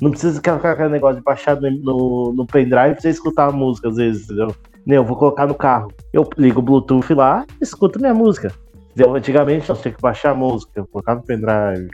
Não 0.00 0.10
precisa 0.10 0.34
ficar 0.34 0.58
com 0.58 0.66
aquele 0.66 0.90
negócio 0.90 1.16
de 1.16 1.22
baixar 1.22 1.60
no, 1.60 1.70
no, 1.70 2.32
no 2.34 2.46
pendrive 2.46 2.94
pra 2.94 3.00
você 3.00 3.10
escutar 3.10 3.48
a 3.48 3.52
música, 3.52 3.88
às 3.88 3.96
vezes, 3.96 4.24
entendeu? 4.24 4.54
Nem, 4.84 4.96
eu 4.96 5.04
vou 5.04 5.16
colocar 5.16 5.46
no 5.46 5.54
carro. 5.54 5.92
Eu 6.12 6.28
ligo 6.36 6.60
o 6.60 6.62
Bluetooth 6.62 7.12
lá 7.14 7.44
e 7.60 7.64
escuto 7.64 7.98
minha 7.98 8.14
música. 8.14 8.52
Entendeu? 8.90 9.14
Antigamente 9.14 9.68
nós 9.68 9.80
tínhamos 9.80 9.96
que 9.96 10.02
baixar 10.02 10.30
a 10.30 10.34
música, 10.34 10.84
colocar 10.92 11.16
no 11.16 11.22
pendrive, 11.22 11.88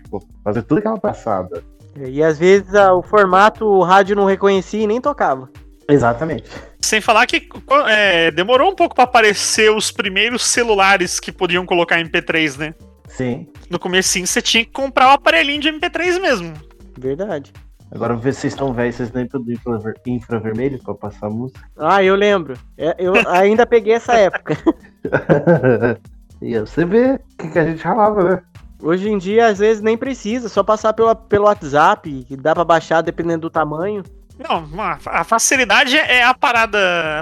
fazer 0.44 0.62
tudo 0.62 0.78
aquela 0.78 0.98
passada. 0.98 1.62
E 1.96 2.22
às 2.22 2.38
vezes 2.38 2.72
o 2.74 3.02
formato 3.02 3.66
o 3.66 3.82
rádio 3.82 4.16
não 4.16 4.24
reconhecia 4.24 4.82
e 4.82 4.86
nem 4.86 5.00
tocava. 5.00 5.48
Exatamente. 5.88 6.44
Sem 6.80 7.00
falar 7.00 7.26
que 7.26 7.48
é, 7.86 8.30
demorou 8.30 8.70
um 8.70 8.74
pouco 8.74 8.94
pra 8.94 9.04
aparecer 9.04 9.70
os 9.70 9.90
primeiros 9.90 10.44
celulares 10.44 11.18
que 11.20 11.32
podiam 11.32 11.64
colocar 11.64 12.02
MP3, 12.02 12.58
né? 12.58 12.74
Sim. 13.08 13.46
No 13.70 13.78
comecinho 13.78 14.26
você 14.26 14.42
tinha 14.42 14.64
que 14.64 14.70
comprar 14.70 15.08
o 15.08 15.12
aparelhinho 15.12 15.60
de 15.60 15.68
MP3 15.68 16.20
mesmo. 16.20 16.54
Verdade. 16.98 17.52
Agora 17.94 18.16
vocês 18.16 18.44
estão 18.44 18.72
velhos, 18.72 18.96
vocês 18.96 19.12
lembram 19.12 19.42
do 19.42 19.52
infraver- 19.52 20.00
infravermelho 20.06 20.82
pra 20.82 20.94
passar 20.94 21.26
a 21.26 21.30
música? 21.30 21.60
Ah, 21.76 22.02
eu 22.02 22.14
lembro. 22.14 22.54
É, 22.78 22.96
Eu 22.98 23.12
ainda 23.28 23.66
peguei 23.66 23.92
essa 23.92 24.14
época. 24.14 24.56
e 26.40 26.58
você 26.58 26.84
vê 26.84 27.14
o 27.14 27.36
que, 27.36 27.48
que 27.50 27.58
a 27.58 27.64
gente 27.66 27.84
ralava, 27.84 28.22
né? 28.22 28.42
Hoje 28.80 29.08
em 29.08 29.18
dia, 29.18 29.46
às 29.46 29.58
vezes, 29.58 29.82
nem 29.82 29.96
precisa, 29.96 30.48
só 30.48 30.62
passar 30.62 30.92
pelo, 30.92 31.14
pelo 31.14 31.44
WhatsApp, 31.44 32.24
que 32.26 32.36
dá 32.36 32.54
pra 32.54 32.64
baixar 32.64 33.00
dependendo 33.02 33.42
do 33.42 33.50
tamanho. 33.50 34.02
Não, 34.38 34.66
a 34.80 34.98
a 35.20 35.24
facilidade 35.24 35.96
é 35.96 36.24
a 36.24 36.34
parada 36.34 36.78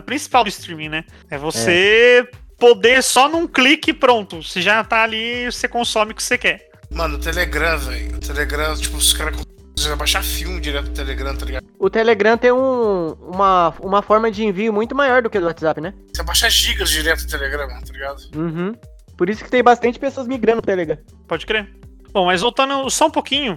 principal 0.06 0.44
do 0.44 0.48
streaming, 0.48 0.88
né? 0.88 1.04
É 1.28 1.37
você 1.37 2.26
poder 2.59 3.02
só 3.02 3.28
num 3.28 3.46
clique 3.46 3.92
pronto. 3.92 4.42
Você 4.42 4.62
já 4.62 4.83
tá 4.85 5.02
ali, 5.02 5.50
você 5.50 5.68
consome 5.68 6.12
o 6.12 6.14
que 6.14 6.22
você 6.22 6.38
quer. 6.38 6.70
Mano, 6.90 7.16
o 7.16 7.18
Telegram, 7.20 7.76
velho. 7.78 8.16
O 8.16 8.20
Telegram, 8.20 8.74
tipo, 8.76 8.96
os 8.96 9.12
caras 9.12 9.37
conseguem 9.81 9.97
baixar 9.97 10.23
filme 10.23 10.61
direto 10.61 10.87
do 10.87 10.90
Telegram, 10.90 11.35
tá 11.35 11.47
ligado? 11.47 11.64
O 11.79 11.88
Telegram 11.88 12.37
tem 12.37 12.53
um, 12.53 13.12
uma, 13.12 13.75
uma 13.81 14.03
forma 14.03 14.31
de 14.31 14.45
envio 14.45 14.73
muito 14.73 14.95
maior 14.95 15.23
do 15.23 15.31
que 15.31 15.38
o 15.38 15.40
do 15.40 15.47
WhatsApp, 15.47 15.81
né? 15.81 15.95
Você 16.12 16.23
baixa 16.23 16.51
gigas 16.51 16.90
direto 16.90 17.25
do 17.25 17.31
Telegram, 17.31 17.66
tá 17.66 17.93
ligado? 17.93 18.21
Uhum. 18.37 18.75
Por 19.16 19.31
isso 19.31 19.43
que 19.43 19.51
tem 19.51 19.62
bastante 19.62 19.99
pessoas 19.99 20.27
migrando 20.27 20.61
pro 20.61 20.71
Telegram. 20.71 20.99
Pode 21.27 21.47
crer. 21.47 21.71
Bom, 22.12 22.27
mas 22.27 22.43
voltando 22.43 22.90
só 22.90 23.07
um 23.07 23.11
pouquinho, 23.11 23.57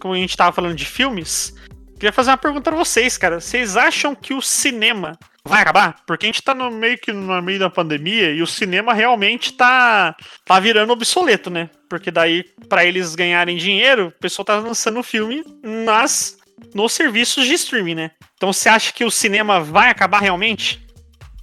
como 0.00 0.14
a 0.14 0.16
gente 0.16 0.36
tava 0.36 0.52
falando 0.52 0.74
de 0.74 0.86
filmes, 0.86 1.54
queria 1.94 2.12
fazer 2.12 2.30
uma 2.30 2.38
pergunta 2.38 2.70
pra 2.70 2.78
vocês, 2.78 3.18
cara. 3.18 3.38
Vocês 3.38 3.76
acham 3.76 4.14
que 4.14 4.32
o 4.32 4.40
cinema 4.40 5.18
vai 5.44 5.60
acabar? 5.60 5.96
Porque 6.06 6.24
a 6.24 6.28
gente 6.28 6.42
tá 6.42 6.54
no 6.54 6.70
meio 6.70 6.96
que 6.96 7.12
no 7.12 7.42
meio 7.42 7.58
da 7.58 7.68
pandemia 7.68 8.30
e 8.30 8.40
o 8.40 8.46
cinema 8.46 8.94
realmente 8.94 9.52
tá, 9.52 10.16
tá 10.46 10.60
virando 10.60 10.92
obsoleto, 10.92 11.50
né? 11.50 11.68
Porque 11.88 12.10
daí, 12.10 12.44
pra 12.68 12.84
eles 12.84 13.14
ganharem 13.14 13.56
dinheiro, 13.56 14.08
o 14.08 14.20
pessoal 14.20 14.44
tá 14.44 14.56
lançando 14.58 15.02
filme 15.02 15.44
nas 15.62 16.36
nos 16.74 16.92
serviços 16.92 17.46
de 17.46 17.54
streaming, 17.54 17.94
né? 17.94 18.10
Então 18.34 18.52
você 18.52 18.68
acha 18.68 18.92
que 18.92 19.04
o 19.04 19.10
cinema 19.10 19.60
vai 19.60 19.88
acabar 19.90 20.20
realmente? 20.20 20.84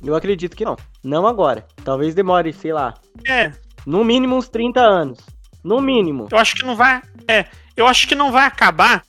Eu 0.03 0.15
acredito 0.15 0.55
que 0.55 0.65
não. 0.65 0.75
Não 1.03 1.25
agora. 1.25 1.65
Talvez 1.83 2.13
demore, 2.13 2.51
sei 2.53 2.73
lá, 2.73 2.93
É, 3.27 3.51
no 3.85 4.03
mínimo 4.03 4.35
uns 4.35 4.49
30 4.49 4.81
anos. 4.81 5.19
No 5.63 5.81
mínimo. 5.81 6.27
Eu 6.31 6.37
acho 6.37 6.55
que 6.55 6.65
não 6.65 6.75
vai. 6.75 7.01
É, 7.27 7.45
eu 7.75 7.87
acho 7.87 8.07
que 8.07 8.13
não 8.15 8.31
vai 8.31 8.45
acabar, 8.45 9.03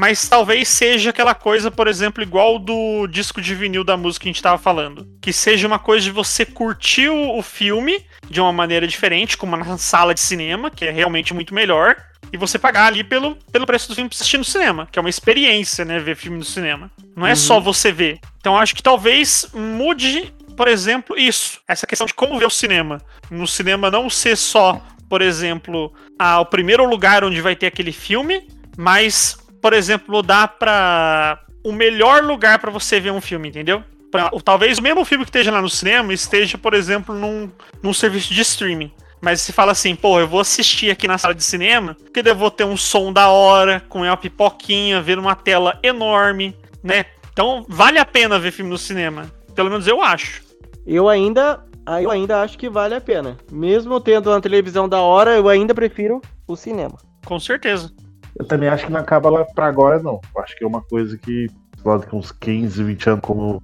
mas 0.00 0.26
talvez 0.26 0.66
seja 0.66 1.10
aquela 1.10 1.34
coisa, 1.34 1.70
por 1.70 1.86
exemplo, 1.86 2.22
igual 2.22 2.58
do 2.58 3.06
disco 3.06 3.38
de 3.38 3.54
vinil 3.54 3.84
da 3.84 3.98
música 3.98 4.22
que 4.22 4.30
a 4.30 4.32
gente 4.32 4.42
tava 4.42 4.56
falando. 4.56 5.06
Que 5.20 5.30
seja 5.30 5.66
uma 5.66 5.78
coisa 5.78 6.02
de 6.06 6.10
você 6.10 6.46
curtir 6.46 7.10
o, 7.10 7.42
filme 7.42 8.02
de 8.26 8.40
uma 8.40 8.50
maneira 8.50 8.86
diferente, 8.86 9.36
como 9.36 9.54
na 9.58 9.76
sala 9.76 10.14
de 10.14 10.20
cinema, 10.20 10.70
que 10.70 10.86
é 10.86 10.90
realmente 10.90 11.34
muito 11.34 11.54
melhor, 11.54 11.94
e 12.32 12.38
você 12.38 12.58
pagar 12.58 12.86
ali 12.86 13.04
pelo, 13.04 13.36
pelo 13.52 13.66
preço 13.66 13.88
do 13.88 13.94
filme 13.94 14.08
pra 14.08 14.16
assistir 14.16 14.38
no 14.38 14.44
cinema, 14.44 14.88
que 14.90 14.98
é 14.98 15.02
uma 15.02 15.10
experiência, 15.10 15.84
né, 15.84 15.98
ver 15.98 16.16
filme 16.16 16.38
no 16.38 16.44
cinema. 16.46 16.90
Não 17.14 17.26
é 17.26 17.34
só 17.34 17.60
você 17.60 17.92
ver. 17.92 18.20
Então 18.38 18.56
acho 18.56 18.74
que 18.74 18.82
talvez 18.82 19.50
mude, 19.52 20.32
por 20.56 20.66
exemplo, 20.66 21.14
isso. 21.14 21.60
Essa 21.68 21.86
questão 21.86 22.06
de 22.06 22.14
como 22.14 22.38
ver 22.38 22.46
o 22.46 22.50
cinema. 22.50 23.02
No 23.30 23.46
cinema 23.46 23.90
não 23.90 24.08
ser 24.08 24.38
só 24.38 24.80
por 25.10 25.20
exemplo, 25.22 25.92
a, 26.16 26.38
o 26.38 26.46
primeiro 26.46 26.88
lugar 26.88 27.24
onde 27.24 27.40
vai 27.40 27.56
ter 27.56 27.66
aquele 27.66 27.90
filme, 27.90 28.46
mas, 28.78 29.36
por 29.60 29.72
exemplo, 29.72 30.22
dá 30.22 30.46
pra. 30.48 31.40
o 31.64 31.72
melhor 31.72 32.22
lugar 32.22 32.58
pra 32.58 32.70
você 32.70 32.98
ver 33.00 33.10
um 33.12 33.20
filme, 33.20 33.48
entendeu? 33.48 33.82
Pra- 34.10 34.30
talvez 34.44 34.78
o 34.78 34.82
mesmo 34.82 35.04
filme 35.04 35.24
que 35.24 35.28
esteja 35.30 35.50
lá 35.52 35.62
no 35.62 35.68
cinema 35.68 36.12
esteja, 36.12 36.58
por 36.58 36.74
exemplo, 36.74 37.14
num, 37.14 37.50
num 37.82 37.92
serviço 37.92 38.34
de 38.34 38.40
streaming. 38.42 38.90
Mas 39.20 39.40
se 39.42 39.52
fala 39.52 39.72
assim, 39.72 39.94
pô, 39.94 40.18
eu 40.18 40.26
vou 40.26 40.40
assistir 40.40 40.90
aqui 40.90 41.06
na 41.06 41.18
sala 41.18 41.34
de 41.34 41.44
cinema, 41.44 41.94
porque 41.94 42.26
eu 42.26 42.34
vou 42.34 42.50
ter 42.50 42.64
um 42.64 42.76
som 42.76 43.12
da 43.12 43.28
hora, 43.28 43.80
com 43.88 44.00
uma 44.02 44.16
pipoquinha, 44.16 45.02
ver 45.02 45.18
uma 45.18 45.34
tela 45.36 45.78
enorme, 45.82 46.56
né? 46.82 47.04
Então 47.32 47.64
vale 47.68 47.98
a 47.98 48.04
pena 48.04 48.38
ver 48.38 48.50
filme 48.50 48.70
no 48.70 48.78
cinema. 48.78 49.30
Pelo 49.54 49.68
menos 49.70 49.86
eu 49.86 50.00
acho. 50.00 50.42
Eu 50.86 51.08
ainda, 51.08 51.62
eu 52.02 52.10
ainda 52.10 52.40
acho 52.40 52.56
que 52.58 52.68
vale 52.68 52.94
a 52.94 53.00
pena. 53.00 53.36
Mesmo 53.52 54.00
tendo 54.00 54.30
uma 54.30 54.40
televisão 54.40 54.88
da 54.88 55.00
hora, 55.00 55.36
eu 55.36 55.48
ainda 55.48 55.74
prefiro 55.74 56.20
o 56.48 56.56
cinema. 56.56 56.96
Com 57.26 57.38
certeza. 57.38 57.92
Eu 58.38 58.46
também 58.46 58.68
acho 58.68 58.86
que 58.86 58.92
não 58.92 59.00
acaba 59.00 59.30
lá 59.30 59.44
pra 59.44 59.66
agora, 59.66 60.02
não. 60.02 60.20
Eu 60.34 60.42
acho 60.42 60.56
que 60.56 60.64
é 60.64 60.66
uma 60.66 60.82
coisa 60.82 61.16
que 61.18 61.48
pode 61.82 62.06
que 62.06 62.14
uns 62.14 62.32
15, 62.32 62.82
20 62.82 63.10
anos, 63.10 63.20
como 63.22 63.62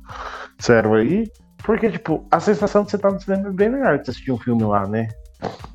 disseram 0.58 0.94
aí. 0.94 1.30
Porque, 1.64 1.90
tipo, 1.90 2.26
a 2.30 2.38
sensação 2.40 2.84
de 2.84 2.90
você 2.90 2.96
estar 2.96 3.10
no 3.10 3.20
cinema 3.20 3.48
é 3.48 3.52
bem 3.52 3.68
melhor 3.68 3.98
de 3.98 4.10
assistir 4.10 4.32
um 4.32 4.38
filme 4.38 4.62
lá, 4.64 4.86
né? 4.86 5.08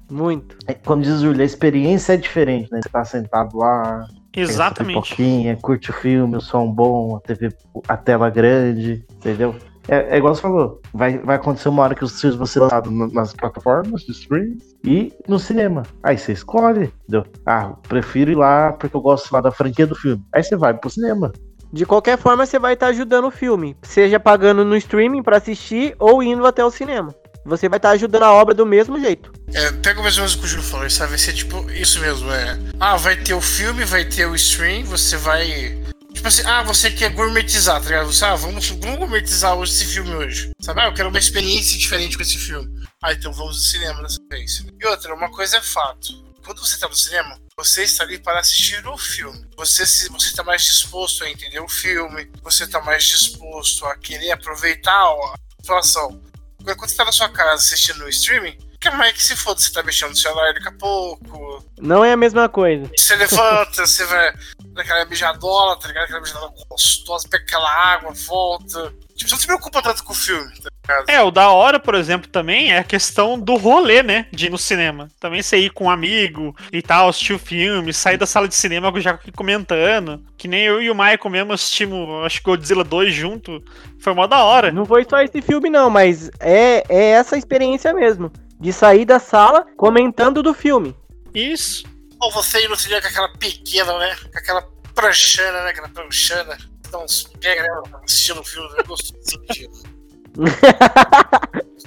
Muito. 0.10 0.58
É, 0.68 0.74
Como 0.74 1.02
diz 1.02 1.14
o 1.14 1.22
Júlio, 1.22 1.42
a 1.42 1.46
experiência 1.46 2.14
é 2.14 2.18
diferente, 2.18 2.72
né? 2.72 2.80
Você 2.82 2.90
tá 2.90 3.04
sentado 3.04 3.58
lá, 3.58 4.08
Exatamente. 4.36 5.02
pipoquinha, 5.02 5.58
curte 5.58 5.90
o 5.90 5.94
filme, 5.94 6.38
o 6.38 6.42
som 6.42 6.72
bom, 6.72 7.16
a 7.16 7.20
TV, 7.20 7.50
a 7.88 7.98
tela 7.98 8.30
grande, 8.30 9.06
entendeu? 9.12 9.56
É, 9.92 10.16
é 10.16 10.18
igual 10.18 10.34
você 10.34 10.42
falou, 10.42 10.82
vai, 10.94 11.18
vai 11.18 11.36
acontecer 11.36 11.68
uma 11.68 11.84
hora 11.84 11.94
que 11.94 12.06
os 12.06 12.18
filmes 12.18 12.38
vão 12.38 12.46
ser 12.46 12.62
lançados 12.62 13.12
nas 13.12 13.34
plataformas 13.34 14.04
de 14.04 14.14
streaming 14.14 14.58
e 14.86 15.14
no 15.28 15.38
cinema. 15.38 15.84
Aí 16.02 16.18
você 16.18 16.32
escolhe, 16.32 16.94
entendeu? 17.04 17.26
Ah, 17.46 17.74
prefiro 17.90 18.32
ir 18.32 18.36
lá 18.36 18.72
porque 18.72 18.96
eu 18.96 19.02
gosto 19.02 19.30
lá 19.34 19.42
da 19.42 19.52
franquia 19.52 19.86
do 19.86 19.94
filme. 19.94 20.24
Aí 20.34 20.42
você 20.42 20.56
vai 20.56 20.74
pro 20.74 20.90
cinema. 20.90 21.34
De 21.74 21.86
qualquer 21.86 22.18
forma, 22.18 22.46
você 22.46 22.58
vai 22.58 22.74
estar 22.74 22.88
ajudando 22.88 23.26
o 23.26 23.32
filme. 23.32 23.76
Seja 23.82 24.18
pagando 24.18 24.64
no 24.64 24.78
streaming 24.78 25.24
pra 25.24 25.38
assistir 25.38 25.94
ou 26.00 26.24
indo 26.24 26.46
até 26.46 26.64
o 26.64 26.72
cinema. 26.72 27.14
Você 27.44 27.68
vai 27.68 27.78
estar 27.78 27.90
ajudando 27.92 28.24
a 28.24 28.32
obra 28.32 28.54
do 28.54 28.66
mesmo 28.66 29.00
jeito. 29.00 29.32
É, 29.54 29.72
pega 29.72 30.02
mais 30.02 30.16
ou 30.16 30.22
menos 30.22 30.36
o 30.36 30.40
que 30.40 30.46
o 30.46 30.48
Júlio 30.48 30.64
falou, 30.64 30.90
sabe? 30.90 31.10
Vai 31.10 31.18
ser 31.18 31.34
tipo 31.34 31.70
isso 31.72 32.00
mesmo, 32.00 32.32
é. 32.32 32.58
Ah, 32.80 32.98
vai 32.98 33.16
ter 33.16 33.34
o 33.34 33.42
filme, 33.42 33.84
vai 33.84 34.06
ter 34.06 34.26
o 34.28 34.36
stream, 34.36 34.84
você 34.86 35.18
vai. 35.18 35.81
Tipo 36.22 36.28
assim, 36.28 36.44
ah, 36.46 36.62
você 36.62 36.92
quer 36.92 37.10
gourmetizar, 37.10 37.82
tá 37.82 37.90
ligado? 37.90 38.14
Você, 38.14 38.24
ah, 38.24 38.36
vamos, 38.36 38.70
vamos 38.70 39.00
gourmetizar 39.00 39.56
hoje 39.56 39.72
esse 39.72 39.86
filme 39.86 40.14
hoje. 40.14 40.52
Sabe? 40.62 40.80
Ah, 40.80 40.86
eu 40.86 40.94
quero 40.94 41.10
uma 41.10 41.18
experiência 41.18 41.76
diferente 41.76 42.16
com 42.16 42.22
esse 42.22 42.38
filme. 42.38 42.70
Ah, 43.02 43.12
então 43.12 43.34
vamos 43.34 43.56
no 43.56 43.62
cinema 43.64 44.04
dessa 44.04 44.20
vez. 44.30 44.64
E 44.80 44.86
outra, 44.86 45.16
uma 45.16 45.32
coisa 45.32 45.58
é 45.58 45.62
fato. 45.62 46.24
Quando 46.46 46.60
você 46.60 46.78
tá 46.78 46.88
no 46.88 46.94
cinema, 46.94 47.40
você 47.58 47.82
está 47.82 48.04
ali 48.04 48.20
para 48.20 48.40
assistir 48.40 48.86
o 48.88 48.96
filme. 49.00 49.48
Você 49.58 49.84
se 49.84 50.10
você 50.10 50.28
está 50.28 50.44
mais 50.44 50.64
disposto 50.64 51.24
a 51.24 51.30
entender 51.32 51.60
o 51.60 51.68
filme, 51.68 52.30
você 52.44 52.66
está 52.66 52.80
mais 52.82 53.04
disposto 53.04 53.84
a 53.88 53.98
querer 53.98 54.30
aproveitar 54.30 54.94
a 54.94 55.34
situação. 55.60 56.22
Agora, 56.60 56.76
quando 56.76 56.92
você 56.92 56.98
tá 56.98 57.06
na 57.06 57.12
sua 57.12 57.30
casa 57.30 57.56
assistindo 57.56 58.04
o 58.04 58.10
streaming, 58.10 58.60
que 58.80 58.92
mais 58.92 59.14
que 59.14 59.24
se 59.24 59.36
foda, 59.36 59.60
você 59.60 59.72
tá 59.72 59.82
mexendo 59.82 60.10
no 60.10 60.16
celular 60.16 60.54
daqui 60.54 60.68
a 60.68 60.72
pouco. 60.72 61.66
Não 61.80 62.06
é 62.06 62.14
a 62.14 62.18
mesma 62.18 62.48
coisa. 62.48 62.88
Você 62.96 63.16
levanta, 63.16 63.88
você 63.88 64.06
vai 64.06 64.34
naquela 64.74 65.06
mijadola, 65.06 65.78
tá 65.78 65.88
ligado? 65.88 66.04
Aquela 66.06 66.22
mijadola 66.22 66.54
gostosa, 66.70 67.28
pega 67.30 67.44
aquela 67.44 67.70
água, 67.70 68.14
volta. 68.28 68.94
Tipo, 69.16 69.30
você 69.30 69.36
não 69.36 69.40
se 69.40 69.46
preocupa 69.46 69.82
tanto 69.82 70.04
com 70.04 70.14
o 70.14 70.16
filme, 70.16 70.52
tá 70.82 71.04
É, 71.08 71.22
o 71.22 71.30
da 71.30 71.50
hora, 71.50 71.80
por 71.80 71.94
exemplo, 71.94 72.30
também 72.30 72.72
é 72.72 72.80
a 72.80 72.84
questão 72.84 73.40
do 73.40 73.56
rolê, 73.56 74.02
né? 74.02 74.26
De 74.32 74.48
ir 74.48 74.50
no 74.50 74.58
cinema. 74.58 75.10
Também 75.20 75.42
você 75.42 75.58
ir 75.58 75.70
com 75.72 75.86
um 75.86 75.90
amigo 75.90 76.56
e 76.72 76.82
tal, 76.82 77.10
assistir 77.10 77.34
o 77.34 77.40
filme, 77.40 77.94
sair 77.94 78.18
da 78.18 78.26
sala 78.26 78.48
de 78.48 78.56
cinema 78.56 78.92
já 79.00 79.20
comentando. 79.36 80.24
Que 80.38 80.48
nem 80.48 80.64
eu 80.64 80.82
e 80.82 80.90
o 80.90 80.96
Michael 80.96 81.30
mesmo 81.30 81.54
assistimos, 81.54 82.26
acho 82.26 82.40
que 82.40 82.46
Godzilla 82.46 82.84
2 82.84 83.14
junto. 83.14 83.64
Foi 84.00 84.14
mó 84.14 84.26
da 84.26 84.44
hora. 84.44 84.72
Não 84.72 84.86
foi 84.86 85.06
só 85.08 85.22
esse 85.22 85.42
filme, 85.42 85.70
não, 85.70 85.90
mas 85.90 86.32
é, 86.40 86.84
é 86.90 87.12
essa 87.12 87.38
experiência 87.38 87.94
mesmo. 87.94 88.32
De 88.60 88.72
sair 88.72 89.06
da 89.06 89.20
sala 89.20 89.66
comentando 89.76 90.42
do 90.42 90.54
filme. 90.54 90.96
Isso. 91.34 91.91
Ou 92.22 92.32
você 92.32 92.64
ir 92.64 92.70
no 92.70 92.76
cinema 92.76 93.02
com 93.02 93.08
aquela 93.08 93.30
pequena, 93.30 93.98
né? 93.98 94.16
Com 94.32 94.38
aquela 94.38 94.62
pranchana, 94.94 95.64
né? 95.64 95.72
Aquela 95.72 95.90
pranchana. 95.90 96.58
Dá 96.92 97.00
uns 97.00 97.24
pega, 97.40 97.64
né? 97.64 97.70
Assistindo 98.04 98.42
o 98.42 98.44
filme, 98.44 98.70
né? 98.70 98.84
Gostosinho. 98.86 99.72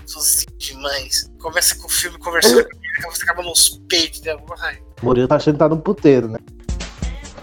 Gostosinho 0.02 0.58
demais. 0.58 1.30
Começa 1.40 1.76
com 1.76 1.86
o 1.86 1.90
filme 1.90 2.18
conversando 2.18 2.64
com 2.64 2.76
ele, 2.76 3.10
você 3.10 3.22
acaba 3.22 3.42
nos 3.42 3.80
peitos 3.88 4.20
dela. 4.20 4.42
Ai. 4.60 4.78
Murilo 5.02 5.28
tá 5.28 5.36
achando 5.36 5.54
que 5.54 5.58
tá 5.58 5.68
num 5.68 5.80
puteiro, 5.80 6.28
né? 6.28 6.38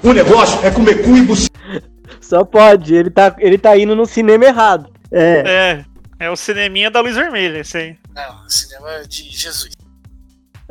O 0.03 0.11
negócio 0.11 0.59
é 0.65 0.71
comer 0.71 1.03
cu 1.03 1.15
e 1.15 1.21
buceta. 1.21 1.51
Só 2.19 2.43
pode, 2.43 2.93
ele 2.93 3.09
tá, 3.09 3.35
ele 3.39 3.57
tá 3.57 3.77
indo 3.77 3.95
no 3.95 4.05
cinema 4.05 4.45
errado. 4.45 4.91
É. 5.11 5.85
É, 6.19 6.25
é 6.25 6.29
o 6.29 6.35
cineminha 6.35 6.89
da 6.89 7.01
luz 7.01 7.15
vermelha, 7.15 7.59
esse 7.59 7.77
aí. 7.77 7.97
Não, 8.13 8.49
cinema 8.49 9.05
de 9.07 9.29
Jesus. 9.29 9.73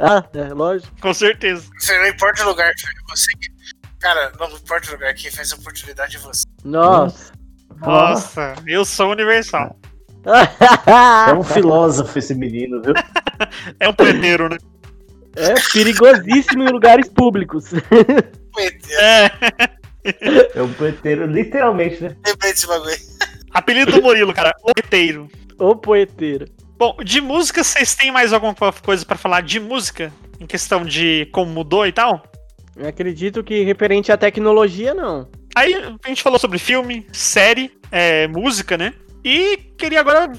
Ah, 0.01 0.25
é, 0.35 0.55
lógico. 0.55 0.91
Com 1.01 1.13
certeza. 1.13 1.69
Você 1.79 1.97
não 1.99 2.07
importa 2.07 2.43
o 2.43 2.49
lugar 2.49 2.73
que 2.75 3.11
você. 3.11 3.31
Cara, 4.01 4.33
não 4.41 4.49
importa 4.51 4.89
o 4.89 4.93
lugar, 4.93 5.13
quem 5.15 5.31
faz 5.31 5.53
a 5.53 5.57
oportunidade 5.57 6.17
é 6.17 6.21
você. 6.21 6.45
Nossa. 6.65 7.33
Nossa, 7.81 8.55
eu 8.67 8.85
sou 8.85 9.11
universal. 9.11 9.79
É 11.29 11.33
um 11.33 11.43
filósofo 11.43 12.19
esse 12.19 12.35
menino, 12.35 12.83
viu? 12.83 12.93
É 13.79 13.89
um 13.89 13.93
preteiro, 13.93 14.51
né? 14.51 14.59
É 15.35 15.55
perigosíssimo 15.73 16.63
em 16.63 16.69
lugares 16.71 17.09
públicos. 17.09 17.71
É. 18.99 19.31
É 20.55 20.63
um 20.63 20.73
poeteiro, 20.73 21.25
literalmente, 21.25 22.03
né? 22.03 22.17
Lembrei 22.27 22.53
desse 22.53 22.67
bagulho. 22.67 22.97
Apelido 23.53 23.93
do 23.93 24.03
Murilo, 24.03 24.35
cara. 24.35 24.53
O 24.63 24.75
preteiro. 24.75 25.29
Ô 25.59 25.77
poeteiro. 25.77 26.47
Bom, 26.81 26.97
de 27.05 27.21
música, 27.21 27.63
vocês 27.63 27.95
têm 27.95 28.11
mais 28.11 28.33
alguma 28.33 28.55
coisa 28.55 29.05
pra 29.05 29.19
falar 29.19 29.43
de 29.43 29.61
música? 29.61 30.11
Em 30.41 30.47
questão 30.47 30.83
de 30.83 31.29
como 31.31 31.53
mudou 31.53 31.87
e 31.87 31.93
tal? 31.93 32.23
Eu 32.75 32.89
acredito 32.89 33.45
que 33.45 33.63
referente 33.65 34.11
à 34.11 34.17
tecnologia, 34.17 34.95
não. 34.95 35.31
Aí 35.55 35.75
a 35.75 36.09
gente 36.09 36.23
falou 36.23 36.39
sobre 36.39 36.59
filme, 36.59 37.07
série, 37.13 37.71
é, 37.93 38.27
música, 38.29 38.79
né? 38.79 38.95
E 39.23 39.59
queria 39.77 40.01
agora. 40.01 40.33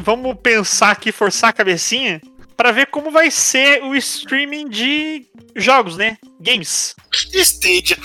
Vamos 0.00 0.36
pensar 0.42 0.90
aqui, 0.90 1.12
forçar 1.12 1.50
a 1.50 1.52
cabecinha. 1.52 2.20
Pra 2.56 2.72
ver 2.72 2.88
como 2.88 3.12
vai 3.12 3.30
ser 3.30 3.80
o 3.84 3.94
streaming 3.94 4.68
de 4.68 5.28
jogos, 5.54 5.96
né? 5.96 6.18
Games. 6.40 6.96
Stadia. 7.12 7.96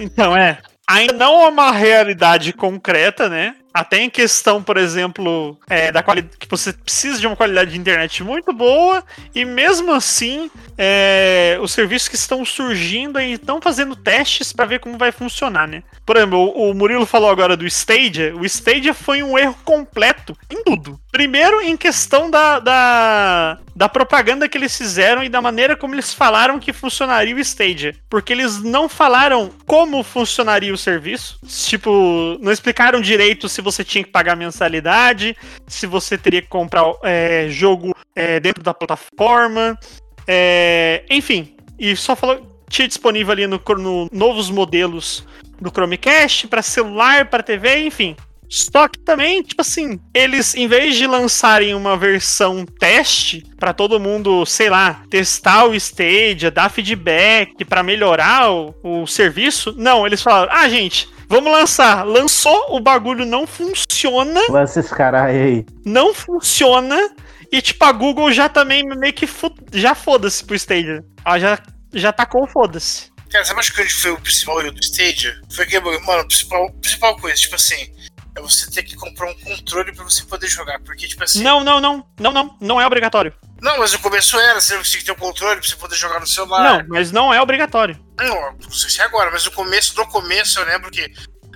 Então, 0.00 0.36
é. 0.36 0.58
Ainda 0.88 1.12
não 1.12 1.40
é 1.44 1.48
uma 1.48 1.70
realidade 1.70 2.52
concreta, 2.52 3.28
né? 3.28 3.54
Até 3.74 4.00
em 4.00 4.08
questão, 4.08 4.62
por 4.62 4.76
exemplo, 4.76 5.58
é, 5.68 5.90
da 5.90 6.00
qualidade 6.00 6.36
que 6.38 6.46
você 6.48 6.72
precisa 6.72 7.18
de 7.18 7.26
uma 7.26 7.34
qualidade 7.34 7.72
de 7.72 7.78
internet 7.78 8.22
muito 8.22 8.52
boa 8.52 9.02
e 9.34 9.44
mesmo 9.44 9.92
assim 9.92 10.48
é, 10.78 11.58
os 11.60 11.72
serviços 11.72 12.08
que 12.08 12.14
estão 12.14 12.44
surgindo 12.44 13.20
e 13.20 13.32
estão 13.32 13.60
fazendo 13.60 13.96
testes 13.96 14.52
para 14.52 14.64
ver 14.64 14.78
como 14.78 14.96
vai 14.96 15.10
funcionar, 15.10 15.66
né? 15.66 15.82
Por 16.06 16.16
exemplo, 16.16 16.38
o, 16.38 16.70
o 16.70 16.74
Murilo 16.74 17.04
falou 17.04 17.28
agora 17.28 17.56
do 17.56 17.66
Stadia. 17.66 18.36
O 18.36 18.44
Stadia 18.44 18.94
foi 18.94 19.24
um 19.24 19.36
erro 19.36 19.56
completo 19.64 20.36
em 20.48 20.62
tudo. 20.62 21.00
Primeiro, 21.10 21.60
em 21.60 21.76
questão 21.76 22.30
da, 22.30 22.58
da, 22.58 23.58
da 23.74 23.88
propaganda 23.88 24.48
que 24.48 24.58
eles 24.58 24.76
fizeram 24.76 25.22
e 25.22 25.28
da 25.28 25.40
maneira 25.40 25.76
como 25.76 25.94
eles 25.94 26.12
falaram 26.12 26.58
que 26.58 26.72
funcionaria 26.72 27.34
o 27.34 27.40
Stadia. 27.40 27.94
Porque 28.08 28.32
eles 28.32 28.62
não 28.62 28.88
falaram 28.88 29.50
como 29.66 30.02
funcionaria 30.02 30.72
o 30.72 30.78
serviço. 30.78 31.38
Tipo, 31.46 32.38
não 32.40 32.52
explicaram 32.52 33.00
direito 33.00 33.48
se 33.48 33.62
você 33.64 33.82
tinha 33.82 34.04
que 34.04 34.10
pagar 34.10 34.36
mensalidade, 34.36 35.36
se 35.66 35.86
você 35.86 36.16
teria 36.16 36.42
que 36.42 36.48
comprar 36.48 36.84
é, 37.02 37.48
jogo 37.48 37.94
é, 38.14 38.38
dentro 38.38 38.62
da 38.62 38.72
plataforma. 38.72 39.78
É, 40.26 41.04
enfim, 41.10 41.56
e 41.78 41.96
só 41.96 42.14
falou 42.14 42.54
tinha 42.68 42.88
disponível 42.88 43.32
ali 43.32 43.46
no, 43.46 43.60
no 43.78 44.08
novos 44.12 44.50
modelos 44.50 45.24
do 45.60 45.70
Chromecast 45.70 46.48
para 46.48 46.62
celular, 46.62 47.26
para 47.26 47.42
TV, 47.42 47.86
enfim. 47.86 48.16
Só 48.48 48.88
que 48.88 48.98
também, 48.98 49.42
tipo 49.42 49.62
assim, 49.62 49.98
eles, 50.12 50.54
em 50.54 50.68
vez 50.68 50.96
de 50.96 51.06
lançarem 51.06 51.74
uma 51.74 51.96
versão 51.96 52.64
teste 52.64 53.44
para 53.58 53.72
todo 53.72 53.98
mundo, 53.98 54.44
sei 54.44 54.68
lá, 54.68 55.02
testar 55.08 55.64
o 55.64 55.74
Stadia, 55.74 56.50
dar 56.50 56.70
feedback 56.70 57.64
para 57.64 57.82
melhorar 57.82 58.52
o, 58.52 58.74
o 58.82 59.06
serviço, 59.06 59.74
não, 59.76 60.06
eles 60.06 60.22
falaram: 60.22 60.52
ah, 60.52 60.68
gente, 60.68 61.08
vamos 61.34 61.52
lançar. 61.52 62.04
Lançou, 62.04 62.76
o 62.76 62.80
bagulho 62.80 63.26
não 63.26 63.46
funciona. 63.46 64.40
Lança 64.48 64.80
esse 64.80 64.94
caralho 64.94 65.34
aí. 65.34 65.66
Não 65.84 66.14
funciona. 66.14 67.10
E, 67.50 67.60
tipo, 67.60 67.84
a 67.84 67.92
Google 67.92 68.32
já 68.32 68.48
também 68.48 68.84
meio 68.84 69.12
que 69.12 69.28
já 69.72 69.94
foda-se 69.94 70.44
pro 70.44 70.54
Stadia. 70.54 71.04
Ela 71.24 71.38
já, 71.38 71.58
já 71.92 72.12
tacou 72.12 72.46
foda-se. 72.46 73.12
Cara, 73.30 73.44
sabe 73.44 73.58
acho 73.58 73.74
que 73.74 73.84
foi 73.88 74.12
o 74.12 74.20
principal 74.20 74.60
erro 74.62 74.72
do 74.72 74.80
Stadia? 74.80 75.34
Foi 75.50 75.66
que, 75.66 75.78
mano, 75.80 76.20
a 76.20 76.24
principal, 76.24 76.70
principal 76.80 77.16
coisa, 77.16 77.36
tipo 77.36 77.56
assim, 77.56 77.92
é 78.36 78.40
você 78.40 78.70
ter 78.70 78.84
que 78.84 78.94
comprar 78.94 79.28
um 79.28 79.34
controle 79.34 79.92
pra 79.92 80.04
você 80.04 80.24
poder 80.24 80.46
jogar. 80.46 80.78
Porque, 80.80 81.08
tipo 81.08 81.24
assim. 81.24 81.42
Não, 81.42 81.64
não, 81.64 81.80
não. 81.80 82.06
Não, 82.18 82.32
não. 82.32 82.56
Não 82.60 82.80
é 82.80 82.86
obrigatório. 82.86 83.32
Não, 83.64 83.78
mas 83.78 83.94
no 83.94 83.98
começo 83.98 84.38
era, 84.38 84.60
você 84.60 84.78
tinha 84.82 84.98
que 84.98 85.06
ter 85.06 85.12
um 85.12 85.14
controle 85.14 85.58
pra 85.58 85.66
você 85.66 85.74
poder 85.74 85.96
jogar 85.96 86.20
no 86.20 86.26
celular. 86.26 86.82
Não, 86.82 86.86
mas 86.86 87.10
não 87.10 87.32
é 87.32 87.40
obrigatório. 87.40 87.98
Não, 88.20 88.52
não 88.62 88.70
sei 88.70 88.90
se 88.90 89.00
é 89.00 89.04
agora, 89.04 89.30
mas 89.30 89.42
no 89.46 89.52
começo, 89.52 89.96
no 89.96 90.06
começo 90.06 90.60
eu 90.60 90.66
lembro 90.66 90.90
que. 90.90 91.10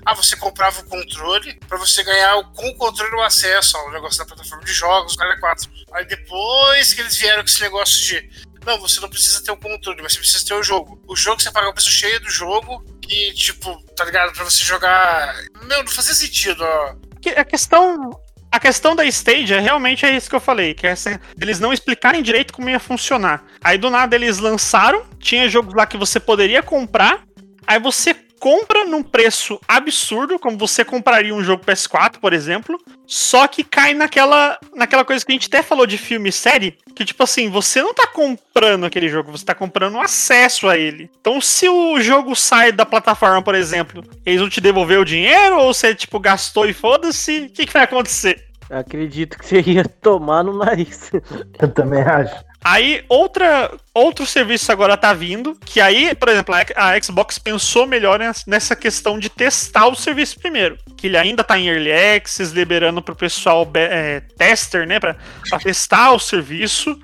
Ah, 0.07 0.15
você 0.15 0.35
comprava 0.35 0.81
o 0.81 0.85
controle 0.85 1.61
pra 1.69 1.77
você 1.77 2.03
ganhar 2.03 2.43
com 2.55 2.67
o 2.67 2.75
controle 2.77 3.15
o 3.15 3.23
acesso 3.23 3.77
ao 3.77 3.93
negócio 3.93 4.19
da 4.19 4.25
plataforma 4.25 4.65
de 4.65 4.73
jogos, 4.73 5.13
o 5.13 5.19
cara 5.19 5.39
4. 5.39 5.71
Aí 5.93 6.07
depois 6.07 6.95
que 6.95 7.03
eles 7.03 7.15
vieram 7.15 7.43
com 7.43 7.49
esse 7.51 7.61
negócio 7.61 8.03
de. 8.03 8.31
Não, 8.65 8.81
você 8.81 9.01
não 9.01 9.11
precisa 9.11 9.45
ter 9.45 9.51
o 9.51 9.57
controle, 9.59 10.01
mas 10.01 10.15
você 10.15 10.21
precisa 10.21 10.47
ter 10.47 10.55
o 10.55 10.63
jogo. 10.63 10.99
O 11.07 11.15
jogo 11.15 11.43
você 11.43 11.51
paga 11.51 11.69
o 11.69 11.75
preço 11.75 11.91
cheio 11.91 12.19
do 12.21 12.31
jogo 12.31 12.83
e, 13.07 13.35
tipo, 13.35 13.83
tá 13.95 14.07
ligado? 14.07 14.33
Pra 14.33 14.45
você 14.45 14.65
jogar. 14.65 15.37
Meu, 15.65 15.85
não 15.85 15.93
fazia 15.93 16.15
sentido, 16.15 16.65
ó. 16.65 16.95
A 17.37 17.45
questão. 17.45 18.19
A 18.51 18.59
questão 18.59 18.97
da 18.97 19.05
Stadia 19.05 19.61
realmente 19.61 20.07
é 20.07 20.17
isso 20.17 20.29
que 20.29 20.35
eu 20.35 20.41
falei, 20.41 20.73
que 20.73 20.87
é 20.87 20.95
eles 21.41 21.61
não 21.61 21.73
explicarem 21.73 22.23
direito 22.23 22.53
como 22.53 22.71
ia 22.71 22.81
funcionar. 22.81 23.45
Aí 23.63 23.77
do 23.77 23.91
nada 23.91 24.17
eles 24.17 24.39
lançaram, 24.39 25.05
tinha 25.19 25.49
jogos 25.49 25.75
lá 25.75 25.87
que 25.87 25.99
você 25.99 26.19
poderia 26.19 26.63
comprar, 26.63 27.23
aí 27.67 27.79
você 27.79 28.17
compra 28.39 28.85
num 28.85 29.03
preço 29.03 29.61
absurdo, 29.67 30.39
como 30.39 30.57
você 30.57 30.85
compraria 30.85 31.35
um 31.35 31.43
jogo 31.43 31.65
PS4, 31.65 32.19
por 32.21 32.33
exemplo, 32.33 32.79
só 33.07 33.47
que 33.47 33.65
cai 33.65 33.95
naquela, 33.95 34.59
naquela 34.75 35.05
coisa 35.05 35.25
que 35.25 35.33
a 35.33 35.35
gente 35.35 35.49
até 35.49 35.63
falou 35.63 35.87
de 35.87 35.99
filme 35.99 36.29
e 36.29 36.33
série, 36.33 36.79
que 36.95 37.05
tipo 37.05 37.23
assim, 37.23 37.49
você 37.51 37.83
não 37.83 37.95
tá 37.95 38.07
comprando 38.07 38.85
aquele 38.85 39.09
jogo, 39.09 39.33
você 39.33 39.45
tá 39.45 39.55
comprando 39.55 39.99
acesso 39.99 40.69
a 40.69 40.77
ele. 40.77 41.11
Então 41.21 41.41
se 41.41 41.69
o 41.69 42.01
jogo 42.01 42.35
sai 42.35 42.73
da 42.73 42.87
plataforma, 42.87 43.43
por 43.43 43.55
exemplo, 43.55 44.05
eles 44.25 44.41
vão 44.41 44.49
te 44.49 44.61
devolver 44.61 44.99
o 44.99 45.05
dinheiro 45.05 45.59
ou 45.59 45.73
você 45.73 45.95
tipo 45.95 46.19
gastou 46.19 46.67
e 46.67 46.73
foda-se, 46.73 47.43
o 47.43 47.51
que, 47.51 47.67
que 47.67 47.73
vai 47.73 47.83
acontecer? 47.83 48.49
Acredito 48.71 49.39
que 49.39 49.47
você 49.47 49.63
ia 49.63 49.85
tomar 49.85 50.45
no 50.45 50.57
nariz. 50.59 51.11
Eu 51.59 51.73
também 51.73 52.03
acho. 52.03 52.48
Aí, 52.63 53.05
outra, 53.09 53.71
outro 53.95 54.27
serviço 54.27 54.71
agora 54.73 54.97
tá 54.97 55.13
vindo, 55.13 55.57
que 55.65 55.81
aí, 55.81 56.15
por 56.15 56.29
exemplo, 56.29 56.55
a 56.55 57.01
Xbox 57.01 57.39
pensou 57.39 57.87
melhor 57.87 58.21
nessa 58.47 58.75
questão 58.75 59.19
de 59.19 59.31
testar 59.31 59.87
o 59.87 59.95
serviço 59.95 60.39
primeiro. 60.39 60.77
Que 60.97 61.07
ele 61.07 61.17
ainda 61.17 61.45
tá 61.45 61.59
em 61.59 61.69
Early 61.69 61.93
Access, 61.93 62.53
liberando 62.53 63.01
pro 63.01 63.15
pessoal 63.15 63.71
é, 63.75 64.21
tester, 64.37 64.87
né, 64.87 64.99
pra, 64.99 65.17
pra 65.49 65.59
testar 65.59 66.13
o 66.13 66.19
serviço, 66.19 66.99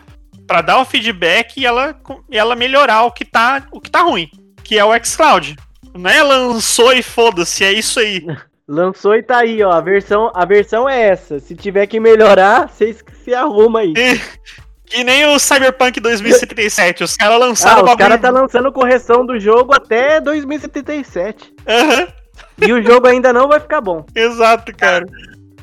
para 0.47 0.61
dar 0.61 0.81
o 0.81 0.85
feedback 0.85 1.57
e 1.57 1.65
ela, 1.65 1.97
ela 2.31 2.57
melhorar 2.57 3.05
o 3.05 3.13
que, 3.13 3.25
tá, 3.25 3.67
o 3.71 3.81
que 3.81 3.91
tá 3.91 4.03
ruim, 4.03 4.29
que 4.63 4.77
é 4.77 4.85
o 4.85 4.93
xCloud. 5.05 5.57
Não 5.95 6.11
é 6.11 6.23
lançou 6.23 6.93
e 6.93 7.03
foda-se, 7.03 7.65
é 7.65 7.73
isso 7.73 8.01
aí. 8.01 8.27
Lançou 8.67 9.15
e 9.15 9.23
tá 9.23 9.41
aí, 9.41 9.63
ó. 9.63 9.71
A 9.71 9.81
versão, 9.83 10.33
a 10.35 10.47
versão 10.47 10.89
é 10.89 11.09
essa. 11.09 11.39
Se 11.39 11.55
tiver 11.55 11.87
que 11.87 12.01
melhorar, 12.01 12.67
vocês 12.67 13.05
se 13.23 13.35
arruma 13.35 13.81
aí. 13.81 13.93
Que 14.87 15.03
nem 15.03 15.27
o 15.27 15.39
Cyberpunk 15.39 15.99
2077. 15.99 17.05
Os 17.05 17.17
caras 17.17 17.39
lançaram 17.39 17.81
ah, 17.81 17.85
o 17.85 17.91
Os 17.91 17.97
caras 17.97 18.21
tá 18.21 18.31
lançando 18.31 18.73
correção 18.73 19.25
do 19.25 19.39
jogo 19.39 19.75
até 19.75 20.21
2077. 20.21 21.55
Aham. 21.67 22.01
Uhum. 22.01 22.07
E 22.67 22.73
o 22.73 22.83
jogo 22.83 23.07
ainda 23.07 23.33
não 23.33 23.49
vai 23.49 23.59
ficar 23.61 23.81
bom. 23.81 24.05
Exato, 24.15 24.75
cara. 24.77 25.05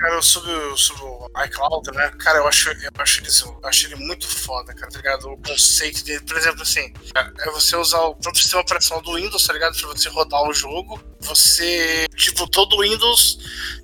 Cara, 0.02 0.20
sobre, 0.24 0.52
sobre 0.78 1.04
o 1.04 1.30
iCloud, 1.46 1.92
né? 1.92 2.10
Cara, 2.18 2.40
eu 2.40 2.48
acho, 2.48 2.70
eu 2.72 2.90
acho, 2.98 3.22
eles- 3.22 3.42
eu 3.42 3.60
acho 3.64 3.86
ele 3.86 3.98
muito 3.98 4.28
foda, 4.28 4.74
cara, 4.74 4.92
tá 4.92 4.98
ligado? 4.98 5.30
O 5.32 5.38
conceito 5.38 6.04
dele, 6.04 6.22
por 6.22 6.36
exemplo, 6.38 6.64
assim, 6.64 6.92
é 7.16 7.48
é 7.48 7.52
você 7.52 7.76
usar 7.76 8.00
o 8.02 8.16
próprio 8.16 8.42
sistema 8.42 8.64
operacional 8.64 9.04
do 9.04 9.14
Windows, 9.14 9.46
tá 9.46 9.54
ligado? 9.54 9.78
Pra 9.80 9.90
você 9.90 10.10
rodar 10.10 10.42
o 10.42 10.54
jogo. 10.54 11.00
Você, 11.20 12.08
tipo, 12.16 12.48
todo 12.50 12.78
o 12.78 12.82
Windows 12.82 13.38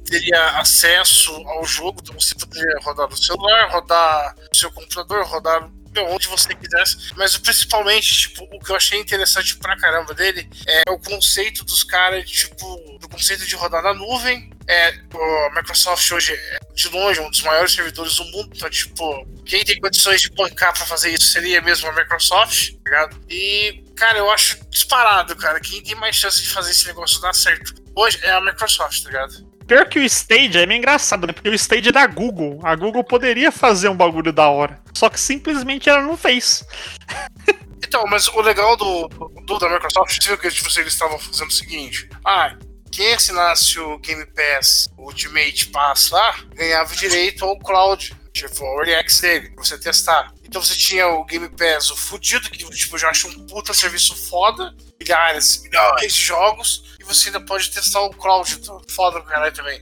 teria 0.06 0.60
acesso 0.60 1.32
ao 1.50 1.64
jogo, 1.64 2.00
então 2.02 2.20
você 2.20 2.34
poderia 2.34 2.80
rodar 2.82 3.08
no 3.08 3.16
celular, 3.16 3.70
rodar 3.70 4.36
no 4.52 4.58
seu 4.58 4.72
computador, 4.72 5.24
rodar 5.28 5.70
onde 6.10 6.28
você 6.28 6.54
quisesse. 6.54 7.14
Mas 7.16 7.38
principalmente, 7.38 8.30
tipo, 8.30 8.44
o 8.52 8.60
que 8.60 8.72
eu 8.72 8.76
achei 8.76 9.00
interessante 9.00 9.58
pra 9.58 9.78
caramba 9.78 10.14
dele 10.14 10.50
é 10.66 10.84
o 10.92 11.00
conceito 11.00 11.64
dos 11.64 11.84
caras, 11.84 12.30
tipo, 12.30 12.98
do 13.00 13.10
conceito 13.10 13.46
de 13.46 13.56
rodar 13.56 13.84
na 13.84 13.94
nuvem. 13.94 14.50
É, 14.70 14.90
a 14.90 15.50
Microsoft 15.56 16.12
hoje 16.12 16.34
é 16.34 16.60
de 16.74 16.90
longe 16.90 17.22
um 17.22 17.30
dos 17.30 17.42
maiores 17.42 17.72
servidores 17.74 18.16
do 18.18 18.26
mundo, 18.26 18.52
então, 18.54 18.70
tipo, 18.70 19.26
quem 19.46 19.64
tem 19.64 19.80
condições 19.80 20.22
de 20.22 20.30
bancar 20.32 20.74
pra 20.74 20.86
fazer 20.86 21.10
isso 21.12 21.28
seria 21.32 21.62
mesmo 21.62 21.88
a 21.88 21.94
Microsoft, 21.94 22.74
tá 22.74 22.80
ligado? 22.84 23.24
E, 23.30 23.82
cara, 23.96 24.18
eu 24.18 24.30
acho 24.30 24.60
disparado, 24.70 25.36
cara, 25.38 25.60
quem 25.62 25.82
tem 25.82 25.96
mais 25.96 26.18
chance 26.18 26.42
de 26.42 26.50
fazer 26.50 26.72
esse 26.72 26.86
negócio 26.86 27.22
dar 27.22 27.34
certo 27.34 27.74
hoje 27.98 28.20
é 28.22 28.32
a 28.32 28.40
Microsoft, 28.40 29.02
tá 29.04 29.10
ligado? 29.10 29.57
Pior 29.68 29.88
que 29.90 30.00
o 30.00 30.04
Stage 30.04 30.58
é 30.58 30.66
meio 30.66 30.78
engraçado, 30.78 31.28
né? 31.28 31.34
Porque 31.34 31.50
o 31.50 31.54
Stage 31.54 31.90
é 31.90 31.92
da 31.92 32.08
Google. 32.08 32.60
A 32.64 32.74
Google 32.76 33.04
poderia 33.04 33.52
fazer 33.52 33.90
um 33.90 33.98
bagulho 33.98 34.32
da 34.32 34.48
hora. 34.48 34.82
Só 34.94 35.10
que 35.10 35.20
simplesmente 35.20 35.90
ela 35.90 36.02
não 36.02 36.18
fez. 36.18 36.64
Então, 37.80 38.04
mas 38.08 38.28
o 38.28 38.42
legal 38.42 38.76
do, 38.76 39.08
do 39.08 39.60
da 39.60 39.70
Microsoft, 39.70 40.20
você 40.20 40.28
viu 40.28 40.38
que 40.38 40.50
tipo, 40.50 40.68
eles 40.80 40.94
estavam 40.94 41.18
fazendo 41.20 41.50
o 41.50 41.54
seguinte: 41.54 42.10
ah, 42.26 42.58
quem 42.92 43.14
assinasse 43.14 43.80
o 43.80 44.00
Game 44.00 44.26
Pass 44.26 44.90
o 44.98 45.04
Ultimate 45.04 45.68
Pass 45.68 46.10
lá, 46.10 46.36
ganhava 46.56 46.96
direito 46.96 47.46
ao 47.46 47.58
cloud, 47.60 48.16
tipo, 48.34 48.66
ao 48.66 48.84
Early 48.84 49.06
dele, 49.22 49.50
pra 49.52 49.64
você 49.64 49.78
testar. 49.78 50.34
Então 50.44 50.62
você 50.62 50.76
tinha 50.76 51.08
o 51.08 51.24
Game 51.24 51.48
Pass, 51.50 51.92
o 51.92 51.96
fudido, 51.96 52.50
que 52.50 52.58
tipo, 52.58 52.96
eu 52.96 53.00
já 53.00 53.10
acho 53.10 53.28
um 53.28 53.46
puta 53.46 53.74
serviço 53.74 54.16
foda, 54.16 54.76
milhares, 55.08 55.64
milhões 55.64 56.14
de 56.14 56.22
jogos, 56.22 56.84
e 57.00 57.04
você 57.04 57.30
ainda 57.30 57.42
pode 57.42 57.72
testar 57.72 58.02
o 58.02 58.10
cloud 58.10 58.58
do 58.58 58.82
foda 58.90 59.20
do 59.20 59.26
caralho 59.26 59.54
também. 59.54 59.82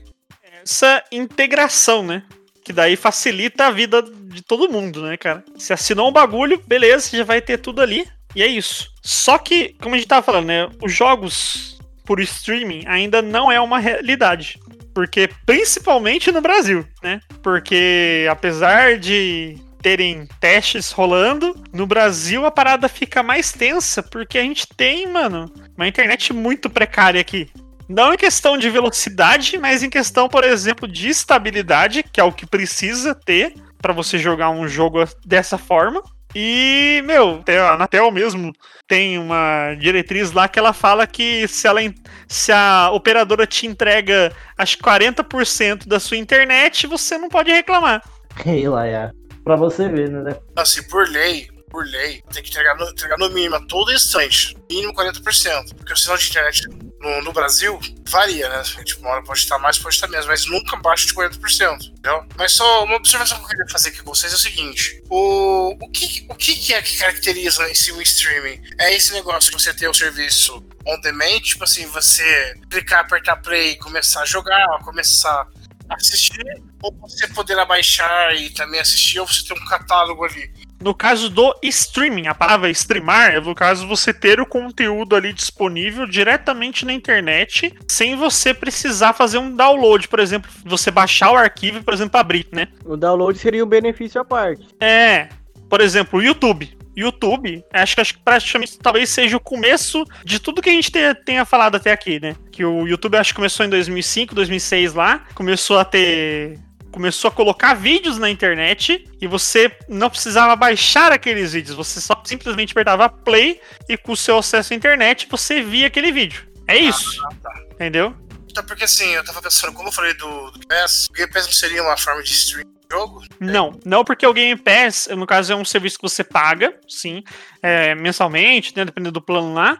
Essa 0.62 1.02
integração, 1.12 2.04
né? 2.04 2.22
Que 2.64 2.72
daí 2.72 2.96
facilita 2.96 3.66
a 3.66 3.70
vida 3.70 4.02
de 4.02 4.42
todo 4.42 4.70
mundo, 4.70 5.02
né, 5.02 5.16
cara? 5.16 5.44
Você 5.56 5.72
assinou 5.72 6.08
um 6.08 6.12
bagulho, 6.12 6.60
beleza, 6.66 7.08
você 7.08 7.18
já 7.18 7.24
vai 7.24 7.40
ter 7.40 7.58
tudo 7.58 7.80
ali. 7.80 8.06
E 8.34 8.42
é 8.42 8.46
isso. 8.46 8.90
Só 9.02 9.38
que, 9.38 9.74
como 9.80 9.94
a 9.94 9.98
gente 9.98 10.08
tava 10.08 10.22
falando, 10.22 10.46
né? 10.46 10.68
Os 10.82 10.92
jogos 10.92 11.78
por 12.04 12.20
streaming 12.20 12.84
ainda 12.86 13.22
não 13.22 13.50
é 13.50 13.60
uma 13.60 13.78
realidade. 13.78 14.58
Porque, 14.92 15.28
principalmente 15.44 16.32
no 16.32 16.40
Brasil, 16.40 16.86
né? 17.02 17.20
Porque, 17.42 18.26
apesar 18.30 18.98
de 18.98 19.58
terem 19.86 20.26
testes 20.40 20.90
rolando, 20.90 21.54
no 21.72 21.86
Brasil 21.86 22.44
a 22.44 22.50
parada 22.50 22.88
fica 22.88 23.22
mais 23.22 23.52
tensa, 23.52 24.02
porque 24.02 24.36
a 24.36 24.42
gente 24.42 24.66
tem, 24.66 25.06
mano, 25.06 25.48
uma 25.76 25.86
internet 25.86 26.32
muito 26.32 26.68
precária 26.68 27.20
aqui. 27.20 27.48
Não 27.88 28.12
em 28.12 28.16
questão 28.16 28.58
de 28.58 28.68
velocidade, 28.68 29.56
mas 29.56 29.84
em 29.84 29.88
questão, 29.88 30.28
por 30.28 30.42
exemplo, 30.42 30.88
de 30.88 31.08
estabilidade, 31.08 32.02
que 32.02 32.20
é 32.20 32.24
o 32.24 32.32
que 32.32 32.44
precisa 32.44 33.14
ter 33.14 33.54
para 33.80 33.92
você 33.92 34.18
jogar 34.18 34.50
um 34.50 34.66
jogo 34.66 35.04
dessa 35.24 35.56
forma. 35.56 36.02
E, 36.34 37.00
meu, 37.06 37.44
a 37.46 37.74
Anatel 37.74 38.10
mesmo 38.10 38.52
tem 38.88 39.20
uma 39.20 39.72
diretriz 39.78 40.32
lá 40.32 40.48
que 40.48 40.58
ela 40.58 40.72
fala 40.72 41.06
que 41.06 41.46
se, 41.46 41.68
ela, 41.68 41.78
se 42.26 42.50
a 42.50 42.90
operadora 42.90 43.46
te 43.46 43.68
entrega 43.68 44.32
acho 44.58 44.78
que 44.78 44.82
40% 44.82 45.86
da 45.86 46.00
sua 46.00 46.16
internet, 46.16 46.88
você 46.88 47.16
não 47.16 47.28
pode 47.28 47.52
reclamar. 47.52 48.02
Ei, 48.44 48.64
é. 48.66 49.25
Pra 49.46 49.54
você 49.54 49.88
ver, 49.88 50.10
né? 50.10 50.36
Assim, 50.56 50.82
por 50.88 51.08
lei, 51.08 51.48
por 51.70 51.86
lei, 51.86 52.20
tem 52.32 52.42
que 52.42 52.50
entregar 52.50 52.76
no, 52.76 52.90
entregar 52.90 53.16
no 53.16 53.30
mínimo 53.30 53.54
a 53.54 53.60
todo 53.60 53.92
instante, 53.92 54.56
mínimo 54.68 54.92
40%. 54.92 55.72
Porque 55.76 55.92
o 55.92 55.96
sinal 55.96 56.18
de 56.18 56.28
internet 56.28 56.68
no, 57.00 57.22
no 57.22 57.32
Brasil 57.32 57.78
varia, 58.08 58.48
né? 58.48 58.60
Tipo, 58.84 59.02
uma 59.02 59.10
hora 59.10 59.22
pode 59.22 59.38
estar 59.38 59.56
mais, 59.60 59.78
pode 59.78 59.94
estar 59.94 60.08
menos, 60.08 60.26
mas 60.26 60.46
nunca 60.46 60.74
abaixo 60.74 61.06
de 61.06 61.14
40%, 61.14 61.80
entendeu? 61.80 62.26
Mas 62.36 62.54
só 62.54 62.82
uma 62.82 62.96
observação 62.96 63.38
que 63.38 63.44
eu 63.44 63.48
queria 63.50 63.68
fazer 63.68 63.90
aqui 63.90 64.02
com 64.02 64.12
vocês 64.12 64.32
é 64.32 64.34
o 64.34 64.38
seguinte: 64.40 65.00
o, 65.08 65.76
o, 65.80 65.90
que, 65.92 66.26
o 66.28 66.34
que 66.34 66.74
é 66.74 66.82
que 66.82 66.98
caracteriza 66.98 67.70
esse 67.70 67.92
o 67.92 68.02
streaming? 68.02 68.60
É 68.80 68.96
esse 68.96 69.12
negócio 69.12 69.52
de 69.52 69.62
você 69.62 69.72
ter 69.72 69.86
o 69.86 69.94
serviço 69.94 70.60
on 70.84 71.00
demand, 71.02 71.38
tipo 71.40 71.62
assim, 71.62 71.86
você 71.86 72.52
clicar, 72.68 73.02
apertar 73.02 73.36
play 73.36 73.76
começar 73.76 74.22
a 74.22 74.26
jogar, 74.26 74.66
começar 74.84 75.46
assistir, 75.88 76.62
ou 76.82 76.92
você 77.00 77.26
poder 77.28 77.56
baixar 77.66 78.34
e 78.36 78.50
também 78.50 78.80
assistir, 78.80 79.20
ou 79.20 79.26
você 79.26 79.46
ter 79.46 79.54
um 79.54 79.64
catálogo 79.66 80.24
ali. 80.24 80.50
No 80.80 80.94
caso 80.94 81.30
do 81.30 81.54
streaming, 81.62 82.26
a 82.26 82.34
palavra 82.34 82.68
streamar 82.70 83.34
é 83.34 83.40
no 83.40 83.54
caso 83.54 83.88
você 83.88 84.12
ter 84.12 84.40
o 84.40 84.46
conteúdo 84.46 85.16
ali 85.16 85.32
disponível 85.32 86.06
diretamente 86.06 86.84
na 86.84 86.92
internet, 86.92 87.74
sem 87.88 88.14
você 88.14 88.52
precisar 88.52 89.14
fazer 89.14 89.38
um 89.38 89.54
download, 89.54 90.06
por 90.06 90.20
exemplo, 90.20 90.50
você 90.64 90.90
baixar 90.90 91.32
o 91.32 91.36
arquivo, 91.36 91.82
por 91.82 91.94
exemplo, 91.94 92.20
abrir, 92.20 92.46
né? 92.52 92.68
O 92.84 92.96
download 92.96 93.38
seria 93.38 93.64
um 93.64 93.68
benefício 93.68 94.20
à 94.20 94.24
parte. 94.24 94.66
É, 94.78 95.28
por 95.68 95.80
exemplo, 95.80 96.18
o 96.18 96.22
YouTube. 96.22 96.76
YouTube, 96.96 97.62
acho 97.72 97.94
que, 97.94 98.00
acho 98.00 98.14
que 98.14 98.20
praticamente 98.20 98.78
talvez 98.78 99.10
seja 99.10 99.36
o 99.36 99.40
começo 99.40 100.04
de 100.24 100.40
tudo 100.40 100.62
que 100.62 100.70
a 100.70 100.72
gente 100.72 100.90
tenha, 100.90 101.14
tenha 101.14 101.44
falado 101.44 101.76
até 101.76 101.92
aqui, 101.92 102.18
né? 102.18 102.34
Que 102.50 102.64
o 102.64 102.86
YouTube 102.86 103.16
acho 103.16 103.32
que 103.32 103.36
começou 103.36 103.66
em 103.66 103.68
2005, 103.68 104.34
2006 104.34 104.94
lá, 104.94 105.24
começou 105.34 105.78
a 105.78 105.84
ter 105.84 106.58
começou 106.90 107.28
a 107.28 107.30
colocar 107.30 107.74
vídeos 107.74 108.16
na 108.16 108.30
internet 108.30 109.04
e 109.20 109.26
você 109.26 109.70
não 109.86 110.08
precisava 110.08 110.56
baixar 110.56 111.12
aqueles 111.12 111.52
vídeos, 111.52 111.76
você 111.76 112.00
só 112.00 112.18
simplesmente 112.24 112.72
apertava 112.72 113.06
play 113.06 113.60
e 113.86 113.98
com 113.98 114.12
o 114.12 114.16
seu 114.16 114.38
acesso 114.38 114.72
à 114.72 114.76
internet 114.76 115.28
você 115.30 115.60
via 115.60 115.88
aquele 115.88 116.10
vídeo. 116.10 116.48
É 116.66 116.78
isso. 116.78 117.22
Ah, 117.22 117.28
tá. 117.42 117.52
Entendeu? 117.72 118.14
Então, 118.56 118.64
porque 118.64 118.84
assim, 118.84 119.10
eu 119.10 119.22
tava 119.22 119.42
pensando, 119.42 119.74
como 119.74 119.90
eu 119.90 119.92
falei 119.92 120.14
do, 120.14 120.50
do 120.50 120.52
Game 120.52 120.66
Pass, 120.66 121.08
o 121.10 121.12
Game 121.12 121.30
Pass 121.30 121.44
não 121.44 121.52
seria 121.52 121.82
uma 121.82 121.94
forma 121.94 122.22
de 122.22 122.32
stream 122.32 122.64
jogo? 122.90 123.22
Não, 123.38 123.78
não 123.84 124.02
porque 124.02 124.26
o 124.26 124.32
Game 124.32 124.58
Pass, 124.58 125.08
no 125.10 125.26
caso, 125.26 125.52
é 125.52 125.56
um 125.56 125.64
serviço 125.64 125.98
que 125.98 126.08
você 126.08 126.24
paga, 126.24 126.74
sim, 126.88 127.22
é, 127.62 127.94
mensalmente, 127.94 128.74
né, 128.74 128.86
dependendo 128.86 129.12
do 129.12 129.20
plano 129.20 129.52
lá, 129.52 129.78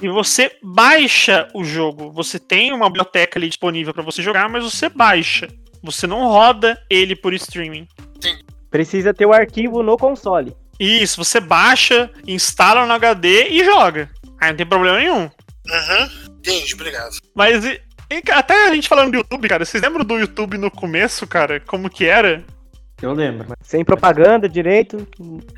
e 0.00 0.08
você 0.08 0.56
baixa 0.62 1.46
o 1.52 1.62
jogo. 1.62 2.10
Você 2.12 2.38
tem 2.38 2.72
uma 2.72 2.88
biblioteca 2.88 3.38
ali 3.38 3.46
disponível 3.46 3.92
para 3.92 4.02
você 4.02 4.22
jogar, 4.22 4.48
mas 4.48 4.64
você 4.64 4.88
baixa. 4.88 5.46
Você 5.82 6.06
não 6.06 6.26
roda 6.26 6.82
ele 6.88 7.14
por 7.14 7.34
streaming. 7.34 7.86
Precisa 8.70 9.12
ter 9.12 9.26
o 9.26 9.34
arquivo 9.34 9.82
no 9.82 9.98
console. 9.98 10.56
Isso, 10.80 11.22
você 11.22 11.40
baixa, 11.40 12.10
instala 12.26 12.86
no 12.86 12.94
HD 12.94 13.48
e 13.50 13.62
joga. 13.66 14.10
Aí 14.40 14.48
não 14.48 14.56
tem 14.56 14.66
problema 14.66 14.98
nenhum. 14.98 15.24
Uhum, 15.66 16.36
entendi, 16.38 16.72
obrigado. 16.72 17.16
Mas 17.34 17.62
até 18.30 18.68
a 18.68 18.74
gente 18.74 18.88
falando 18.88 19.12
do 19.12 19.16
YouTube, 19.18 19.48
cara, 19.48 19.64
vocês 19.64 19.82
lembram 19.82 20.04
do 20.04 20.18
YouTube 20.18 20.58
no 20.58 20.70
começo, 20.70 21.26
cara? 21.26 21.60
Como 21.60 21.88
que 21.88 22.04
era? 22.04 22.44
Eu 23.02 23.12
lembro. 23.12 23.46
Sem 23.60 23.84
propaganda 23.84 24.48
direito. 24.48 25.06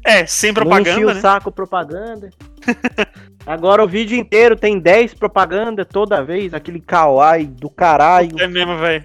É, 0.04 0.26
sem 0.26 0.52
não 0.52 0.62
enchia 0.62 0.82
propaganda, 0.82 1.12
o 1.12 1.14
né? 1.14 1.20
saco 1.20 1.52
propaganda. 1.52 2.30
Agora 3.46 3.84
o 3.84 3.88
vídeo 3.88 4.18
inteiro 4.18 4.56
tem 4.56 4.78
10 4.78 5.14
propaganda 5.14 5.84
toda 5.84 6.24
vez, 6.24 6.52
aquele 6.52 6.80
kawaii 6.80 7.46
do 7.46 7.70
caralho, 7.70 8.40
É 8.40 8.48
mesmo, 8.48 8.76
velho. 8.78 9.04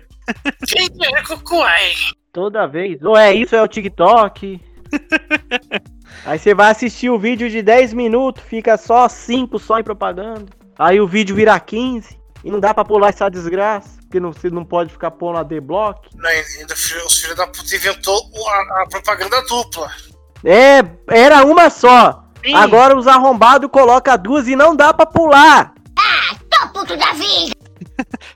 Quem 0.67 0.89
é 1.15 1.23
Kukuai? 1.23 1.91
toda 2.31 2.65
vez. 2.67 3.01
Ou 3.03 3.17
é 3.17 3.33
isso, 3.33 3.55
é 3.55 3.61
o 3.61 3.67
TikTok. 3.67 4.59
Aí 6.25 6.39
você 6.39 6.53
vai 6.53 6.71
assistir 6.71 7.09
o 7.09 7.19
vídeo 7.19 7.49
de 7.49 7.61
10 7.61 7.93
minutos, 7.93 8.43
fica 8.43 8.77
só 8.77 9.07
5 9.07 9.59
só 9.59 9.79
em 9.79 9.83
propaganda. 9.83 10.45
Aí 10.77 10.99
o 10.99 11.07
vídeo 11.07 11.35
vira 11.35 11.59
15 11.59 12.20
e 12.43 12.51
não 12.51 12.59
dá 12.59 12.73
pra 12.73 12.83
pular 12.85 13.09
essa 13.09 13.29
desgraça, 13.29 13.89
porque 14.01 14.19
não, 14.19 14.33
você 14.33 14.49
não 14.49 14.65
pode 14.65 14.91
ficar 14.91 15.11
pondo 15.11 15.37
a 15.37 15.43
D-Block. 15.43 16.09
Ainda 16.59 16.73
os 16.73 17.19
filhos 17.19 17.35
da 17.35 17.47
puta 17.47 17.75
inventou 17.75 18.19
a, 18.47 18.83
a 18.83 18.87
propaganda 18.89 19.41
dupla. 19.43 19.89
É, 20.43 20.83
era 21.07 21.45
uma 21.45 21.69
só. 21.69 22.23
Sim. 22.43 22.55
Agora 22.55 22.97
os 22.97 23.07
arrombados 23.07 23.69
colocam 23.71 24.17
duas 24.17 24.47
e 24.47 24.55
não 24.55 24.75
dá 24.75 24.93
pra 24.93 25.05
pular. 25.05 25.73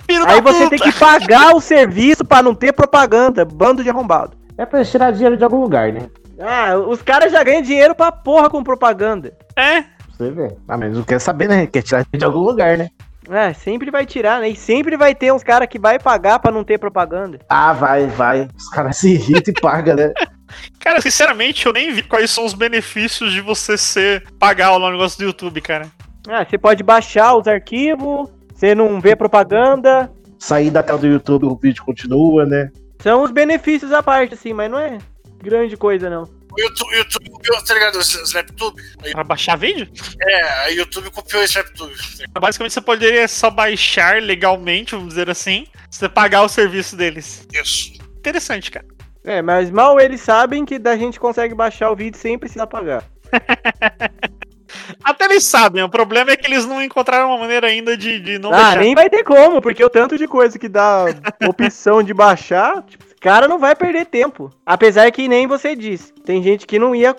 Filho 0.06 0.26
Aí 0.28 0.42
da 0.42 0.52
você 0.52 0.64
puta! 0.66 0.70
tem 0.70 0.80
que 0.80 0.92
pagar 1.00 1.56
o 1.56 1.62
serviço 1.62 2.24
pra 2.24 2.44
não 2.44 2.54
ter 2.54 2.72
propaganda. 2.74 3.44
Bando 3.44 3.84
de 3.84 3.90
arrombado. 3.90 4.38
É 4.58 4.66
pra 4.66 4.86
tirar 4.86 5.12
dinheiro 5.12 5.36
de 5.38 5.44
algum 5.44 5.60
lugar, 5.62 5.92
né? 5.92 6.08
Ah, 6.40 6.78
os 6.78 7.02
caras 7.02 7.32
já 7.32 7.44
ganham 7.44 7.62
dinheiro 7.62 7.96
pra 7.96 8.12
porra 8.12 8.50
com 8.50 8.64
propaganda. 8.64 9.34
É, 9.56 9.82
Pra 9.82 10.28
você 10.28 10.32
ver. 10.32 10.58
Ah, 10.68 10.78
mas 10.78 10.94
não 10.94 11.04
quer 11.04 11.20
saber, 11.20 11.50
né? 11.50 11.66
Quer 11.68 11.82
tirar 11.82 12.06
de 12.14 12.24
algum 12.24 12.40
lugar, 12.40 12.78
né? 12.78 12.90
É, 13.30 13.54
sempre 13.54 13.90
vai 13.90 14.06
tirar, 14.06 14.40
né? 14.40 14.50
E 14.50 14.56
sempre 14.56 14.96
vai 14.96 15.16
ter 15.16 15.34
uns 15.34 15.44
caras 15.44 15.68
que 15.68 15.80
vai 15.80 15.98
pagar 15.98 16.40
pra 16.40 16.52
não 16.52 16.64
ter 16.64 16.78
propaganda. 16.78 17.40
Ah, 17.50 17.74
vai, 17.74 18.08
vai. 18.08 18.48
Os 18.56 18.70
caras 18.70 18.98
se 18.98 19.14
irritam 19.14 19.54
e 19.56 19.62
pagam, 19.62 19.96
né? 19.96 20.14
Cara, 20.80 21.02
sinceramente, 21.02 21.66
eu 21.66 21.74
nem 21.74 21.92
vi 21.92 22.04
quais 22.04 22.30
são 22.30 22.46
os 22.46 22.54
benefícios 22.54 23.34
de 23.34 23.42
você 23.42 23.78
ser 23.78 24.24
pagar 24.40 24.74
o 24.74 24.92
negócio 24.92 25.18
do 25.18 25.26
YouTube, 25.26 25.60
cara. 25.60 25.88
Ah, 26.28 26.46
você 26.46 26.58
pode 26.58 26.84
baixar 26.84 27.36
os 27.36 27.48
arquivos, 27.48 28.30
você 28.54 28.76
não 28.76 29.02
vê 29.02 29.16
propaganda. 29.16 30.12
Sair 30.40 30.70
da 30.70 30.84
tela 30.84 31.00
do 31.00 31.08
YouTube, 31.08 31.46
o 31.46 31.56
vídeo 31.56 31.84
continua, 31.84 32.46
né? 32.46 32.70
São 33.02 33.24
os 33.24 33.32
benefícios 33.32 33.92
à 33.92 34.02
parte, 34.02 34.36
assim, 34.36 34.54
mas 34.54 34.70
não 34.70 34.80
é 34.80 34.98
grande 35.42 35.76
coisa, 35.76 36.10
não. 36.10 36.24
O 36.58 36.62
YouTube, 36.62 36.96
YouTube 36.96 37.30
copiou, 37.32 37.64
tá 37.64 37.74
ligado? 37.74 37.96
O 37.96 38.00
SnapTube. 38.02 38.82
Aí- 39.04 39.12
Pra 39.12 39.24
baixar 39.24 39.58
vídeo? 39.58 39.88
É, 40.22 40.42
a 40.44 40.68
YouTube 40.68 41.10
copiou 41.12 41.42
o 41.42 41.46
SnapTube. 41.46 41.94
Basicamente 42.40 42.74
você 42.74 42.82
poderia 42.82 43.28
só 43.28 43.50
baixar 43.50 44.22
legalmente, 44.22 44.96
vamos 44.96 45.10
dizer 45.10 45.30
assim, 45.30 45.68
se 45.90 46.00
você 46.00 46.10
pagar 46.10 46.44
o 46.44 46.50
serviço 46.50 46.96
deles. 46.96 47.46
Isso. 47.54 47.94
Interessante, 48.18 48.72
cara. 48.72 48.86
É, 49.24 49.42
mas 49.42 49.70
mal 49.72 50.00
eles 50.00 50.22
sabem 50.22 50.66
que 50.66 50.78
da 50.80 50.96
gente 50.96 51.20
consegue 51.20 51.54
baixar 51.56 51.90
o 51.92 51.96
vídeo 51.96 52.18
sem 52.18 52.38
precisar 52.38 52.68
pagar. 52.68 53.04
Até 55.04 55.26
eles 55.26 55.44
sabem, 55.44 55.84
o 55.84 55.90
problema 55.90 56.32
é 56.32 56.36
que 56.36 56.46
eles 56.46 56.66
não 56.66 56.84
encontraram 56.84 57.30
uma 57.30 57.38
maneira 57.38 57.68
ainda 57.68 57.96
de, 57.96 58.20
de 58.20 58.40
não 58.40 58.52
ah, 58.54 58.58
deixar. 58.58 58.80
nem 58.80 58.96
vai 58.96 59.10
ter 59.10 59.24
como, 59.24 59.62
porque 59.62 59.84
o 59.84 59.90
tanto 59.90 60.18
de 60.18 60.28
coisa 60.28 60.60
que 60.60 60.68
dá 60.68 61.06
opção 61.48 62.04
de 62.04 62.14
baixar, 62.14 62.84
tipo, 62.84 63.05
cara 63.26 63.48
não 63.48 63.58
vai 63.58 63.76
perder 63.76 64.06
tempo. 64.06 64.52
Apesar 64.66 65.12
que 65.12 65.28
nem 65.28 65.48
você 65.48 65.76
disse, 65.76 66.14
tem 66.24 66.44
gente 66.44 66.68
que 66.68 66.78
não 66.78 66.94
ia, 66.96 67.16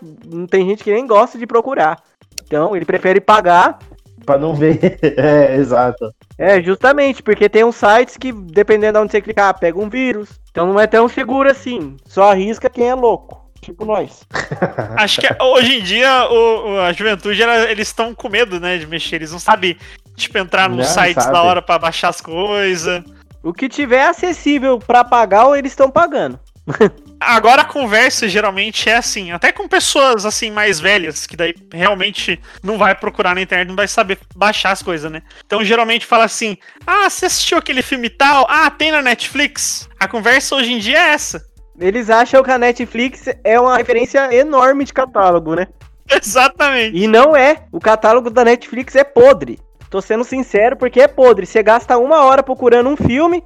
tem 0.48 0.64
gente 0.68 0.84
que 0.84 0.92
nem 0.92 1.06
gosta 1.06 1.36
de 1.36 1.46
procurar. 1.46 2.00
Então, 2.44 2.76
ele 2.76 2.84
prefere 2.84 3.20
pagar. 3.20 3.78
Pra 4.24 4.38
não 4.38 4.54
ver. 4.54 4.98
É, 5.02 5.56
exato. 5.56 6.12
É, 6.38 6.62
justamente, 6.62 7.22
porque 7.22 7.48
tem 7.48 7.64
uns 7.64 7.76
sites 7.76 8.16
que, 8.16 8.30
dependendo 8.32 8.98
de 8.98 9.02
onde 9.04 9.12
você 9.12 9.20
clicar, 9.20 9.58
pega 9.58 9.78
um 9.78 9.88
vírus. 9.88 10.28
Então 10.50 10.66
não 10.66 10.78
é 10.78 10.86
tão 10.86 11.08
seguro 11.08 11.50
assim. 11.50 11.96
Só 12.06 12.30
arrisca 12.30 12.70
quem 12.70 12.88
é 12.88 12.94
louco. 12.94 13.44
Tipo 13.60 13.84
nós. 13.84 14.24
Acho 14.96 15.20
que 15.20 15.28
hoje 15.42 15.78
em 15.78 15.82
dia 15.82 16.28
o, 16.30 16.70
o- 16.74 16.80
a 16.80 16.92
juventude, 16.92 17.42
ela- 17.42 17.70
eles 17.70 17.88
estão 17.88 18.14
com 18.14 18.28
medo, 18.28 18.60
né, 18.60 18.78
de 18.78 18.86
mexer. 18.86 19.16
Eles 19.16 19.32
não 19.32 19.38
sabem, 19.40 19.76
tipo, 20.14 20.38
entrar 20.38 20.68
nos 20.68 20.86
sites 20.86 21.24
sabe. 21.24 21.32
da 21.32 21.42
hora 21.42 21.60
pra 21.62 21.78
baixar 21.78 22.08
as 22.10 22.20
coisas. 22.20 23.02
O 23.46 23.52
que 23.52 23.68
tiver 23.68 24.04
acessível 24.04 24.76
pra 24.76 25.04
pagar, 25.04 25.56
eles 25.56 25.70
estão 25.70 25.88
pagando. 25.88 26.36
Agora 27.20 27.62
a 27.62 27.64
conversa 27.64 28.28
geralmente 28.28 28.90
é 28.90 28.96
assim, 28.96 29.30
até 29.30 29.52
com 29.52 29.68
pessoas 29.68 30.26
assim 30.26 30.50
mais 30.50 30.80
velhas, 30.80 31.28
que 31.28 31.36
daí 31.36 31.54
realmente 31.72 32.40
não 32.60 32.76
vai 32.76 32.92
procurar 32.92 33.36
na 33.36 33.40
internet, 33.40 33.68
não 33.68 33.76
vai 33.76 33.86
saber 33.86 34.18
baixar 34.34 34.72
as 34.72 34.82
coisas, 34.82 35.10
né? 35.12 35.22
Então 35.46 35.64
geralmente 35.64 36.04
fala 36.04 36.24
assim: 36.24 36.58
"Ah, 36.84 37.08
você 37.08 37.26
assistiu 37.26 37.56
aquele 37.56 37.82
filme 37.82 38.10
tal? 38.10 38.46
Ah, 38.50 38.68
tem 38.68 38.90
na 38.90 39.00
Netflix?". 39.00 39.88
A 39.98 40.08
conversa 40.08 40.56
hoje 40.56 40.72
em 40.72 40.80
dia 40.80 40.98
é 40.98 41.10
essa. 41.12 41.40
Eles 41.78 42.10
acham 42.10 42.42
que 42.42 42.50
a 42.50 42.58
Netflix 42.58 43.26
é 43.44 43.60
uma 43.60 43.76
referência 43.76 44.34
enorme 44.34 44.84
de 44.84 44.92
catálogo, 44.92 45.54
né? 45.54 45.68
Exatamente. 46.10 46.98
E 46.98 47.06
não 47.06 47.36
é. 47.36 47.64
O 47.70 47.78
catálogo 47.78 48.28
da 48.28 48.44
Netflix 48.44 48.96
é 48.96 49.04
podre. 49.04 49.56
Tô 49.90 50.00
sendo 50.00 50.24
sincero 50.24 50.76
porque 50.76 51.00
é 51.00 51.08
podre. 51.08 51.46
Você 51.46 51.62
gasta 51.62 51.96
uma 51.98 52.24
hora 52.24 52.42
procurando 52.42 52.88
um 52.90 52.96
filme, 52.96 53.42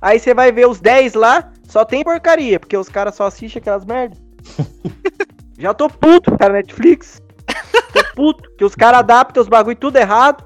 aí 0.00 0.18
você 0.18 0.34
vai 0.34 0.50
ver 0.52 0.66
os 0.68 0.80
10 0.80 1.14
lá, 1.14 1.50
só 1.68 1.84
tem 1.84 2.02
porcaria, 2.02 2.58
porque 2.58 2.76
os 2.76 2.88
caras 2.88 3.14
só 3.14 3.26
assistem 3.26 3.60
aquelas 3.60 3.84
merdas. 3.84 4.18
Já 5.58 5.72
tô 5.72 5.88
puto, 5.88 6.36
cara, 6.36 6.54
Netflix. 6.54 7.22
Tô 7.92 8.04
puto, 8.16 8.50
que 8.58 8.64
os 8.64 8.74
caras 8.74 9.00
adaptam 9.00 9.40
os 9.42 9.48
bagulho 9.48 9.76
tudo 9.76 9.96
errado. 9.96 10.44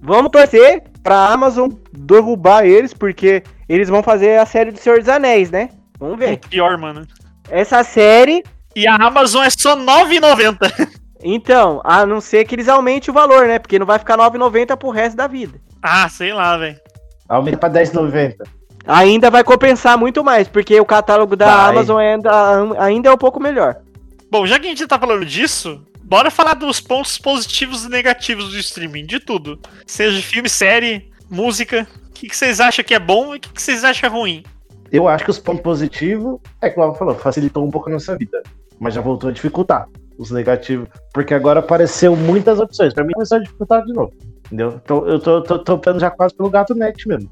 Vamos 0.00 0.30
torcer 0.30 0.84
pra 1.02 1.26
Amazon 1.28 1.70
derrubar 1.92 2.64
eles, 2.64 2.94
porque 2.94 3.42
eles 3.68 3.88
vão 3.88 4.02
fazer 4.02 4.38
a 4.38 4.46
série 4.46 4.70
do 4.70 4.78
Senhor 4.78 4.98
dos 4.98 5.08
Anéis, 5.08 5.50
né? 5.50 5.70
Vamos 5.98 6.14
O 6.14 6.18
ver. 6.18 6.38
pior, 6.48 6.78
mano. 6.78 7.06
Essa 7.50 7.82
série 7.84 8.42
E 8.76 8.86
a 8.86 8.94
Amazon 8.94 9.44
é 9.44 9.50
só 9.50 9.74
R$ 9.74 9.82
9,90. 9.84 10.99
Então, 11.22 11.80
a 11.84 12.06
não 12.06 12.20
ser 12.20 12.44
que 12.44 12.54
eles 12.54 12.68
aumentem 12.68 13.10
o 13.10 13.14
valor, 13.14 13.46
né? 13.46 13.58
Porque 13.58 13.78
não 13.78 13.86
vai 13.86 13.98
ficar 13.98 14.16
9,90 14.16 14.76
pro 14.76 14.90
resto 14.90 15.16
da 15.16 15.26
vida. 15.26 15.60
Ah, 15.82 16.08
sei 16.08 16.32
lá, 16.32 16.56
velho. 16.56 16.78
Aumenta 17.28 17.58
pra 17.58 17.70
10,90. 17.70 18.36
Ainda 18.86 19.30
vai 19.30 19.44
compensar 19.44 19.98
muito 19.98 20.24
mais, 20.24 20.48
porque 20.48 20.80
o 20.80 20.84
catálogo 20.84 21.36
da 21.36 21.46
Vai. 21.46 21.70
Amazon 21.70 21.98
ainda, 21.98 22.82
ainda 22.82 23.08
é 23.10 23.12
um 23.12 23.18
pouco 23.18 23.38
melhor. 23.38 23.76
Bom, 24.30 24.46
já 24.46 24.58
que 24.58 24.66
a 24.66 24.70
gente 24.70 24.86
tá 24.86 24.98
falando 24.98 25.24
disso, 25.24 25.84
bora 26.02 26.30
falar 26.30 26.54
dos 26.54 26.80
pontos 26.80 27.18
positivos 27.18 27.84
e 27.84 27.88
negativos 27.88 28.50
do 28.50 28.58
streaming, 28.58 29.04
de 29.04 29.20
tudo. 29.20 29.60
Seja 29.86 30.22
filme, 30.22 30.48
série, 30.48 31.10
música. 31.30 31.86
O 32.08 32.12
que, 32.12 32.28
que 32.28 32.36
vocês 32.36 32.60
acham 32.60 32.84
que 32.84 32.94
é 32.94 32.98
bom 32.98 33.34
e 33.34 33.38
o 33.38 33.40
que, 33.40 33.52
que 33.52 33.62
vocês 33.62 33.84
acham 33.84 34.10
ruim? 34.10 34.42
Eu 34.90 35.06
acho 35.06 35.24
que 35.24 35.30
os 35.30 35.38
pontos 35.38 35.62
positivos, 35.62 36.40
é 36.60 36.70
como 36.70 36.86
ela 36.86 36.94
falou, 36.94 37.14
facilitou 37.14 37.64
um 37.64 37.70
pouco 37.70 37.88
a 37.88 37.92
nossa 37.92 38.16
vida. 38.16 38.42
Mas 38.78 38.94
já 38.94 39.00
voltou 39.00 39.30
a 39.30 39.32
dificultar 39.32 39.86
os 40.20 40.30
negativos. 40.30 40.86
Porque 41.14 41.32
agora 41.32 41.60
apareceu 41.60 42.14
muitas 42.14 42.60
opções. 42.60 42.92
Pra 42.92 43.02
mim 43.02 43.14
começou 43.14 43.38
a 43.38 43.40
dificultar 43.40 43.84
de 43.84 43.92
novo. 43.92 44.12
Entendeu? 44.46 44.78
Então 44.84 45.08
eu 45.08 45.18
tô, 45.18 45.42
tô, 45.42 45.58
tô 45.58 45.74
optando 45.74 45.98
já 45.98 46.10
quase 46.10 46.34
pelo 46.34 46.50
gato 46.50 46.74
net 46.74 47.08
mesmo. 47.08 47.30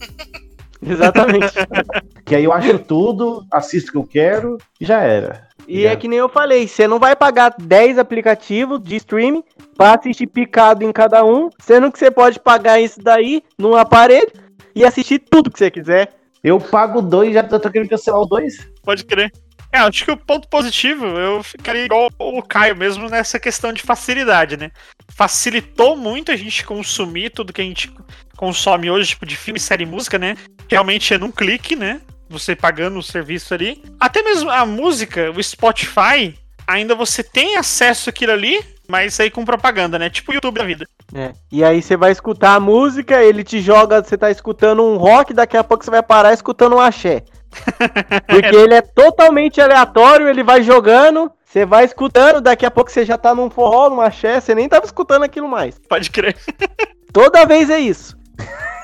Exatamente. 0.82 1.54
Que 2.26 2.34
aí 2.34 2.44
eu 2.44 2.54
acho 2.54 2.78
tudo, 2.78 3.44
assisto 3.52 3.90
o 3.90 3.92
que 3.92 3.98
eu 3.98 4.04
quero 4.06 4.56
e 4.80 4.86
já 4.86 5.02
era. 5.02 5.46
e 5.68 5.84
é 5.84 5.94
que 5.94 6.08
nem 6.08 6.18
eu 6.18 6.26
falei, 6.26 6.66
você 6.66 6.88
não 6.88 6.98
vai 6.98 7.14
pagar 7.14 7.54
10 7.60 7.98
aplicativos 7.98 8.82
de 8.82 8.96
streaming 8.96 9.44
pra 9.76 9.94
assistir 9.94 10.26
picado 10.26 10.82
em 10.82 10.90
cada 10.90 11.22
um, 11.22 11.50
sendo 11.60 11.92
que 11.92 11.98
você 11.98 12.10
pode 12.10 12.40
pagar 12.40 12.80
isso 12.80 12.98
daí 13.02 13.42
num 13.58 13.76
aparelho 13.76 14.32
e 14.74 14.86
assistir 14.86 15.18
tudo 15.18 15.50
que 15.50 15.58
você 15.58 15.70
quiser. 15.70 16.14
Eu 16.42 16.58
pago 16.58 17.02
dois 17.02 17.34
já 17.34 17.42
tô 17.42 17.60
querendo 17.60 17.90
cancelar 17.90 18.22
o 18.22 18.26
dois. 18.26 18.66
Pode 18.82 19.04
crer. 19.04 19.30
É, 19.74 19.78
acho 19.78 20.04
que 20.04 20.10
o 20.12 20.16
ponto 20.16 20.46
positivo, 20.46 21.04
eu 21.04 21.42
ficaria 21.42 21.84
igual 21.84 22.08
o 22.20 22.40
Caio 22.40 22.76
mesmo 22.76 23.08
nessa 23.08 23.40
questão 23.40 23.72
de 23.72 23.82
facilidade, 23.82 24.56
né? 24.56 24.70
Facilitou 25.08 25.96
muito 25.96 26.30
a 26.30 26.36
gente 26.36 26.64
consumir 26.64 27.30
tudo 27.30 27.52
que 27.52 27.60
a 27.60 27.64
gente 27.64 27.92
consome 28.36 28.88
hoje, 28.88 29.08
tipo 29.08 29.26
de 29.26 29.34
filme, 29.34 29.58
série 29.58 29.82
e 29.82 29.86
música, 29.86 30.16
né? 30.16 30.36
Realmente 30.70 31.12
é 31.12 31.18
num 31.18 31.32
clique, 31.32 31.74
né? 31.74 32.00
Você 32.30 32.54
pagando 32.54 33.00
o 33.00 33.02
serviço 33.02 33.52
ali. 33.52 33.82
Até 33.98 34.22
mesmo 34.22 34.48
a 34.48 34.64
música, 34.64 35.32
o 35.32 35.42
Spotify, 35.42 36.38
ainda 36.68 36.94
você 36.94 37.24
tem 37.24 37.56
acesso 37.56 38.08
àquilo 38.08 38.30
ali, 38.30 38.64
mas 38.88 39.18
aí 39.18 39.28
com 39.28 39.44
propaganda, 39.44 39.98
né? 39.98 40.08
Tipo 40.08 40.30
o 40.30 40.34
YouTube 40.36 40.56
da 40.56 40.64
vida. 40.64 40.86
É. 41.12 41.32
E 41.50 41.64
aí 41.64 41.82
você 41.82 41.96
vai 41.96 42.12
escutar 42.12 42.54
a 42.54 42.60
música, 42.60 43.24
ele 43.24 43.42
te 43.42 43.60
joga, 43.60 44.04
você 44.04 44.16
tá 44.16 44.30
escutando 44.30 44.84
um 44.84 44.96
rock, 44.96 45.34
daqui 45.34 45.56
a 45.56 45.64
pouco 45.64 45.84
você 45.84 45.90
vai 45.90 46.02
parar 46.02 46.32
escutando 46.32 46.76
um 46.76 46.80
axé. 46.80 47.24
Porque 48.26 48.56
ele 48.56 48.74
é 48.74 48.82
totalmente 48.82 49.60
aleatório, 49.60 50.28
ele 50.28 50.42
vai 50.42 50.62
jogando, 50.62 51.30
você 51.44 51.64
vai 51.64 51.84
escutando, 51.84 52.40
daqui 52.40 52.66
a 52.66 52.70
pouco 52.70 52.90
você 52.90 53.04
já 53.04 53.16
tá 53.16 53.34
num 53.34 53.50
forró, 53.50 53.88
num 53.88 54.00
axé, 54.00 54.40
você 54.40 54.54
nem 54.54 54.68
tava 54.68 54.86
escutando 54.86 55.22
aquilo 55.22 55.48
mais. 55.48 55.78
Pode 55.88 56.10
crer. 56.10 56.36
Toda 57.12 57.46
vez 57.46 57.70
é 57.70 57.78
isso. 57.78 58.16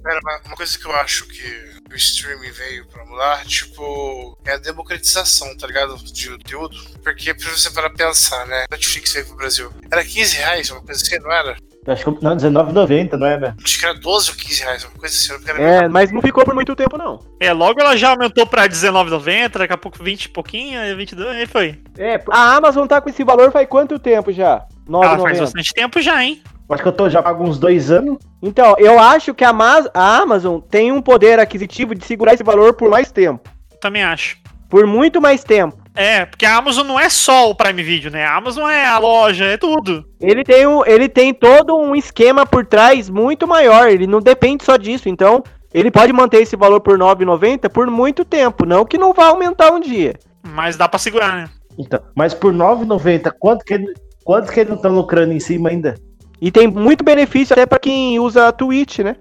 Cara, 0.02 0.18
uma, 0.22 0.40
uma 0.46 0.56
coisa 0.56 0.78
que 0.78 0.86
eu 0.86 0.92
acho 0.96 1.26
que 1.28 1.70
o 1.90 1.96
streaming 1.96 2.50
veio 2.50 2.86
pra 2.86 3.04
mudar, 3.04 3.44
tipo, 3.44 4.38
é 4.44 4.52
a 4.52 4.58
democratização, 4.58 5.56
tá 5.56 5.66
ligado? 5.66 5.96
De 5.96 6.30
conteúdo. 6.30 6.76
Porque 7.02 7.34
pra 7.34 7.50
você 7.50 7.70
parar 7.70 7.90
pra 7.90 8.06
pensar, 8.06 8.46
né? 8.46 8.64
Netflix 8.70 9.12
veio 9.12 9.26
pro 9.26 9.36
Brasil. 9.36 9.72
Era 9.90 10.04
15 10.04 10.36
reais, 10.36 10.70
uma 10.70 10.82
coisa 10.82 11.02
assim, 11.02 11.18
não 11.18 11.32
era? 11.32 11.56
Eu 11.90 11.94
acho 11.94 12.04
que 12.04 12.22
não, 12.24 12.30
R$19,90, 12.36 13.12
não 13.14 13.26
é, 13.26 13.36
né? 13.36 13.54
Acho 13.64 13.78
que 13.80 13.84
era 13.84 13.94
12 13.94 14.30
ou 14.30 14.36
15 14.36 14.62
reais, 14.62 14.84
uma 14.84 14.92
coisa 14.92 15.12
assim. 15.12 15.60
É, 15.60 15.88
mas 15.88 16.12
não 16.12 16.22
ficou 16.22 16.44
por 16.44 16.54
muito 16.54 16.76
tempo, 16.76 16.96
não. 16.96 17.18
É, 17.40 17.52
logo 17.52 17.80
ela 17.80 17.96
já 17.96 18.10
aumentou 18.10 18.46
pra 18.46 18.62
R$19,90, 18.62 19.58
daqui 19.58 19.72
a 19.72 19.76
pouco 19.76 20.02
20 20.02 20.26
e 20.26 20.28
pouquinho, 20.28 20.78
aí 20.80 20.94
22, 20.94 21.36
aí 21.36 21.46
foi. 21.46 21.82
É, 21.98 22.22
a 22.30 22.54
Amazon 22.54 22.86
tá 22.86 23.00
com 23.00 23.10
esse 23.10 23.24
valor 23.24 23.50
faz 23.50 23.66
quanto 23.68 23.98
tempo 23.98 24.30
já? 24.30 24.64
Ah, 24.92 25.18
faz 25.18 25.38
9,90. 25.38 25.40
bastante 25.40 25.72
tempo 25.74 26.00
já, 26.00 26.22
hein? 26.22 26.40
Acho 26.70 26.82
que 26.84 26.88
eu 26.88 26.92
tô 26.92 27.10
já 27.10 27.20
pago 27.20 27.42
uns 27.42 27.58
dois 27.58 27.90
anos. 27.90 28.18
Então, 28.40 28.76
eu 28.78 28.96
acho 29.00 29.34
que 29.34 29.44
a, 29.44 29.52
Mas- 29.52 29.88
a 29.92 30.18
Amazon 30.18 30.60
tem 30.60 30.92
um 30.92 31.02
poder 31.02 31.40
aquisitivo 31.40 31.92
de 31.96 32.04
segurar 32.04 32.34
esse 32.34 32.44
valor 32.44 32.74
por 32.74 32.88
mais 32.88 33.10
tempo. 33.10 33.50
Também 33.80 34.04
acho. 34.04 34.36
Por 34.68 34.86
muito 34.86 35.20
mais 35.20 35.42
tempo. 35.42 35.76
É, 35.94 36.24
porque 36.24 36.46
a 36.46 36.56
Amazon 36.56 36.86
não 36.86 36.98
é 36.98 37.08
só 37.08 37.50
o 37.50 37.54
Prime 37.54 37.82
Video, 37.82 38.10
né? 38.10 38.24
A 38.24 38.36
Amazon 38.36 38.68
é 38.70 38.86
a 38.86 38.98
loja, 38.98 39.44
é 39.44 39.56
tudo. 39.56 40.04
Ele 40.20 40.44
tem, 40.44 40.66
um, 40.66 40.84
ele 40.86 41.08
tem 41.08 41.34
todo 41.34 41.76
um 41.76 41.94
esquema 41.94 42.46
por 42.46 42.64
trás 42.64 43.10
muito 43.10 43.46
maior. 43.46 43.88
Ele 43.88 44.06
não 44.06 44.20
depende 44.20 44.64
só 44.64 44.76
disso. 44.76 45.08
Então, 45.08 45.42
ele 45.74 45.90
pode 45.90 46.12
manter 46.12 46.42
esse 46.42 46.56
valor 46.56 46.80
por 46.80 46.98
R$ 46.98 47.04
9,90 47.04 47.68
por 47.68 47.90
muito 47.90 48.24
tempo. 48.24 48.64
Não 48.64 48.84
que 48.84 48.98
não 48.98 49.12
vá 49.12 49.26
aumentar 49.26 49.72
um 49.72 49.80
dia. 49.80 50.14
Mas 50.42 50.76
dá 50.76 50.88
pra 50.88 50.98
segurar, 50.98 51.36
né? 51.36 51.50
Então, 51.78 52.00
mas 52.14 52.34
por 52.34 52.52
R$9,90, 52.52 53.32
quanto 53.38 53.64
que 53.64 53.74
ele, 53.74 53.92
quanto 54.24 54.52
que 54.52 54.60
ele 54.60 54.70
não 54.70 54.76
tá 54.76 54.88
lucrando 54.88 55.32
em 55.32 55.40
cima 55.40 55.70
ainda? 55.70 55.94
E 56.40 56.50
tem 56.50 56.66
muito 56.66 57.04
benefício 57.04 57.52
até 57.52 57.66
pra 57.66 57.78
quem 57.78 58.18
usa 58.18 58.48
a 58.48 58.52
Twitch, 58.52 59.00
né? 59.00 59.16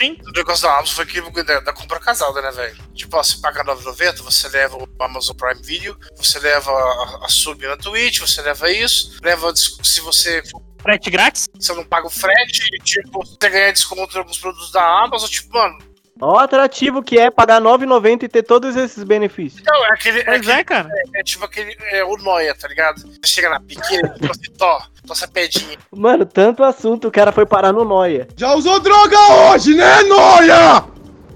Sim. 0.00 0.16
O 0.26 0.30
negócio 0.32 0.64
da 0.64 0.78
Amazon 0.78 0.94
foi 0.94 1.20
bagulho 1.20 1.44
da, 1.44 1.60
da 1.60 1.72
compra 1.72 2.00
casada, 2.00 2.42
né, 2.42 2.50
velho? 2.50 2.76
Tipo, 2.94 3.16
ó, 3.16 3.22
você 3.22 3.40
paga 3.40 3.62
R$ 3.62 3.70
9,90, 3.78 4.22
você 4.22 4.48
leva 4.48 4.76
o 4.76 4.88
Amazon 5.00 5.36
Prime 5.36 5.62
Video, 5.62 5.96
você 6.16 6.38
leva 6.40 6.70
a, 6.70 7.26
a 7.26 7.28
sub 7.28 7.64
na 7.64 7.76
Twitch, 7.76 8.18
você 8.20 8.42
leva 8.42 8.70
isso, 8.70 9.18
leva, 9.22 9.54
se 9.54 10.00
você, 10.00 10.42
Frete 10.82 11.10
grátis? 11.10 11.48
você 11.54 11.72
não 11.72 11.84
paga 11.84 12.06
o 12.06 12.10
frete, 12.10 12.68
tipo, 12.82 13.24
você 13.24 13.48
ganha 13.48 13.72
desconto 13.72 14.14
em 14.14 14.18
alguns 14.18 14.38
produtos 14.38 14.70
da 14.72 14.82
Amazon, 15.04 15.30
tipo, 15.30 15.54
mano, 15.54 15.78
Ó, 16.20 16.38
atrativo 16.38 17.02
que 17.02 17.18
é 17.18 17.30
pagar 17.30 17.60
R$ 17.60 17.68
9,90 17.68 18.22
e 18.22 18.28
ter 18.28 18.42
todos 18.44 18.76
esses 18.76 19.02
benefícios. 19.02 19.60
então, 19.62 19.84
é 19.86 19.88
aquele, 19.92 20.20
é, 20.20 20.24
Pois 20.24 20.38
aquele- 20.40 20.52
é, 20.60 20.64
cara. 20.64 20.88
é 21.16 21.22
tipo 21.24 21.44
aquele, 21.44 21.76
é 21.90 22.04
o 22.04 22.16
Noia, 22.16 22.54
tá 22.54 22.68
ligado? 22.68 23.00
Você 23.00 23.18
chega 23.26 23.50
na 23.50 23.58
pequena, 23.60 24.14
assim, 24.30 24.50
tó, 24.56 24.78
tó 25.06 25.12
essa 25.12 25.26
pedinha. 25.26 25.76
Mano, 25.90 26.24
tanto 26.24 26.62
assunto, 26.62 27.08
o 27.08 27.10
cara 27.10 27.32
foi 27.32 27.44
parar 27.44 27.72
no 27.72 27.84
Noia. 27.84 28.28
Já 28.36 28.54
usou 28.54 28.78
droga 28.80 29.18
hoje, 29.50 29.74
né, 29.74 30.02
Noia? 30.04 30.84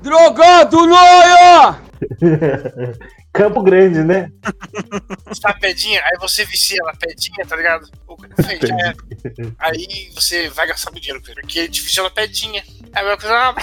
Drogado, 0.01 0.87
noia! 0.87 1.77
Campo 3.33 3.63
Grande, 3.63 4.01
né? 4.03 4.31
Você 5.27 5.41
tá 5.41 5.53
pedinha, 5.53 6.01
aí 6.05 6.19
você 6.19 6.45
vicia 6.45 6.83
na 6.85 6.93
pedinha, 6.95 7.47
tá 7.47 7.55
ligado? 7.57 7.89
Era. 8.63 8.97
Aí 9.59 10.11
você 10.15 10.49
vai 10.49 10.67
gastar 10.67 10.91
muito 10.91 11.03
dinheiro 11.05 11.23
com 11.25 11.31
ele, 11.31 11.41
porque 11.43 11.59
ele 11.61 11.69
te 11.69 11.81
viciou 11.83 12.05
na 12.05 12.11
pedinha. 12.11 12.63
Aí 12.93 13.03
a 13.03 13.05
mesma 13.05 13.19
coisa, 13.19 13.35
ah, 13.37 13.55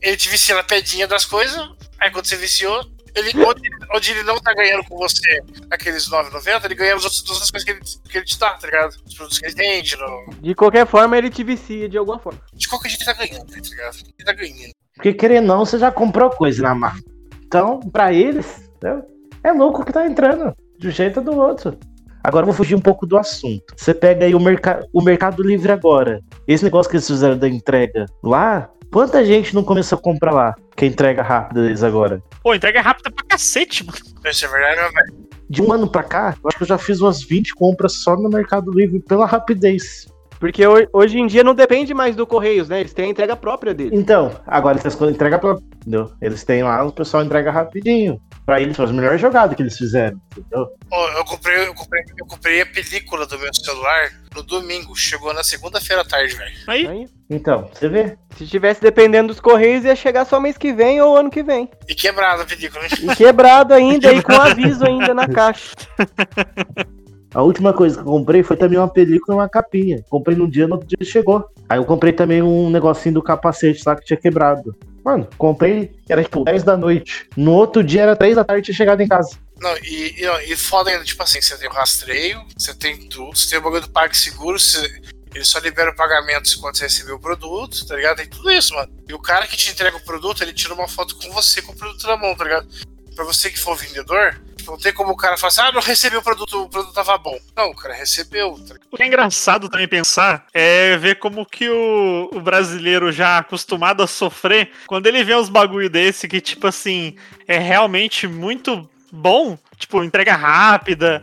ele 0.00 0.16
te 0.16 0.28
vicia 0.28 0.54
na 0.54 0.62
pedinha 0.62 1.06
das 1.08 1.24
coisas, 1.24 1.58
aí 1.98 2.10
quando 2.10 2.26
você 2.26 2.36
viciou, 2.36 2.84
ele, 3.14 3.30
onde, 3.44 3.62
onde 3.94 4.10
ele 4.10 4.22
não 4.22 4.38
tá 4.38 4.52
ganhando 4.54 4.84
com 4.84 4.96
você 4.96 5.40
aqueles 5.70 6.08
9,90, 6.08 6.64
ele 6.66 6.74
ganha 6.74 6.94
as 6.94 7.02
outras, 7.02 7.22
as 7.24 7.30
outras 7.30 7.50
coisas 7.50 7.64
que 7.64 7.70
ele, 7.72 7.80
que 8.10 8.18
ele 8.18 8.26
te 8.26 8.38
dá, 8.38 8.50
tá 8.50 8.66
ligado? 8.66 8.94
Os 9.06 9.14
produtos 9.14 9.38
que 9.38 9.46
ele 9.46 9.54
vende, 9.54 9.96
no- 9.96 10.34
De 10.40 10.54
qualquer 10.54 10.86
forma, 10.86 11.16
ele 11.16 11.30
te 11.30 11.42
vicia 11.42 11.88
de 11.88 11.96
alguma 11.98 12.18
forma. 12.18 12.40
de 12.52 12.68
qualquer 12.68 12.90
jeito 12.90 13.02
ele 13.08 13.14
tá 13.16 13.24
ganhando, 13.26 13.46
tá 13.50 13.56
ligado? 13.70 13.96
Ele 13.96 14.24
tá 14.26 14.32
ganhando. 14.32 14.72
Porque 14.94 15.14
querendo 15.14 15.50
ou 15.50 15.56
não, 15.58 15.64
você 15.64 15.78
já 15.78 15.90
comprou 15.90 16.30
coisa 16.30 16.62
na 16.62 16.74
marca. 16.74 17.02
Então, 17.46 17.80
pra 17.80 18.12
eles, 18.12 18.65
né, 18.82 19.02
é 19.42 19.52
louco 19.52 19.84
que 19.84 19.92
tá 19.92 20.06
entrando. 20.06 20.54
De 20.78 20.88
um 20.88 20.90
jeito 20.90 21.20
ou 21.20 21.24
do 21.24 21.36
outro. 21.38 21.78
Agora 22.22 22.42
eu 22.42 22.46
vou 22.46 22.54
fugir 22.54 22.74
um 22.74 22.80
pouco 22.80 23.06
do 23.06 23.16
assunto. 23.16 23.72
Você 23.76 23.94
pega 23.94 24.24
aí 24.24 24.34
o, 24.34 24.40
merca 24.40 24.84
o 24.92 25.00
Mercado 25.00 25.42
Livre 25.42 25.70
agora. 25.70 26.20
Esse 26.46 26.64
negócio 26.64 26.90
que 26.90 26.96
eles 26.96 27.06
fizeram 27.06 27.38
da 27.38 27.48
entrega 27.48 28.04
lá, 28.22 28.68
quanta 28.92 29.24
gente 29.24 29.54
não 29.54 29.62
começou 29.62 29.96
a 29.96 30.02
comprar 30.02 30.32
lá? 30.32 30.54
Que 30.76 30.84
é 30.84 30.88
entrega 30.88 31.22
rápida 31.22 31.62
deles 31.62 31.84
agora. 31.84 32.20
Pô, 32.42 32.52
entrega 32.52 32.82
rápida 32.82 33.12
pra 33.12 33.24
cacete, 33.26 33.86
mano. 33.86 33.98
Isso 34.24 34.44
é 34.44 34.48
verdade, 34.48 34.92
velho. 34.92 35.26
De 35.48 35.62
um 35.62 35.72
ano 35.72 35.88
pra 35.88 36.02
cá, 36.02 36.34
eu 36.42 36.48
acho 36.48 36.56
que 36.58 36.64
eu 36.64 36.68
já 36.68 36.76
fiz 36.76 37.00
umas 37.00 37.22
20 37.22 37.54
compras 37.54 37.92
só 38.02 38.16
no 38.16 38.28
Mercado 38.28 38.72
Livre 38.72 38.98
pela 38.98 39.24
rapidez. 39.24 40.08
Porque 40.46 40.64
ho- 40.66 40.88
hoje 40.92 41.18
em 41.18 41.26
dia 41.26 41.42
não 41.42 41.54
depende 41.54 41.92
mais 41.92 42.14
do 42.14 42.26
Correios, 42.26 42.68
né? 42.68 42.80
Eles 42.80 42.92
têm 42.92 43.06
a 43.06 43.08
entrega 43.08 43.34
própria 43.34 43.74
deles. 43.74 43.98
Então, 43.98 44.30
agora 44.46 44.78
essas 44.78 44.94
coisas 44.94 45.14
entrega 45.14 45.38
pra. 45.38 45.56
Entendeu? 45.80 46.12
Eles 46.22 46.44
têm 46.44 46.62
lá, 46.62 46.84
o 46.84 46.92
pessoal 46.92 47.24
entrega 47.24 47.50
rapidinho. 47.50 48.20
Pra 48.44 48.60
eles, 48.60 48.76
foi 48.76 48.84
as 48.84 48.92
melhores 48.92 49.20
jogadas 49.20 49.56
que 49.56 49.62
eles 49.62 49.76
fizeram. 49.76 50.20
Entendeu? 50.36 50.68
Ó, 50.90 51.08
eu, 51.18 51.24
comprei, 51.24 51.66
eu, 51.66 51.74
comprei, 51.74 52.02
eu 52.16 52.26
comprei 52.26 52.60
a 52.60 52.66
película 52.66 53.26
do 53.26 53.36
meu 53.38 53.52
celular 53.52 54.10
no 54.36 54.42
domingo, 54.44 54.94
chegou 54.94 55.34
na 55.34 55.42
segunda-feira 55.42 56.02
à 56.02 56.04
tarde, 56.04 56.36
velho. 56.36 56.54
Aí, 56.68 56.86
Aí, 56.86 57.08
Então, 57.28 57.68
você 57.72 57.88
vê? 57.88 58.16
se 58.36 58.46
tivesse 58.46 58.80
dependendo 58.80 59.28
dos 59.28 59.40
Correios, 59.40 59.84
ia 59.84 59.96
chegar 59.96 60.24
só 60.26 60.38
mês 60.38 60.56
que 60.56 60.72
vem 60.72 61.00
ou 61.00 61.16
ano 61.16 61.28
que 61.30 61.42
vem. 61.42 61.68
E 61.88 61.94
quebrada 61.94 62.42
a 62.42 62.46
película, 62.46 62.82
né? 62.82 62.88
E 63.02 63.16
quebrado 63.16 63.74
ainda 63.74 64.12
e 64.12 64.22
com 64.22 64.32
aviso 64.40 64.84
ainda 64.86 65.12
na 65.12 65.26
caixa. 65.26 65.74
A 67.36 67.42
última 67.42 67.70
coisa 67.70 67.96
que 67.96 68.00
eu 68.00 68.12
comprei 68.12 68.42
foi 68.42 68.56
também 68.56 68.78
uma 68.78 68.88
película 68.88 69.36
e 69.36 69.38
uma 69.38 69.46
capinha. 69.46 70.02
Comprei 70.08 70.34
num 70.34 70.48
dia, 70.48 70.66
no 70.66 70.76
outro 70.76 70.88
dia 70.88 71.06
chegou. 71.06 71.46
Aí 71.68 71.78
eu 71.78 71.84
comprei 71.84 72.10
também 72.10 72.40
um 72.40 72.70
negocinho 72.70 73.16
do 73.16 73.22
capacete 73.22 73.82
lá 73.84 73.94
que 73.94 74.06
tinha 74.06 74.16
quebrado. 74.16 74.74
Mano, 75.04 75.28
comprei, 75.36 75.92
era 76.08 76.22
tipo 76.22 76.44
10 76.44 76.62
da 76.62 76.78
noite. 76.78 77.28
No 77.36 77.52
outro 77.52 77.84
dia 77.84 78.04
era 78.04 78.16
3 78.16 78.36
da 78.36 78.42
tarde 78.42 78.60
e 78.60 78.64
tinha 78.64 78.74
chegado 78.74 79.02
em 79.02 79.06
casa. 79.06 79.38
Não, 79.60 79.76
e, 79.82 80.14
e, 80.16 80.50
e 80.50 80.56
foda 80.56 80.88
ainda, 80.88 81.04
tipo 81.04 81.22
assim, 81.22 81.42
você 81.42 81.58
tem 81.58 81.68
o 81.68 81.72
rastreio, 81.72 82.42
você 82.56 82.72
tem 82.72 83.06
tudo, 83.06 83.36
você 83.36 83.50
tem 83.50 83.58
o 83.58 83.62
bagulho 83.62 83.82
do 83.82 83.90
Parque 83.90 84.16
Seguro, 84.16 84.58
você, 84.58 85.02
ele 85.34 85.44
só 85.44 85.58
libera 85.58 85.90
o 85.90 85.94
pagamento 85.94 86.58
quando 86.58 86.78
você 86.78 86.84
receber 86.84 87.12
o 87.12 87.20
produto, 87.20 87.86
tá 87.86 87.96
ligado? 87.96 88.16
Tem 88.16 88.30
tudo 88.30 88.50
isso, 88.50 88.74
mano. 88.74 88.90
E 89.06 89.12
o 89.12 89.18
cara 89.18 89.46
que 89.46 89.58
te 89.58 89.70
entrega 89.70 89.98
o 89.98 90.04
produto, 90.06 90.42
ele 90.42 90.54
tira 90.54 90.72
uma 90.72 90.88
foto 90.88 91.14
com 91.16 91.30
você 91.32 91.60
com 91.60 91.72
o 91.72 91.76
produto 91.76 92.06
na 92.06 92.16
mão, 92.16 92.34
tá 92.34 92.44
ligado? 92.44 92.66
Pra 93.14 93.26
você 93.26 93.50
que 93.50 93.58
for 93.58 93.76
vendedor, 93.76 94.40
não 94.66 94.78
tem 94.78 94.92
como 94.92 95.12
o 95.12 95.16
cara 95.16 95.36
falar 95.36 95.48
assim, 95.48 95.60
ah, 95.60 95.72
não 95.72 95.80
recebi 95.80 96.16
o 96.16 96.22
produto, 96.22 96.62
o 96.62 96.68
produto 96.68 96.94
tava 96.94 97.16
bom. 97.18 97.38
Não, 97.56 97.70
o 97.70 97.76
cara 97.76 97.94
recebeu, 97.94 98.58
tá 98.66 98.74
o 98.90 98.96
que 98.96 99.02
é 99.02 99.06
engraçado 99.06 99.68
também 99.68 99.88
pensar 99.88 100.46
é 100.52 100.96
ver 100.96 101.18
como 101.18 101.46
que 101.46 101.68
o, 101.68 102.30
o 102.32 102.40
brasileiro 102.40 103.12
já 103.12 103.38
acostumado 103.38 104.02
a 104.02 104.06
sofrer, 104.06 104.70
quando 104.86 105.06
ele 105.06 105.24
vê 105.24 105.34
uns 105.34 105.48
bagulho 105.48 105.88
desse 105.90 106.28
que, 106.28 106.40
tipo 106.40 106.66
assim, 106.66 107.16
é 107.46 107.58
realmente 107.58 108.26
muito 108.26 108.88
bom, 109.12 109.58
tipo, 109.76 110.02
entrega 110.02 110.34
rápida, 110.34 111.22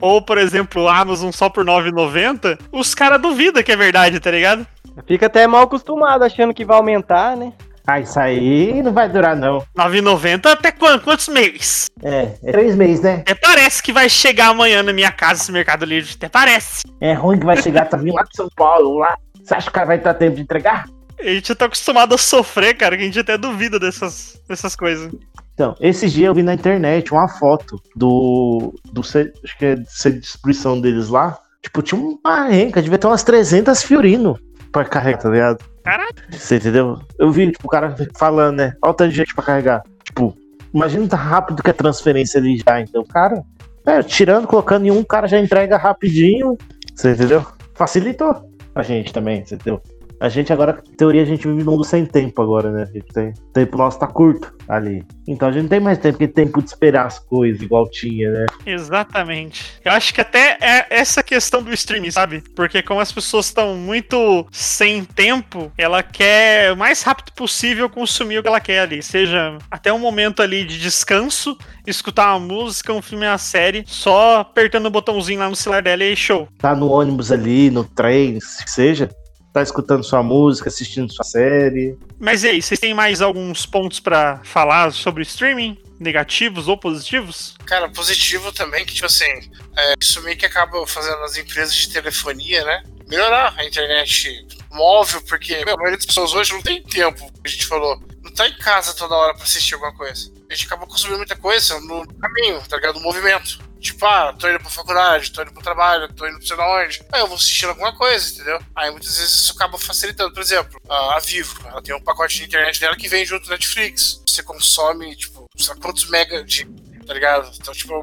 ou, 0.00 0.20
por 0.20 0.38
exemplo, 0.38 0.88
Amazon 0.88 1.30
só 1.30 1.48
por 1.48 1.66
R$ 1.66 1.90
9,90, 1.90 2.58
os 2.72 2.94
caras 2.94 3.20
duvidam 3.20 3.62
que 3.62 3.72
é 3.72 3.76
verdade, 3.76 4.20
tá 4.20 4.30
ligado? 4.30 4.66
Fica 5.06 5.26
até 5.26 5.46
mal 5.46 5.62
acostumado 5.62 6.24
achando 6.24 6.54
que 6.54 6.64
vai 6.64 6.76
aumentar, 6.76 7.36
né? 7.36 7.52
Ah, 7.86 8.00
isso 8.00 8.18
aí 8.18 8.82
não 8.82 8.92
vai 8.92 9.08
durar, 9.10 9.36
não. 9.36 9.58
R$ 9.58 9.66
9,90 9.76 10.46
até 10.52 10.72
quan- 10.72 10.98
quantos 10.98 11.28
meses? 11.28 11.86
É, 12.02 12.30
é 12.42 12.52
três 12.52 12.74
meses, 12.74 13.02
né? 13.02 13.16
Até 13.20 13.34
parece 13.34 13.82
que 13.82 13.92
vai 13.92 14.08
chegar 14.08 14.48
amanhã 14.48 14.82
na 14.82 14.92
minha 14.92 15.12
casa 15.12 15.42
esse 15.42 15.52
Mercado 15.52 15.84
Livre, 15.84 16.12
até 16.16 16.28
parece. 16.28 16.82
É 17.00 17.12
ruim 17.12 17.38
que 17.38 17.44
vai 17.44 17.60
chegar, 17.60 17.88
vindo 17.98 18.14
lá 18.14 18.22
de 18.22 18.34
São 18.36 18.48
Paulo, 18.56 18.98
lá. 18.98 19.16
Você 19.42 19.54
acha 19.54 19.64
que 19.66 19.70
o 19.70 19.72
cara 19.74 19.86
vai 19.86 19.98
ter 19.98 20.14
tempo 20.14 20.36
de 20.36 20.42
entregar? 20.42 20.86
A 21.20 21.24
gente 21.28 21.54
tá 21.54 21.66
acostumado 21.66 22.14
a 22.14 22.18
sofrer, 22.18 22.74
cara, 22.74 22.96
que 22.96 23.02
a 23.02 23.06
gente 23.06 23.20
até 23.20 23.36
duvida 23.36 23.78
dessas, 23.78 24.40
dessas 24.48 24.74
coisas. 24.74 25.12
Então, 25.52 25.76
esses 25.78 26.12
dias 26.12 26.26
eu 26.28 26.34
vi 26.34 26.42
na 26.42 26.54
internet 26.54 27.12
uma 27.12 27.28
foto 27.28 27.80
do. 27.94 28.74
do 28.92 29.02
acho 29.02 29.58
que 29.58 29.64
é 29.66 29.74
de 29.76 30.20
distribuição 30.20 30.80
deles 30.80 31.08
lá. 31.08 31.38
Tipo, 31.62 31.80
tinha 31.82 32.00
uma 32.00 32.44
renca, 32.48 32.82
devia 32.82 32.98
ter 32.98 33.06
umas 33.06 33.22
300 33.22 33.82
fiorino 33.82 34.38
pra 34.74 34.84
carregar, 34.84 35.22
tá 35.22 35.30
ligado? 35.30 35.64
Caralho. 35.84 36.14
Você 36.32 36.56
entendeu? 36.56 36.98
Eu 37.16 37.30
vi, 37.30 37.50
tipo, 37.52 37.66
o 37.66 37.70
cara 37.70 37.94
falando, 38.16 38.56
né? 38.56 38.74
Olha 38.82 38.90
o 38.90 38.94
tanto 38.94 39.10
de 39.10 39.16
gente 39.16 39.34
pra 39.34 39.44
carregar. 39.44 39.82
Tipo, 40.02 40.36
imagina 40.74 41.06
tá 41.06 41.16
rápido 41.16 41.62
que 41.62 41.70
a 41.70 41.74
transferência 41.74 42.40
ali 42.40 42.58
já. 42.58 42.80
Então, 42.80 43.04
cara, 43.04 43.42
é, 43.86 44.02
tirando, 44.02 44.48
colocando 44.48 44.86
em 44.86 44.90
um, 44.90 44.98
o 44.98 45.06
cara 45.06 45.28
já 45.28 45.38
entrega 45.38 45.76
rapidinho. 45.76 46.58
Você 46.94 47.12
entendeu? 47.12 47.46
Facilitou 47.74 48.50
pra 48.72 48.82
gente 48.82 49.12
também, 49.12 49.44
você 49.44 49.54
entendeu? 49.54 49.80
A 50.24 50.30
gente 50.30 50.50
agora, 50.50 50.82
em 50.90 50.96
teoria, 50.96 51.20
a 51.20 51.26
gente 51.26 51.46
vive 51.46 51.62
num 51.62 51.72
mundo 51.72 51.84
sem 51.84 52.06
tempo 52.06 52.40
agora, 52.40 52.70
né? 52.70 52.84
A 52.84 52.86
gente 52.86 53.12
tem, 53.12 53.28
o 53.28 53.52
tempo 53.52 53.76
nosso 53.76 53.98
tá 53.98 54.06
curto 54.06 54.54
ali. 54.66 55.04
Então 55.28 55.50
a 55.50 55.52
gente 55.52 55.64
não 55.64 55.68
tem 55.68 55.80
mais 55.80 55.98
tempo 55.98 56.16
que 56.16 56.26
tempo 56.26 56.62
de 56.62 56.68
esperar 56.70 57.04
as 57.04 57.18
coisas 57.18 57.60
igual 57.60 57.86
tinha, 57.90 58.30
né? 58.30 58.46
Exatamente. 58.64 59.78
Eu 59.84 59.92
acho 59.92 60.14
que 60.14 60.22
até 60.22 60.56
é 60.62 60.86
essa 60.88 61.22
questão 61.22 61.62
do 61.62 61.70
streaming, 61.74 62.10
sabe? 62.10 62.42
Porque 62.56 62.82
como 62.82 63.00
as 63.00 63.12
pessoas 63.12 63.44
estão 63.44 63.76
muito 63.76 64.46
sem 64.50 65.04
tempo, 65.04 65.70
ela 65.76 66.02
quer 66.02 66.72
o 66.72 66.76
mais 66.78 67.02
rápido 67.02 67.30
possível 67.32 67.90
consumir 67.90 68.38
o 68.38 68.42
que 68.42 68.48
ela 68.48 68.60
quer 68.60 68.78
ali. 68.78 69.02
Seja 69.02 69.58
até 69.70 69.92
um 69.92 69.98
momento 69.98 70.40
ali 70.40 70.64
de 70.64 70.80
descanso, 70.80 71.54
escutar 71.86 72.34
uma 72.34 72.40
música, 72.40 72.94
um 72.94 73.02
filme, 73.02 73.26
uma 73.26 73.36
série, 73.36 73.84
só 73.86 74.40
apertando 74.40 74.86
o 74.86 74.90
botãozinho 74.90 75.40
lá 75.40 75.50
no 75.50 75.56
celular 75.56 75.82
dela 75.82 76.02
e 76.02 76.16
show. 76.16 76.48
Tá 76.56 76.74
no 76.74 76.90
ônibus 76.90 77.30
ali, 77.30 77.70
no 77.70 77.84
trem, 77.84 78.40
se 78.40 78.64
seja. 78.66 79.10
Tá 79.54 79.62
escutando 79.62 80.02
sua 80.02 80.20
música, 80.20 80.68
assistindo 80.68 81.12
sua 81.12 81.24
série. 81.24 81.96
Mas 82.18 82.42
e 82.42 82.48
aí, 82.48 82.60
vocês 82.60 82.80
têm 82.80 82.92
mais 82.92 83.22
alguns 83.22 83.64
pontos 83.64 84.00
pra 84.00 84.40
falar 84.42 84.92
sobre 84.92 85.22
streaming? 85.22 85.78
Negativos 86.00 86.66
ou 86.66 86.76
positivos? 86.76 87.54
Cara, 87.64 87.88
positivo 87.88 88.50
também, 88.50 88.84
que 88.84 88.92
tipo 88.94 89.06
assim, 89.06 89.30
é, 89.76 89.94
isso 90.02 90.20
meio 90.22 90.36
que 90.36 90.44
acaba 90.44 90.84
fazendo 90.88 91.22
as 91.22 91.36
empresas 91.36 91.72
de 91.72 91.88
telefonia, 91.88 92.64
né? 92.64 92.82
Melhorar 93.06 93.54
a 93.56 93.64
internet 93.64 94.44
móvel, 94.72 95.22
porque 95.22 95.64
meu, 95.64 95.74
a 95.74 95.76
maioria 95.76 95.98
das 95.98 96.06
pessoas 96.06 96.34
hoje 96.34 96.52
não 96.52 96.60
tem 96.60 96.82
tempo, 96.82 97.20
como 97.20 97.32
a 97.44 97.48
gente 97.48 97.66
falou. 97.66 98.00
Não 98.24 98.34
tá 98.34 98.48
em 98.48 98.58
casa 98.58 98.92
toda 98.92 99.14
hora 99.14 99.34
pra 99.34 99.44
assistir 99.44 99.74
alguma 99.74 99.94
coisa. 99.94 100.32
A 100.50 100.54
gente 100.54 100.66
acaba 100.66 100.84
consumindo 100.84 101.18
muita 101.18 101.36
coisa 101.36 101.78
no 101.78 102.04
caminho, 102.18 102.60
tá 102.68 102.74
ligado? 102.74 102.96
No 102.96 103.02
movimento. 103.02 103.60
Tipo, 103.84 104.06
ah, 104.06 104.32
tô 104.32 104.48
indo 104.48 104.58
pra 104.60 104.70
faculdade, 104.70 105.30
tô 105.30 105.42
indo 105.42 105.52
pro 105.52 105.62
trabalho, 105.62 106.10
tô 106.14 106.26
indo 106.26 106.38
pra 106.38 106.46
sei 106.46 106.56
lá 106.56 106.82
onde. 106.82 107.02
Aí 107.12 107.20
eu 107.20 107.26
vou 107.26 107.36
assistindo 107.36 107.68
alguma 107.68 107.94
coisa, 107.94 108.32
entendeu? 108.32 108.58
Aí 108.74 108.90
muitas 108.90 109.18
vezes 109.18 109.40
isso 109.40 109.52
acaba 109.52 109.76
facilitando. 109.76 110.32
Por 110.32 110.40
exemplo, 110.40 110.80
a 110.88 111.20
Vivo, 111.20 111.60
ela 111.68 111.82
tem 111.82 111.94
um 111.94 112.00
pacote 112.00 112.38
de 112.38 112.44
internet 112.44 112.80
dela 112.80 112.96
que 112.96 113.08
vem 113.08 113.26
junto 113.26 113.50
Netflix. 113.50 114.22
Você 114.26 114.42
consome, 114.42 115.14
tipo, 115.14 115.44
sabe 115.58 115.80
quantos 115.80 116.08
mega 116.08 116.42
de. 116.42 116.64
Tá 117.06 117.12
ligado? 117.12 117.52
Então, 117.60 117.74
tipo, 117.74 118.02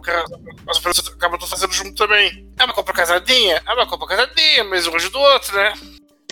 as 0.70 0.78
pessoas 0.78 1.08
acabam 1.08 1.42
fazendo 1.42 1.74
junto 1.74 1.96
também. 1.96 2.48
É 2.60 2.64
uma 2.64 2.76
compra 2.76 2.94
casadinha? 2.94 3.60
É 3.66 3.74
uma 3.74 3.88
compra 3.88 4.08
casadinha, 4.08 4.64
mas 4.66 4.86
um 4.86 4.92
do 4.92 5.20
outro, 5.20 5.56
né? 5.56 5.74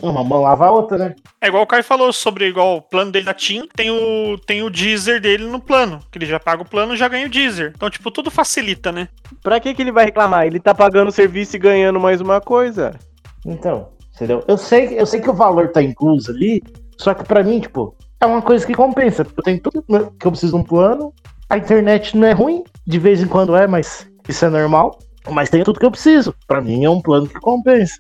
Uma 0.02 0.24
mão 0.24 0.42
lava 0.42 0.68
a 0.68 0.72
outra, 0.72 0.98
né? 0.98 1.16
É 1.42 1.48
igual 1.48 1.64
o 1.64 1.68
Caio 1.68 1.84
falou 1.84 2.12
sobre 2.14 2.48
igual 2.48 2.78
o 2.78 2.82
plano 2.82 3.12
dele 3.12 3.26
da 3.26 3.34
TIM, 3.34 3.68
tem 3.76 3.92
o, 3.92 4.38
tem 4.38 4.62
o 4.62 4.70
Deezer 4.70 5.20
dele 5.20 5.46
no 5.46 5.60
plano, 5.60 6.00
que 6.12 6.18
ele 6.18 6.26
já 6.26 6.40
paga 6.40 6.62
o 6.62 6.70
plano 6.70 6.94
e 6.94 6.98
já 6.98 7.08
ganha 7.08 7.28
o 7.28 7.30
Deezer. 7.30 7.74
Então, 7.76 7.90
tipo, 7.90 8.10
tudo 8.10 8.32
facilita, 8.32 8.92
né? 8.92 9.10
Pra 9.44 9.60
que, 9.60 9.74
que 9.74 9.82
ele 9.82 9.92
vai 9.92 10.06
reclamar? 10.06 10.46
Ele 10.46 10.60
tá 10.60 10.74
pagando 10.74 11.10
o 11.10 11.12
serviço 11.12 11.56
e 11.56 11.60
ganhando 11.60 12.00
mais 12.00 12.22
uma 12.22 12.40
coisa. 12.40 12.98
Então, 13.46 13.90
entendeu? 14.16 14.44
Eu 14.48 14.58
sei, 14.58 15.00
eu 15.00 15.06
sei 15.06 15.20
que 15.20 15.30
o 15.30 15.34
valor 15.34 15.70
tá 15.70 15.82
incluso 15.82 16.32
ali, 16.32 16.64
só 16.98 17.14
que 17.14 17.24
pra 17.24 17.44
mim, 17.44 17.60
tipo, 17.60 17.96
é 18.22 18.26
uma 18.26 18.42
coisa 18.42 18.66
que 18.66 18.74
compensa. 18.74 19.26
Eu 19.36 19.44
tenho 19.44 19.60
tudo 19.62 19.84
que 19.84 20.28
eu 20.28 20.32
preciso 20.32 20.54
de 20.54 20.60
um 20.60 20.64
plano, 20.64 21.14
a 21.50 21.58
internet 21.58 22.16
não 22.16 22.28
é 22.28 22.32
ruim, 22.32 22.64
de 22.86 23.00
vez 23.00 23.22
em 23.22 23.28
quando 23.28 23.56
é, 23.56 23.66
mas 23.66 24.10
isso 24.28 24.46
é 24.46 24.50
normal. 24.50 25.00
Mas 25.32 25.50
tem 25.50 25.64
tudo 25.64 25.80
que 25.80 25.86
eu 25.86 25.92
preciso. 25.92 26.34
Pra 26.48 26.62
mim 26.62 26.86
é 26.86 26.90
um 26.90 27.02
plano 27.02 27.28
que 27.28 27.40
compensa. 27.40 27.98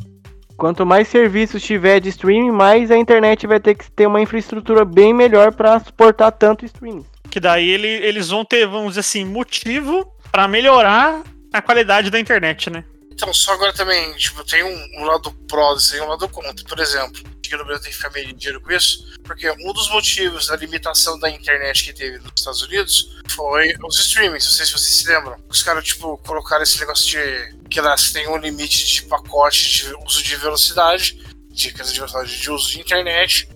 Quanto 0.59 0.85
mais 0.85 1.07
serviços 1.07 1.63
tiver 1.63 2.01
de 2.01 2.09
streaming, 2.09 2.51
mais 2.51 2.91
a 2.91 2.97
internet 2.97 3.47
vai 3.47 3.61
ter 3.61 3.75
que 3.75 3.89
ter 3.89 4.05
uma 4.05 4.19
infraestrutura 4.19 4.83
bem 4.83 5.13
melhor 5.13 5.53
pra 5.53 5.79
suportar 5.79 6.31
tanto 6.31 6.65
streaming. 6.65 7.05
Que 7.31 7.39
daí 7.39 7.69
ele, 7.69 7.87
eles 7.87 8.27
vão 8.27 8.43
ter, 8.43 8.67
vamos 8.67 8.89
dizer 8.89 8.99
assim, 8.99 9.23
motivo 9.23 10.05
pra 10.29 10.49
melhorar 10.49 11.23
a 11.53 11.61
qualidade 11.61 12.09
da 12.09 12.19
internet, 12.19 12.69
né? 12.69 12.83
Então, 13.09 13.33
só 13.33 13.53
agora 13.53 13.71
também, 13.71 14.13
tipo, 14.17 14.43
tem 14.43 14.61
um, 14.61 15.01
um 15.01 15.05
lado 15.05 15.31
pró 15.47 15.75
aí, 15.93 16.01
um 16.01 16.07
lado 16.07 16.27
contra. 16.27 16.65
Por 16.65 16.79
exemplo, 16.79 17.23
que 17.41 17.55
no 17.55 17.63
Brasil 17.63 17.83
tem 17.83 17.91
que 17.91 17.97
ficar 17.97 18.11
meio 18.11 18.33
dinheiro 18.33 18.61
com 18.61 18.71
isso, 18.71 19.13
porque 19.23 19.49
um 19.49 19.73
dos 19.73 19.89
motivos 19.89 20.47
da 20.47 20.57
limitação 20.57 21.17
da 21.19 21.29
internet 21.29 21.85
que 21.85 21.93
teve 21.93 22.19
nos 22.19 22.33
Estados 22.37 22.61
Unidos 22.61 23.17
foi 23.29 23.73
os 23.83 23.97
streamings. 23.99 24.43
Não 24.43 24.51
sei 24.51 24.65
se 24.65 24.73
vocês 24.73 24.95
se 24.97 25.07
lembram. 25.07 25.37
Os 25.47 25.63
caras, 25.63 25.85
tipo, 25.85 26.17
colocaram 26.17 26.63
esse 26.63 26.79
negócio 26.79 27.09
de 27.09 27.58
que 27.69 27.79
lá 27.79 27.95
tem 28.11 28.27
um 28.27 28.37
limite 28.37 28.87
de 28.87 29.03
pacote 29.03 29.69
de 29.69 29.93
uso 30.05 30.23
de 30.23 30.35
velocidade, 30.35 31.19
de, 31.49 31.71
quer 31.71 31.83
dizer, 31.83 31.93
de 31.93 31.99
velocidade 31.99 32.41
de 32.41 32.51
uso 32.51 32.69
de 32.71 32.79
internet, 32.79 33.49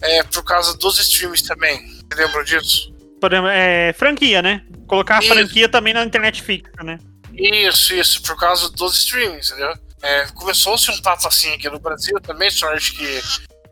é, 0.00 0.22
por 0.22 0.42
causa 0.44 0.76
dos 0.76 0.98
streamings 0.98 1.42
também. 1.42 1.86
Você 1.86 2.24
lembra 2.24 2.44
disso? 2.44 2.94
Exemplo, 3.22 3.48
é, 3.48 3.92
franquia, 3.92 4.40
né? 4.40 4.64
Colocar 4.86 5.16
a 5.16 5.20
Isso. 5.20 5.28
franquia 5.28 5.68
também 5.68 5.92
na 5.92 6.04
internet 6.04 6.40
fixa, 6.40 6.70
né? 6.82 6.98
Isso, 7.34 7.94
isso, 7.94 8.22
por 8.22 8.36
causa 8.36 8.70
dos 8.70 8.96
streamings, 8.98 9.50
entendeu? 9.50 9.74
É, 10.02 10.26
Começou-se 10.28 10.90
um 10.90 11.00
papo 11.02 11.26
assim 11.26 11.52
aqui 11.52 11.68
no 11.68 11.80
Brasil 11.80 12.18
também, 12.20 12.50
sorte 12.50 12.92
que 12.92 13.20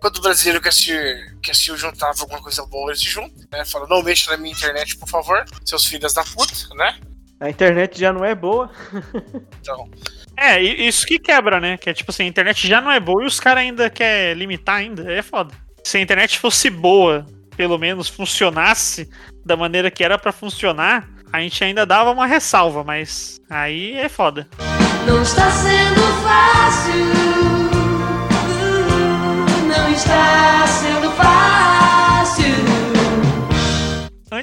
quando 0.01 0.19
o 0.19 0.21
brasileiro 0.21 0.61
quer 0.61 0.73
se, 0.73 0.93
quer 1.43 1.55
se 1.55 1.75
juntar 1.77 2.13
pra 2.13 2.23
alguma 2.23 2.43
coisa 2.43 2.65
boa, 2.67 2.91
ele 2.91 2.99
se 2.99 3.07
junta, 3.07 3.35
né? 3.51 3.65
Fala, 3.65 3.87
não 3.89 4.03
mexa 4.03 4.31
na 4.31 4.37
minha 4.37 4.53
internet, 4.53 4.97
por 4.97 5.09
favor, 5.09 5.45
seus 5.65 5.87
filhos 5.87 6.13
da 6.13 6.25
puta, 6.25 6.53
né? 6.75 6.99
A 7.41 7.51
internet 7.51 7.99
já 8.01 8.13
não 8.13 8.25
é 8.25 8.35
boa. 8.35 8.71
Então, 9.61 9.89
É, 10.37 10.63
e- 10.63 10.87
isso 10.89 11.07
que 11.07 11.19
quebra, 11.19 11.61
né? 11.61 11.77
Que 11.77 11.91
é 11.91 11.95
tipo 11.95 12.11
assim, 12.11 12.25
a 12.25 12.27
internet 12.27 12.67
já 12.67 12.81
não 12.81 12.91
é 12.91 12.99
boa 13.01 13.23
e 13.23 13.27
os 13.27 13.39
caras 13.41 13.63
ainda 13.63 13.89
querem 13.91 14.35
limitar 14.39 14.77
ainda. 14.77 15.11
É 15.13 15.23
foda. 15.23 15.55
Se 15.85 15.97
a 15.99 16.01
internet 16.01 16.39
fosse 16.39 16.69
boa, 16.71 17.25
pelo 17.57 17.79
menos 17.79 18.09
funcionasse 18.09 19.09
da 19.45 19.57
maneira 19.57 19.91
que 19.91 20.03
era 20.05 20.19
pra 20.19 20.33
funcionar, 20.33 21.09
a 21.33 21.41
gente 21.41 21.63
ainda 21.65 21.85
dava 21.87 22.11
uma 22.11 22.27
ressalva, 22.27 22.83
mas 22.85 23.39
aí 23.49 23.95
é 23.97 24.09
foda. 24.09 24.47
Não 25.07 25.23
está 25.23 25.51
sendo 25.51 26.01
fácil. 26.23 27.07
Não 29.67 29.91
está 29.93 30.67
sendo 30.67 31.11
fácil. 31.13 31.76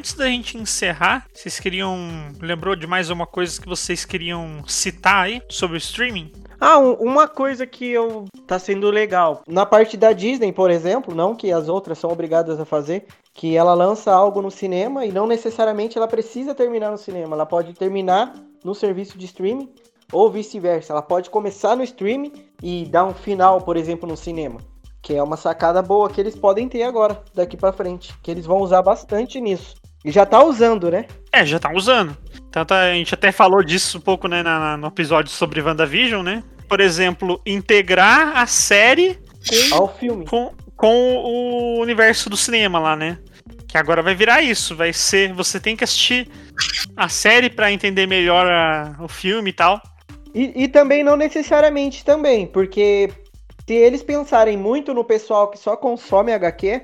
Antes 0.04 0.16
da 0.16 0.26
gente 0.26 0.58
encerrar, 0.58 1.26
vocês 1.34 1.62
queriam. 1.62 1.98
Lembrou 2.42 2.76
de 2.76 2.86
mais 2.86 3.10
uma 3.10 3.26
coisa 3.26 3.62
que 3.62 3.66
vocês 3.66 4.04
queriam 4.04 4.62
citar 4.68 5.24
aí 5.28 5.42
sobre 5.48 5.78
o 5.78 5.80
streaming? 5.80 6.30
Ah, 6.60 6.78
um- 6.78 6.96
uma 6.96 7.26
coisa 7.26 7.66
que 7.66 7.88
eu 7.90 8.26
tá 8.46 8.60
sendo 8.60 8.90
legal. 8.90 9.44
Na 9.48 9.66
parte 9.66 9.96
da 9.96 10.12
Disney, 10.12 10.52
por 10.52 10.70
exemplo, 10.70 11.16
não 11.16 11.34
que 11.34 11.54
as 11.54 11.70
outras 11.70 12.00
são 12.00 12.12
obrigadas 12.12 12.60
a 12.60 12.66
fazer, 12.66 13.06
que 13.34 13.56
ela 13.56 13.74
lança 13.74 14.12
algo 14.12 14.42
no 14.42 14.52
cinema 14.52 15.06
e 15.06 15.12
não 15.14 15.26
necessariamente 15.26 15.98
ela 15.98 16.06
precisa 16.06 16.54
terminar 16.54 16.92
no 16.92 16.98
cinema. 16.98 17.38
Ela 17.38 17.46
pode 17.46 17.72
terminar 17.72 18.36
no 18.62 18.76
serviço 18.76 19.18
de 19.18 19.24
streaming 19.26 19.70
ou 20.12 20.30
vice-versa. 20.30 20.92
Ela 20.92 21.02
pode 21.02 21.30
começar 21.30 21.78
no 21.78 21.84
streaming 21.86 22.34
e 22.62 22.84
dar 22.92 23.06
um 23.06 23.14
final, 23.14 23.62
por 23.62 23.78
exemplo, 23.78 24.06
no 24.10 24.18
cinema. 24.18 24.60
Que 25.02 25.16
é 25.16 25.24
uma 25.24 25.38
sacada 25.38 25.82
boa 25.82 26.10
que 26.10 26.20
eles 26.20 26.36
podem 26.36 26.68
ter 26.68 26.84
agora, 26.84 27.22
daqui 27.34 27.56
pra 27.56 27.72
frente. 27.72 28.14
Que 28.22 28.32
eles 28.32 28.46
vão 28.46 28.60
usar 28.60 28.82
bastante 28.82 29.40
nisso. 29.40 29.82
E 30.04 30.12
já 30.12 30.26
tá 30.26 30.44
usando, 30.44 30.92
né? 30.92 31.06
É, 31.32 31.46
já 31.46 31.60
tá 31.60 31.72
usando. 31.74 32.16
Tanto 32.52 32.74
a 32.74 32.92
gente 32.94 33.14
até 33.14 33.32
falou 33.32 33.64
disso 33.64 33.98
um 33.98 34.02
pouco 34.02 34.28
né, 34.28 34.44
na- 34.44 34.78
no 34.78 34.88
episódio 34.88 35.32
sobre 35.32 35.62
WandaVision, 35.62 36.22
né? 36.24 36.44
Por 36.68 36.80
exemplo, 36.80 37.42
integrar 37.46 38.38
a 38.38 38.46
série 38.46 39.20
Ao 39.72 39.88
filme. 39.98 40.26
com, 40.26 40.52
com 40.76 41.16
o 41.18 41.82
universo 41.82 42.30
do 42.30 42.38
cinema 42.38 42.80
lá, 42.80 42.96
né? 42.96 43.18
Que 43.68 43.78
agora 43.78 44.02
vai 44.04 44.14
virar 44.14 44.42
isso, 44.42 44.76
vai 44.76 44.94
ser. 44.94 45.34
Você 45.34 45.60
tem 45.60 45.76
que 45.76 45.84
assistir 45.84 46.28
a 46.96 47.10
série 47.10 47.50
pra 47.50 47.72
entender 47.72 48.06
melhor 48.08 48.46
a- 48.46 48.96
o 49.00 49.08
filme 49.08 49.50
e 49.50 49.54
tal. 49.54 49.82
E, 50.36 50.64
e 50.64 50.68
também 50.68 51.04
não 51.04 51.16
necessariamente 51.16 52.04
também, 52.04 52.46
porque 52.48 53.10
se 53.68 53.74
eles 53.74 54.04
pensarem 54.04 54.58
muito 54.58 54.94
no 54.94 55.04
pessoal 55.04 55.50
que 55.50 55.58
só 55.58 55.76
consome 55.78 56.34
HQ, 56.34 56.82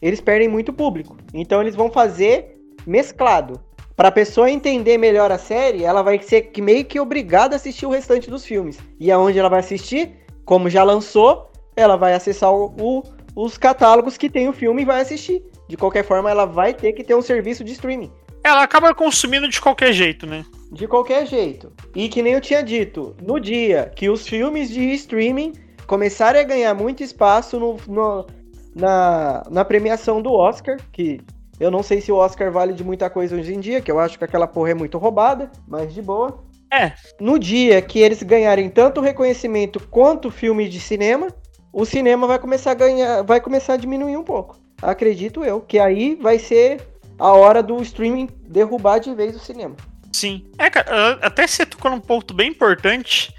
eles 0.00 0.20
perdem 0.20 0.48
muito 0.48 0.72
público. 0.72 1.16
Então 1.34 1.60
eles 1.60 1.74
vão 1.76 1.90
fazer 1.90 2.51
mesclado. 2.86 3.60
Pra 3.96 4.10
pessoa 4.10 4.50
entender 4.50 4.96
melhor 4.98 5.30
a 5.30 5.38
série, 5.38 5.84
ela 5.84 6.02
vai 6.02 6.20
ser 6.22 6.50
meio 6.58 6.84
que 6.84 6.98
obrigada 6.98 7.54
a 7.54 7.56
assistir 7.56 7.86
o 7.86 7.90
restante 7.90 8.30
dos 8.30 8.44
filmes. 8.44 8.78
E 8.98 9.12
aonde 9.12 9.38
ela 9.38 9.48
vai 9.48 9.60
assistir, 9.60 10.12
como 10.44 10.70
já 10.70 10.82
lançou, 10.82 11.50
ela 11.76 11.96
vai 11.96 12.14
acessar 12.14 12.52
o- 12.52 12.74
o- 12.80 13.02
os 13.36 13.56
catálogos 13.58 14.16
que 14.16 14.30
tem 14.30 14.48
o 14.48 14.52
filme 14.52 14.82
e 14.82 14.84
vai 14.86 15.00
assistir. 15.02 15.42
De 15.68 15.76
qualquer 15.76 16.04
forma, 16.04 16.30
ela 16.30 16.44
vai 16.46 16.74
ter 16.74 16.92
que 16.92 17.04
ter 17.04 17.14
um 17.14 17.22
serviço 17.22 17.62
de 17.62 17.72
streaming. 17.72 18.10
Ela 18.44 18.62
acaba 18.62 18.92
consumindo 18.94 19.48
de 19.48 19.60
qualquer 19.60 19.92
jeito, 19.92 20.26
né? 20.26 20.44
De 20.72 20.88
qualquer 20.88 21.26
jeito. 21.26 21.72
E 21.94 22.08
que 22.08 22.22
nem 22.22 22.32
eu 22.32 22.40
tinha 22.40 22.62
dito, 22.62 23.14
no 23.22 23.38
dia 23.38 23.92
que 23.94 24.08
os 24.10 24.26
filmes 24.26 24.68
de 24.70 24.80
streaming 24.94 25.52
começarem 25.86 26.40
a 26.40 26.44
ganhar 26.44 26.74
muito 26.74 27.02
espaço 27.02 27.60
no, 27.60 27.76
no- 27.86 28.26
na, 28.74 29.44
na 29.50 29.64
premiação 29.64 30.20
do 30.20 30.32
Oscar, 30.32 30.76
que 30.90 31.20
eu 31.62 31.70
não 31.70 31.82
sei 31.82 32.00
se 32.00 32.10
o 32.10 32.16
Oscar 32.16 32.50
vale 32.50 32.72
de 32.72 32.82
muita 32.82 33.08
coisa 33.08 33.36
hoje 33.36 33.54
em 33.54 33.60
dia, 33.60 33.80
que 33.80 33.90
eu 33.90 34.00
acho 34.00 34.18
que 34.18 34.24
aquela 34.24 34.48
porra 34.48 34.70
é 34.70 34.74
muito 34.74 34.98
roubada, 34.98 35.50
mas 35.66 35.94
de 35.94 36.02
boa. 36.02 36.42
É. 36.72 36.92
No 37.20 37.38
dia 37.38 37.80
que 37.80 38.00
eles 38.00 38.22
ganharem 38.22 38.68
tanto 38.68 39.00
reconhecimento 39.00 39.78
quanto 39.88 40.30
filme 40.30 40.68
de 40.68 40.80
cinema, 40.80 41.28
o 41.72 41.84
cinema 41.84 42.26
vai 42.26 42.38
começar 42.38 42.72
a 42.72 42.74
ganhar, 42.74 43.22
vai 43.22 43.40
começar 43.40 43.74
a 43.74 43.76
diminuir 43.76 44.16
um 44.16 44.24
pouco. 44.24 44.58
Acredito 44.80 45.44
eu, 45.44 45.60
que 45.60 45.78
aí 45.78 46.16
vai 46.16 46.38
ser 46.38 46.80
a 47.16 47.30
hora 47.30 47.62
do 47.62 47.80
streaming 47.82 48.28
derrubar 48.48 48.98
de 48.98 49.14
vez 49.14 49.36
o 49.36 49.38
cinema. 49.38 49.76
Sim. 50.12 50.44
É, 50.58 50.68
cara, 50.68 51.18
até 51.22 51.46
você 51.46 51.64
tocou 51.64 51.90
num 51.90 52.00
ponto 52.00 52.34
bem 52.34 52.50
importante, 52.50 53.32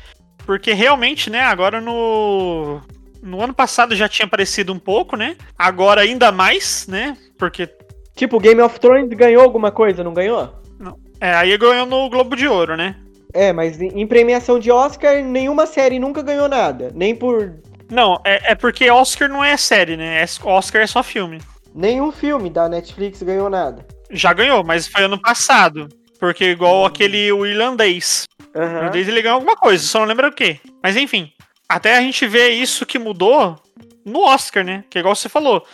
porque 0.45 0.71
realmente, 0.71 1.29
né, 1.29 1.41
agora 1.41 1.81
no. 1.81 2.79
No 3.21 3.41
ano 3.41 3.53
passado 3.53 3.95
já 3.95 4.09
tinha 4.09 4.25
aparecido 4.25 4.73
um 4.73 4.79
pouco, 4.79 5.15
né? 5.15 5.37
Agora 5.57 6.01
ainda 6.01 6.31
mais, 6.31 6.87
né? 6.87 7.17
Porque. 7.37 7.69
Tipo, 8.15 8.39
Game 8.39 8.61
of 8.61 8.79
Thrones 8.79 9.09
ganhou 9.09 9.43
alguma 9.43 9.71
coisa, 9.71 10.03
não 10.03 10.13
ganhou? 10.13 10.53
Não. 10.79 10.97
É, 11.19 11.33
aí 11.33 11.57
ganhou 11.57 11.85
no 11.85 12.09
Globo 12.09 12.35
de 12.35 12.47
Ouro, 12.47 12.77
né? 12.77 12.95
É, 13.33 13.51
mas 13.51 13.81
em 13.81 13.87
em 14.01 14.05
premiação 14.07 14.59
de 14.59 14.71
Oscar, 14.71 15.23
nenhuma 15.23 15.65
série 15.65 15.97
nunca 15.99 16.21
ganhou 16.21 16.47
nada. 16.47 16.91
Nem 16.93 17.15
por. 17.15 17.55
Não, 17.89 18.19
é, 18.23 18.51
é 18.51 18.55
porque 18.55 18.89
Oscar 18.89 19.27
não 19.27 19.43
é 19.43 19.57
série, 19.57 19.97
né? 19.97 20.21
É- 20.23 20.47
Oscar 20.47 20.81
é 20.81 20.87
só 20.87 21.01
filme. 21.01 21.41
Nenhum 21.73 22.11
filme 22.11 22.49
da 22.49 22.69
Netflix 22.69 23.23
ganhou 23.23 23.49
nada. 23.49 23.85
Já 24.11 24.31
ganhou, 24.33 24.63
mas 24.63 24.87
foi 24.87 25.03
ano 25.03 25.19
passado. 25.19 25.89
Porque 26.19 26.45
igual 26.45 26.85
aquele 26.85 27.31
o 27.31 27.45
irlandês. 27.45 28.25
O 28.55 28.59
Aham. 28.59 28.77
irlandês 28.77 29.07
ele 29.07 29.21
ganhou 29.21 29.35
alguma 29.35 29.57
coisa, 29.57 29.83
só 29.83 29.99
não 29.99 30.05
lembro 30.05 30.27
o 30.27 30.31
quê. 30.31 30.59
Mas 30.81 30.95
enfim, 30.95 31.31
até 31.67 31.97
a 31.97 32.01
gente 32.01 32.27
vê 32.27 32.49
isso 32.49 32.85
que 32.85 32.99
mudou 32.99 33.59
no 34.05 34.21
Oscar, 34.21 34.63
né? 34.63 34.83
Que 34.89 34.99
igual 34.99 35.15
você 35.15 35.27
falou. 35.27 35.65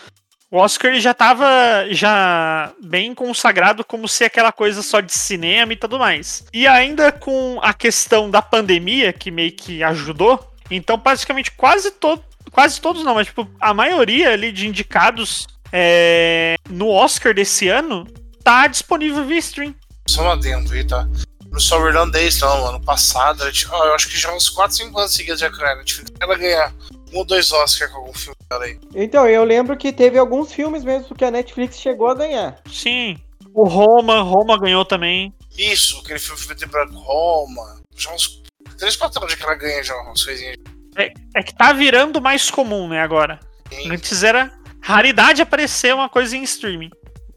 O 0.51 0.57
Oscar 0.57 0.89
ele 0.91 0.99
já 0.99 1.13
tava 1.13 1.45
já 1.91 2.73
bem 2.81 3.13
consagrado 3.13 3.83
como 3.83 4.07
ser 4.07 4.25
aquela 4.25 4.51
coisa 4.51 4.81
só 4.81 4.99
de 4.99 5.13
cinema 5.13 5.73
e 5.73 5.75
tudo 5.75 5.99
mais. 5.99 6.43
E 6.51 6.65
ainda 6.65 7.11
com 7.11 7.59
a 7.61 7.71
questão 7.71 8.31
da 8.31 8.41
pandemia, 8.41 9.13
que 9.13 9.29
meio 9.29 9.51
que 9.51 9.83
ajudou, 9.83 10.51
então 10.71 10.97
praticamente 10.97 11.51
quase 11.51 11.91
todo, 11.91 12.23
quase 12.51 12.81
todos 12.81 13.03
não, 13.03 13.13
mas 13.13 13.27
tipo, 13.27 13.47
a 13.59 13.75
maioria 13.75 14.33
ali 14.33 14.51
de 14.51 14.67
indicados 14.67 15.47
é, 15.71 16.55
no 16.67 16.89
Oscar 16.89 17.31
desse 17.31 17.67
ano 17.67 18.07
tá 18.43 18.65
disponível 18.65 19.23
via 19.25 19.37
stream. 19.37 19.75
só 20.07 20.23
um 20.23 20.31
adendo 20.31 20.73
aí, 20.73 20.83
tá? 20.83 21.07
Não 21.51 21.59
só 21.59 21.79
o 21.79 21.87
irlandês, 21.87 22.39
não. 22.39 22.67
Ano 22.67 22.81
passado, 22.81 23.43
eu 23.43 23.93
acho 23.93 24.09
que 24.09 24.17
já 24.17 24.33
uns 24.33 24.49
4, 24.49 24.77
5 24.77 24.99
anos 24.99 25.13
seguidos 25.13 25.39
já 25.39 25.49
Netflix 25.49 26.11
ela 26.19 26.35
ganhar 26.35 26.73
um 27.13 27.19
ou 27.19 27.25
dois 27.25 27.51
Oscars 27.51 27.91
com 27.91 27.99
algum 27.99 28.13
filme 28.13 28.37
dela 28.49 28.65
aí. 28.65 28.79
Então, 28.93 29.27
eu 29.27 29.43
lembro 29.43 29.77
que 29.77 29.91
teve 29.91 30.17
alguns 30.17 30.53
filmes 30.53 30.83
mesmo 30.83 31.15
que 31.15 31.25
a 31.25 31.31
Netflix 31.31 31.79
chegou 31.79 32.07
a 32.07 32.15
ganhar. 32.15 32.61
Sim. 32.71 33.17
O 33.53 33.67
Roma, 33.67 34.21
Roma 34.21 34.59
ganhou 34.59 34.85
também. 34.85 35.33
Isso, 35.57 35.99
aquele 35.99 36.19
filme 36.19 36.41
preto 36.45 36.63
e 36.63 36.67
branco 36.67 36.93
Roma. 36.95 37.81
Já 37.95 38.13
uns 38.13 38.41
3, 38.77 38.95
4 38.95 39.21
anos 39.21 39.35
que 39.35 39.43
ela 39.43 39.55
ganha 39.55 39.83
já 39.83 39.95
umas 39.95 40.23
coisinhas. 40.23 40.55
É, 40.95 41.11
é 41.35 41.43
que 41.43 41.55
tá 41.55 41.73
virando 41.73 42.21
mais 42.21 42.49
comum, 42.49 42.87
né, 42.87 43.01
agora. 43.01 43.39
Sim. 43.71 43.91
Antes 43.91 44.23
era 44.23 44.51
raridade 44.81 45.41
aparecer 45.41 45.93
uma 45.93 46.09
coisa 46.09 46.35
em 46.35 46.43
streaming. 46.43 46.89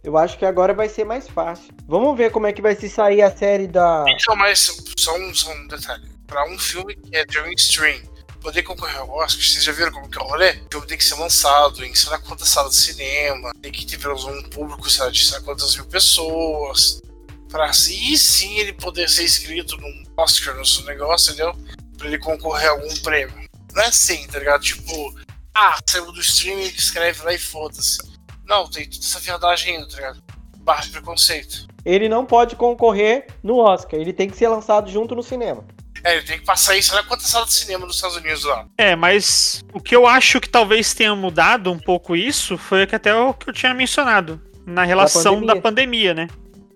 Eu 0.04 0.16
acho 0.16 0.36
que 0.36 0.44
agora 0.44 0.74
vai 0.74 0.88
ser 0.88 1.04
mais 1.04 1.28
fácil. 1.28 1.72
Vamos 1.86 2.16
ver 2.16 2.30
como 2.30 2.46
é 2.46 2.52
que 2.52 2.62
vai 2.62 2.74
se 2.74 2.88
sair 2.88 3.22
a 3.22 3.30
série 3.30 3.68
da. 3.68 4.04
Então, 4.08 4.34
mas 4.34 4.82
só 4.98 5.16
um, 5.16 5.32
só 5.32 5.52
um 5.52 5.68
detalhe. 5.68 6.10
Pra 6.26 6.44
um 6.46 6.58
filme 6.58 6.96
que 6.96 7.16
é 7.16 7.24
de 7.24 7.38
um 7.38 7.52
stream 7.52 8.00
poder 8.42 8.62
concorrer 8.64 8.98
ao 8.98 9.08
Oscar, 9.10 9.42
vocês 9.42 9.62
já 9.62 9.72
viram 9.72 9.92
como 9.92 10.10
que 10.10 10.18
é 10.18 10.20
o 10.20 10.26
rolê? 10.26 10.50
O 10.50 10.68
filme 10.70 10.86
tem 10.86 10.98
que 10.98 11.04
ser 11.04 11.14
lançado 11.14 11.84
em 11.84 11.94
sei 11.94 12.10
lá 12.10 12.18
quantas 12.18 12.48
salas 12.48 12.72
de 12.72 12.82
cinema, 12.82 13.52
tem 13.62 13.70
que 13.70 13.86
ter 13.86 14.08
um 14.08 14.42
público, 14.50 14.90
sei 14.90 15.04
lá, 15.04 15.10
de 15.10 15.24
sei 15.24 15.38
lá 15.38 15.44
quantas 15.44 15.74
mil 15.76 15.86
pessoas. 15.86 17.00
Pra 17.48 17.66
aí 17.66 18.18
sim 18.18 18.58
ele 18.58 18.72
poder 18.72 19.08
ser 19.08 19.24
inscrito 19.24 19.76
num 19.76 20.04
Oscar 20.16 20.56
no 20.56 20.64
seu 20.64 20.84
negócio, 20.84 21.32
entendeu? 21.32 21.54
Pra 21.96 22.08
ele 22.08 22.18
concorrer 22.18 22.68
a 22.68 22.72
algum 22.72 22.94
prêmio. 22.96 23.48
Não 23.74 23.82
é 23.82 23.86
assim, 23.86 24.26
tá 24.26 24.38
ligado? 24.38 24.62
Tipo, 24.62 25.14
ah, 25.54 25.78
saiu 25.86 26.10
do 26.10 26.20
streaming, 26.20 26.64
escreve 26.64 27.22
lá 27.22 27.32
e 27.32 27.38
foda-se. 27.38 27.98
Não, 28.44 28.68
tem 28.68 28.84
toda 28.88 29.04
essa 29.04 29.20
viadagem 29.20 29.76
ainda, 29.76 29.88
tá 29.88 29.96
ligado? 29.96 30.22
Barra 30.58 30.82
de 30.82 30.90
preconceito. 30.90 31.66
Ele 31.84 32.08
não 32.08 32.24
pode 32.24 32.56
concorrer 32.56 33.26
no 33.42 33.58
Oscar. 33.58 33.98
Ele 33.98 34.12
tem 34.12 34.30
que 34.30 34.36
ser 34.36 34.48
lançado 34.48 34.90
junto 34.90 35.14
no 35.14 35.22
cinema. 35.22 35.64
É, 36.04 36.16
ele 36.16 36.22
tem 36.22 36.38
que 36.38 36.44
passar 36.44 36.76
isso 36.76 36.94
lá 36.94 37.02
quantas 37.04 37.26
salas 37.26 37.48
de 37.48 37.54
cinema 37.54 37.86
nos 37.86 37.96
Estados 37.96 38.16
Unidos 38.16 38.44
lá. 38.44 38.66
É, 38.76 38.96
mas 38.96 39.64
o 39.72 39.80
que 39.80 39.94
eu 39.94 40.06
acho 40.06 40.40
que 40.40 40.48
talvez 40.48 40.92
tenha 40.94 41.14
mudado 41.14 41.70
um 41.70 41.78
pouco 41.78 42.16
isso 42.16 42.58
foi 42.58 42.86
que 42.86 42.94
até 42.94 43.14
o 43.14 43.32
que 43.32 43.48
eu 43.48 43.54
tinha 43.54 43.72
mencionado. 43.72 44.40
Na 44.66 44.84
relação 44.84 45.44
da 45.44 45.56
pandemia, 45.56 46.14
pandemia. 46.14 46.14
né? 46.14 46.28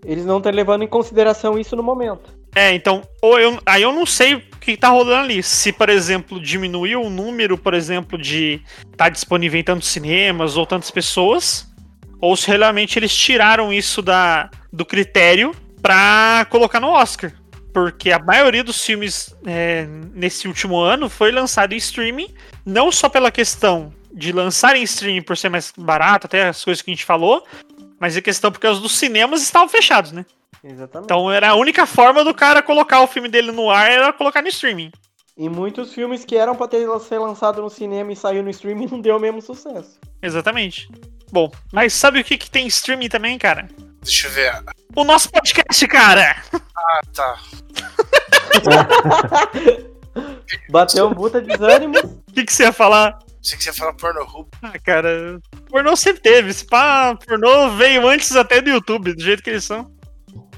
Eles 0.05 0.25
não 0.25 0.39
estão 0.39 0.53
levando 0.53 0.83
em 0.83 0.89
consideração 0.89 1.59
isso 1.59 1.75
no 1.75 1.83
momento. 1.83 2.37
É, 2.55 2.73
então, 2.73 3.03
ou 3.21 3.39
eu, 3.39 3.61
aí 3.67 3.83
eu 3.83 3.93
não 3.93 4.07
sei 4.07 4.35
o 4.35 4.41
que 4.41 4.77
tá 4.77 4.89
rolando 4.89 5.25
ali. 5.25 5.43
Se, 5.43 5.73
por 5.73 5.91
exemplo, 5.91 6.41
diminuiu 6.41 7.03
o 7.03 7.11
número, 7.11 7.59
por 7.59 7.75
exemplo, 7.75 8.17
de 8.17 8.63
estar 8.79 8.97
tá 8.97 9.09
disponível 9.09 9.61
em 9.61 9.63
tantos 9.63 9.89
cinemas 9.89 10.57
ou 10.57 10.65
tantas 10.65 10.91
pessoas, 10.91 11.67
ou 12.21 12.35
se 12.35 12.49
realmente 12.49 12.99
eles 12.99 13.15
tiraram 13.15 13.73
isso 13.73 14.01
da, 14.01 14.49
do 14.73 14.87
critério 14.87 15.55
pra 15.83 16.47
colocar 16.49 16.81
no 16.81 16.89
Oscar. 16.89 17.33
Porque 17.77 18.11
a 18.11 18.19
maioria 18.19 18.65
dos 18.65 18.83
filmes 18.83 19.37
é, 19.45 19.87
nesse 20.15 20.49
último 20.49 20.79
ano 20.79 21.11
foi 21.11 21.31
lançado 21.31 21.75
em 21.75 21.77
streaming, 21.77 22.35
não 22.65 22.91
só 22.91 23.07
pela 23.07 23.31
questão 23.31 23.93
de 24.11 24.33
lançar 24.33 24.75
em 24.77 24.83
streaming 24.83 25.21
por 25.21 25.37
ser 25.37 25.51
mais 25.51 25.75
barato, 25.77 26.27
até 26.27 26.49
as 26.49 26.65
coisas 26.65 26.81
que 26.81 26.91
a 26.91 26.95
gente 26.95 27.05
falou, 27.05 27.45
mas 28.01 28.17
a 28.17 28.23
questão 28.23 28.51
porque 28.51 28.67
os 28.67 28.81
dos 28.81 28.93
cinemas 28.93 29.43
estavam 29.43 29.69
fechados, 29.69 30.11
né? 30.11 30.25
Exatamente. 30.65 31.05
Então 31.05 31.31
era 31.31 31.51
a 31.51 31.55
única 31.55 31.85
forma 31.85 32.25
do 32.25 32.33
cara 32.33 32.63
colocar 32.63 33.03
o 33.03 33.07
filme 33.07 33.29
dele 33.29 33.53
no 33.53 33.69
ar 33.69 33.91
era 33.91 34.11
colocar 34.11 34.41
no 34.41 34.49
streaming. 34.49 34.91
E 35.37 35.47
muitos 35.47 35.93
filmes 35.93 36.25
que 36.25 36.35
eram 36.35 36.57
pra 36.57 36.67
ter 36.67 36.89
ser 37.01 37.19
lançado 37.19 37.61
no 37.61 37.69
cinema 37.69 38.11
e 38.11 38.17
saiu 38.17 38.43
no 38.43 38.49
streaming 38.49 38.89
não 38.91 39.03
deu 39.03 39.19
o 39.19 39.21
mesmo 39.21 39.43
sucesso. 39.43 40.01
Exatamente. 40.23 40.89
Bom, 41.31 41.53
mas 41.71 41.93
sabe 41.93 42.21
o 42.21 42.25
que, 42.25 42.39
que 42.39 42.51
tem 42.51 42.67
streaming 42.69 43.11
também, 43.11 43.37
cara? 43.37 43.69
Deixa 44.03 44.29
eu 44.29 44.31
ver. 44.31 44.65
O 44.95 45.05
nosso 45.05 45.31
podcast, 45.31 45.87
cara! 45.89 46.43
Ah, 46.53 47.01
tá. 47.13 47.39
Bateu 50.71 51.09
um 51.09 51.15
puta 51.15 51.41
desânimo. 51.41 51.99
O 51.99 52.33
que, 52.33 52.45
que 52.45 52.53
você 52.53 52.65
ia 52.65 52.73
falar? 52.73 53.19
Sei 53.43 53.57
que 53.57 53.65
você 53.65 53.71
ia 53.71 53.75
falar 53.75 53.93
Pornhub. 53.95 54.49
Ah, 54.63 54.79
cara, 54.79 55.41
pornô 55.69 55.95
sempre 55.97 56.23
teve. 56.23 56.51
Esse 56.51 56.65
pá, 56.65 57.15
pornô 57.15 57.71
veio 57.77 58.09
antes 58.09 58.35
até 58.35 58.61
do 58.61 58.71
YouTube, 58.71 59.15
do 59.15 59.23
jeito 59.23 59.43
que 59.43 59.51
eles 59.51 59.65
são. 59.65 59.91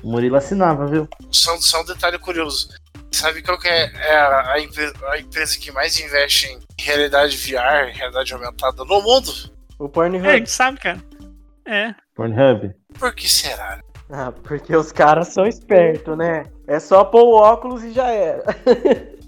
O 0.02 0.12
Murilo 0.12 0.36
assinava, 0.36 0.86
viu? 0.86 1.08
Só, 1.30 1.56
só 1.58 1.82
um 1.82 1.84
detalhe 1.84 2.18
curioso. 2.18 2.68
Sabe 3.10 3.42
qual 3.42 3.58
que 3.58 3.68
é, 3.68 3.90
é 3.94 4.16
a, 4.16 4.52
a, 4.52 4.60
empresa, 4.60 4.94
a, 5.08 5.18
empresa, 5.18 5.58
que 5.58 5.72
mais 5.72 5.98
investe 5.98 6.46
em 6.46 6.58
realidade 6.78 7.36
VR, 7.36 7.92
realidade 7.92 8.32
aumentada 8.32 8.84
no 8.84 9.02
mundo? 9.02 9.32
O 9.78 9.88
Pornhub. 9.88 10.26
É, 10.26 10.32
a 10.32 10.36
gente 10.36 10.50
sabe, 10.50 10.78
cara. 10.78 11.02
É. 11.66 11.94
Pornhub. 12.14 12.74
Por 12.98 13.14
que 13.14 13.28
será? 13.28 13.80
Ah, 14.10 14.32
porque 14.42 14.74
os 14.74 14.90
caras 14.90 15.28
são 15.28 15.46
espertos, 15.46 16.16
né? 16.16 16.44
É 16.66 16.80
só 16.80 17.04
pôr 17.04 17.22
o 17.22 17.34
óculos 17.34 17.84
e 17.84 17.92
já 17.92 18.10
era. 18.10 18.44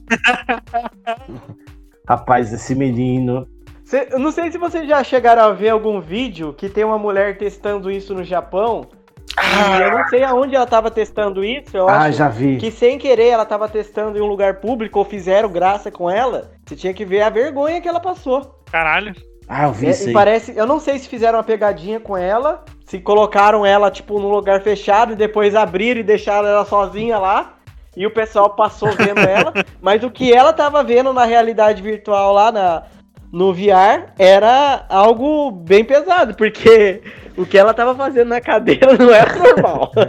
Rapaz, 2.09 2.53
esse 2.53 2.75
menino. 2.75 3.47
Cê, 3.85 4.09
eu 4.11 4.19
não 4.19 4.33
sei 4.33 4.51
se 4.51 4.59
vocês 4.59 4.89
já 4.89 5.05
chegaram 5.05 5.43
a 5.43 5.53
ver 5.53 5.69
algum 5.69 6.01
vídeo 6.01 6.53
que 6.53 6.69
tem 6.69 6.85
uma 6.85 6.99
mulher 6.99 7.37
testando 7.37 7.91
isso 7.91 8.15
no 8.15 8.25
Japão. 8.25 8.89
Ah. 9.37 9.81
Eu 9.81 9.91
não 9.99 10.09
sei 10.09 10.25
aonde 10.25 10.57
ela 10.57 10.67
tava 10.67 10.91
testando 10.91 11.45
isso. 11.45 11.77
Eu 11.77 11.89
ah, 11.89 12.05
acho 12.05 12.19
já 12.19 12.29
vi. 12.29 12.57
Que 12.57 12.71
sem 12.71 12.99
querer 12.99 13.29
ela 13.29 13.45
tava 13.45 13.69
testando 13.69 14.19
em 14.19 14.21
um 14.21 14.27
lugar 14.27 14.61
público 14.61 14.99
ou 14.99 15.05
fizeram 15.05 15.51
graça 15.51 15.91
com 15.91 16.11
ela. 16.11 16.53
Você 16.67 16.75
tinha 16.75 16.95
que 16.95 17.05
ver 17.05 17.23
a 17.23 17.31
vergonha 17.31 17.81
que 17.81 17.89
ela 17.89 18.01
passou. 18.01 18.63
Caralho. 18.71 19.15
Ah, 19.53 19.65
eu 19.65 19.73
vi 19.73 19.89
é, 19.89 19.91
isso 19.91 20.07
aí. 20.07 20.13
parece, 20.15 20.57
eu 20.57 20.65
não 20.65 20.79
sei 20.79 20.97
se 20.97 21.09
fizeram 21.09 21.37
uma 21.37 21.43
pegadinha 21.43 21.99
com 21.99 22.17
ela, 22.17 22.65
se 22.87 23.01
colocaram 23.01 23.67
ela 23.67 23.91
tipo 23.91 24.21
num 24.21 24.31
lugar 24.31 24.63
fechado 24.63 25.13
e 25.13 25.17
depois 25.17 25.57
abriram 25.57 25.99
e 25.99 26.05
deixaram 26.05 26.47
ela 26.47 26.65
sozinha 26.65 27.19
lá. 27.19 27.57
E 27.97 28.07
o 28.07 28.13
pessoal 28.13 28.51
passou 28.51 28.93
vendo 28.93 29.19
ela, 29.29 29.53
mas 29.83 30.05
o 30.05 30.11
que 30.11 30.33
ela 30.33 30.53
tava 30.53 30.85
vendo 30.85 31.13
na 31.13 31.25
realidade 31.25 31.83
virtual 31.83 32.33
lá 32.33 32.53
na, 32.53 32.85
no 33.33 33.53
VR 33.53 34.13
era 34.17 34.87
algo 34.89 35.51
bem 35.51 35.85
pesado, 35.85 36.37
porque 36.37 37.03
o 37.37 37.45
que 37.45 37.59
ela 37.59 37.75
tava 37.75 37.93
fazendo 37.97 38.29
na 38.29 38.41
cadeira 38.41 38.97
não 38.97 39.13
era 39.13 39.35
normal. 39.35 39.91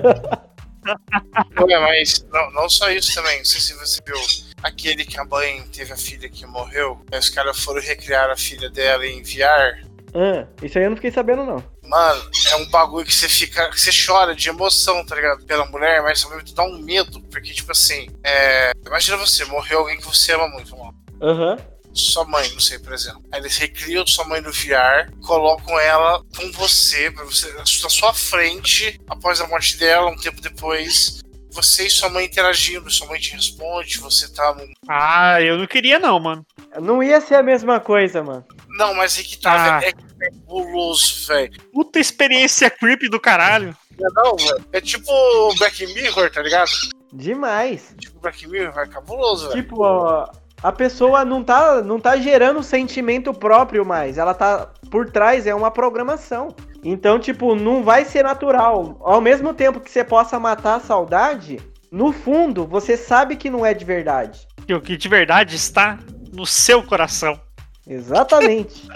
Ué, 1.62 1.80
mas 1.80 2.28
não, 2.32 2.52
não 2.52 2.70
só 2.70 2.92
isso 2.92 3.16
também, 3.16 3.40
não 3.40 3.46
sei 3.46 3.60
se 3.60 3.74
você 3.74 4.00
viu 4.06 4.16
aquele 4.64 5.06
que 5.06 5.20
a 5.20 5.26
mãe 5.26 5.64
teve 5.72 5.94
a 5.94 5.98
filha 5.98 6.30
que 6.30 6.46
morreu, 6.46 7.00
aí 7.12 7.20
os 7.20 7.30
caras 7.30 7.60
foram 7.60 7.82
recriar 7.82 8.30
a 8.30 8.38
filha 8.38 8.70
dela 8.70 9.06
em 9.06 9.22
VR. 9.22 9.90
Ah, 10.14 10.46
isso 10.62 10.78
aí 10.78 10.84
eu 10.84 10.90
não 10.90 10.98
fiquei 10.98 11.12
sabendo, 11.12 11.46
não. 11.46 11.64
Mano, 11.84 12.22
é 12.50 12.56
um 12.58 12.70
bagulho 12.70 13.06
que 13.06 13.14
você 13.14 13.30
fica. 13.30 13.70
que 13.70 13.80
você 13.80 13.92
chora 13.92 14.36
de 14.36 14.50
emoção, 14.50 15.06
tá 15.06 15.16
ligado? 15.16 15.46
Pela 15.46 15.66
mulher, 15.66 16.02
mas 16.02 16.24
ao 16.24 16.30
mesmo 16.32 16.46
tempo 16.46 16.56
dá 16.56 16.64
um 16.64 16.80
medo. 16.80 17.22
Porque, 17.24 17.54
tipo 17.54 17.72
assim, 17.72 18.08
é... 18.24 18.72
imagina 18.86 19.18
você, 19.18 19.46
morreu 19.46 19.80
alguém 19.80 19.98
que 19.98 20.06
você 20.06 20.34
ama 20.34 20.48
muito, 20.50 20.78
mano. 20.78 20.96
Aham. 21.22 21.52
Uhum. 21.52 21.72
Sua 21.94 22.24
mãe, 22.24 22.50
não 22.54 22.60
sei, 22.62 22.80
por 22.80 22.94
exemplo. 22.94 23.22
Aí 23.30 23.42
eles 23.42 23.58
recriam 23.58 24.08
sua 24.08 24.24
mãe 24.24 24.40
no 24.40 24.50
VR, 24.50 25.12
colocam 25.26 25.78
ela 25.78 26.24
com 26.38 26.50
você, 26.54 27.12
pra 27.12 27.26
você, 27.26 27.52
na 27.52 27.66
sua 27.66 28.14
frente, 28.14 28.98
após 29.10 29.42
a 29.42 29.48
morte 29.48 29.78
dela, 29.78 30.10
um 30.10 30.16
tempo 30.16 30.40
depois 30.40 31.22
você 31.52 31.88
e 31.88 31.90
sua 31.90 32.10
mãe 32.10 32.26
interagindo, 32.26 32.90
sua 32.90 33.08
mãe 33.08 33.20
te 33.20 33.34
responde, 33.34 34.00
você 34.00 34.32
tá 34.32 34.54
no... 34.54 34.64
Ah, 34.88 35.42
eu 35.42 35.58
não 35.58 35.68
queria 35.68 36.00
não, 36.00 36.20
mano. 36.20 36.46
Não 36.80 37.04
ia 37.04 37.20
ser 37.20 37.36
a 37.36 37.44
mesma 37.44 37.80
coisa, 37.80 38.24
mano. 38.24 38.46
Não, 38.70 38.94
mas 38.94 39.20
é 39.20 39.24
que 39.24 39.38
tá, 39.38 39.80
ah. 39.80 39.84
é 39.84 39.92
cabuloso, 39.92 41.28
velho. 41.28 41.52
Puta 41.74 42.00
experiência 42.00 42.70
creepy 42.70 43.10
do 43.10 43.20
caralho. 43.20 43.76
Não, 44.00 44.08
é 44.08 44.14
não 44.16 44.36
velho. 44.38 44.66
É 44.72 44.82
tipo 44.82 45.12
Black 45.58 45.86
Mirror, 45.94 46.32
tá 46.32 46.42
ligado? 46.42 46.72
Demais. 47.12 47.94
Tipo 48.00 48.20
Black 48.20 48.48
Mirror, 48.48 48.80
é 48.80 48.88
cabuloso, 48.88 49.50
velho. 49.50 49.62
Tipo, 49.62 49.84
ó, 49.84 50.30
a 50.64 50.72
pessoa 50.72 51.26
não 51.26 51.44
tá, 51.44 51.82
não 51.82 52.00
tá 52.00 52.16
gerando 52.18 52.64
sentimento 52.64 53.34
próprio 53.34 53.86
mais. 53.86 54.18
Ela 54.18 54.34
tá 54.34 54.72
por 54.90 55.10
trás, 55.10 55.48
é 55.48 55.56
uma 55.56 55.72
programação. 55.72 56.56
Então, 56.84 57.20
tipo, 57.20 57.56
não 57.56 57.84
vai 57.84 58.06
ser 58.06 58.24
natural. 58.24 58.98
Ao 59.02 59.22
mesmo 59.22 59.54
tempo 59.54 59.80
que 59.80 59.92
você 59.92 60.04
possa 60.04 60.40
matar 60.40 60.76
a 60.76 60.80
saudade, 60.80 61.60
no 61.92 62.12
fundo, 62.12 62.66
você 62.66 62.98
sabe 62.98 63.36
que 63.36 63.50
não 63.50 63.66
é 63.66 63.74
de 63.74 63.86
verdade. 63.86 64.48
E 64.68 64.74
o 64.74 64.82
que 64.82 64.98
de 64.98 65.08
verdade 65.08 65.56
está 65.56 66.00
no 66.34 66.46
seu 66.46 66.82
coração. 66.82 67.40
Exatamente. 67.86 68.88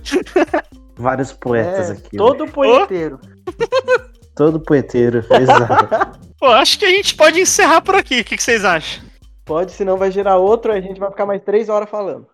Vários 0.96 1.32
poetas 1.32 1.90
é, 1.90 1.92
aqui. 1.94 2.16
Todo 2.16 2.44
né? 2.44 2.52
poeteiro. 2.52 3.18
todo 4.36 4.60
poeteiro, 4.60 5.24
exato. 5.30 6.20
Pô, 6.38 6.46
acho 6.48 6.78
que 6.78 6.84
a 6.84 6.90
gente 6.90 7.14
pode 7.14 7.40
encerrar 7.40 7.80
por 7.80 7.94
aqui. 7.94 8.20
O 8.20 8.24
que, 8.24 8.36
que 8.36 8.42
vocês 8.42 8.64
acham? 8.64 9.02
Pode, 9.44 9.72
senão 9.72 9.96
vai 9.96 10.10
gerar 10.10 10.36
outro 10.36 10.72
e 10.72 10.76
a 10.76 10.80
gente 10.80 11.00
vai 11.00 11.10
ficar 11.10 11.26
mais 11.26 11.42
três 11.42 11.68
horas 11.68 11.90
falando. 11.90 12.26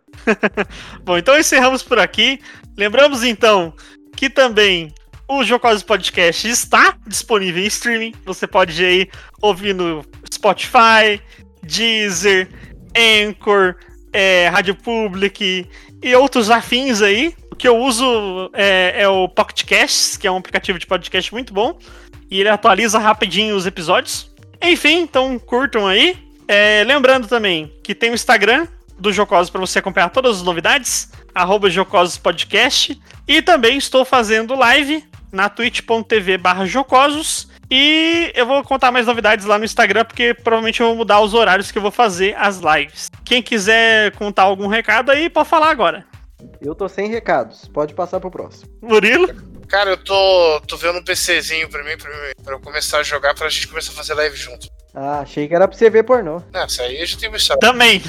Bom, 1.02 1.16
então 1.16 1.38
encerramos 1.38 1.82
por 1.82 1.98
aqui. 1.98 2.40
Lembramos 2.76 3.24
então 3.24 3.72
que 4.16 4.30
também 4.30 4.92
o 5.28 5.44
Jocosos 5.44 5.82
Podcast 5.82 6.48
está 6.48 6.96
disponível 7.06 7.62
em 7.62 7.66
streaming. 7.66 8.14
Você 8.24 8.46
pode 8.46 8.82
ir 8.82 8.86
aí 8.86 9.10
ouvir 9.42 9.74
no 9.74 10.04
Spotify, 10.32 11.20
Deezer, 11.62 12.48
Anchor, 12.96 13.76
é, 14.12 14.48
Rádio 14.48 14.74
Public 14.74 15.68
e 16.02 16.14
outros 16.14 16.50
afins 16.50 17.02
aí. 17.02 17.34
O 17.50 17.56
que 17.56 17.68
eu 17.68 17.76
uso 17.76 18.50
é, 18.52 19.02
é 19.02 19.08
o 19.08 19.28
Pocket 19.28 19.64
que 20.18 20.26
é 20.26 20.30
um 20.30 20.38
aplicativo 20.38 20.78
de 20.78 20.86
podcast 20.86 21.32
muito 21.32 21.52
bom. 21.52 21.78
E 22.30 22.40
ele 22.40 22.48
atualiza 22.48 22.98
rapidinho 22.98 23.56
os 23.56 23.66
episódios. 23.66 24.30
Enfim, 24.62 25.00
então 25.00 25.38
curtam 25.38 25.86
aí. 25.86 26.16
É, 26.48 26.84
lembrando 26.86 27.26
também 27.26 27.72
que 27.82 27.94
tem 27.94 28.10
o 28.10 28.14
Instagram 28.14 28.66
do 28.98 29.12
Jocosos 29.12 29.50
para 29.50 29.60
você 29.60 29.80
acompanhar 29.80 30.10
todas 30.10 30.38
as 30.38 30.42
novidades, 30.42 31.10
arroba 31.36 31.68
Jocosos 31.68 32.16
Podcast. 32.16 32.98
E 33.28 33.42
também 33.42 33.76
estou 33.76 34.04
fazendo 34.04 34.54
live 34.54 35.04
na 35.30 35.50
twitch.tv 35.50 36.38
barra 36.38 36.64
Jocosos. 36.64 37.48
E 37.70 38.32
eu 38.34 38.46
vou 38.46 38.62
contar 38.62 38.90
mais 38.90 39.06
novidades 39.06 39.44
lá 39.44 39.58
no 39.58 39.64
Instagram, 39.64 40.04
porque 40.04 40.32
provavelmente 40.32 40.80
eu 40.80 40.86
vou 40.86 40.96
mudar 40.96 41.20
os 41.20 41.34
horários 41.34 41.70
que 41.70 41.76
eu 41.76 41.82
vou 41.82 41.90
fazer 41.90 42.34
as 42.38 42.58
lives. 42.58 43.10
Quem 43.24 43.42
quiser 43.42 44.12
contar 44.12 44.44
algum 44.44 44.66
recado 44.66 45.10
aí, 45.10 45.28
pode 45.28 45.48
falar 45.48 45.70
agora. 45.70 46.06
Eu 46.62 46.74
tô 46.74 46.88
sem 46.88 47.08
recados, 47.08 47.68
pode 47.68 47.92
passar 47.92 48.20
pro 48.20 48.30
próximo. 48.30 48.70
Murilo? 48.80 49.28
Cara, 49.68 49.90
eu 49.90 49.96
tô, 49.96 50.60
tô 50.66 50.76
vendo 50.76 51.00
um 51.00 51.04
PCzinho 51.04 51.68
pra 51.68 51.82
mim, 51.82 51.96
pra 51.98 52.08
mim, 52.08 52.32
pra 52.42 52.54
eu 52.54 52.60
começar 52.60 52.98
a 52.98 53.02
jogar, 53.02 53.34
pra 53.34 53.48
gente 53.48 53.66
começar 53.66 53.90
a 53.90 53.96
fazer 53.96 54.14
live 54.14 54.36
junto. 54.36 54.68
Ah, 54.94 55.20
achei 55.20 55.48
que 55.48 55.54
era 55.54 55.66
pra 55.66 55.76
você 55.76 55.90
ver 55.90 56.04
pornô. 56.04 56.40
Não, 56.52 56.66
isso 56.66 56.80
aí 56.80 57.00
eu 57.00 57.06
já 57.06 57.18
tenho 57.18 57.32
visto. 57.32 57.58
Também. 57.58 58.00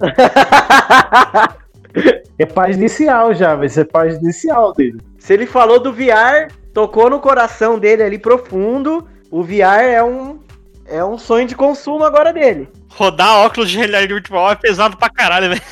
é 2.38 2.46
paz 2.46 2.76
inicial 2.76 3.34
já, 3.34 3.54
vai 3.54 3.68
ser 3.68 3.84
paz 3.86 4.16
inicial 4.16 4.72
dele. 4.72 5.00
Se 5.18 5.32
ele 5.32 5.46
falou 5.46 5.78
do 5.78 5.92
VR, 5.92 6.52
tocou 6.72 7.08
no 7.08 7.20
coração 7.20 7.78
dele 7.78 8.02
ali 8.02 8.18
profundo. 8.18 9.06
O 9.30 9.42
VR 9.42 9.84
é 9.84 10.02
um, 10.02 10.40
é 10.86 11.04
um 11.04 11.18
sonho 11.18 11.46
de 11.46 11.54
consumo 11.54 12.04
agora 12.04 12.32
dele. 12.32 12.68
Rodar 12.88 13.44
óculos 13.44 13.70
de 13.70 13.78
realidade 13.78 14.12
virtual 14.12 14.50
é 14.50 14.56
pesado 14.56 14.96
pra 14.96 15.08
caralho, 15.08 15.48
velho. 15.50 15.62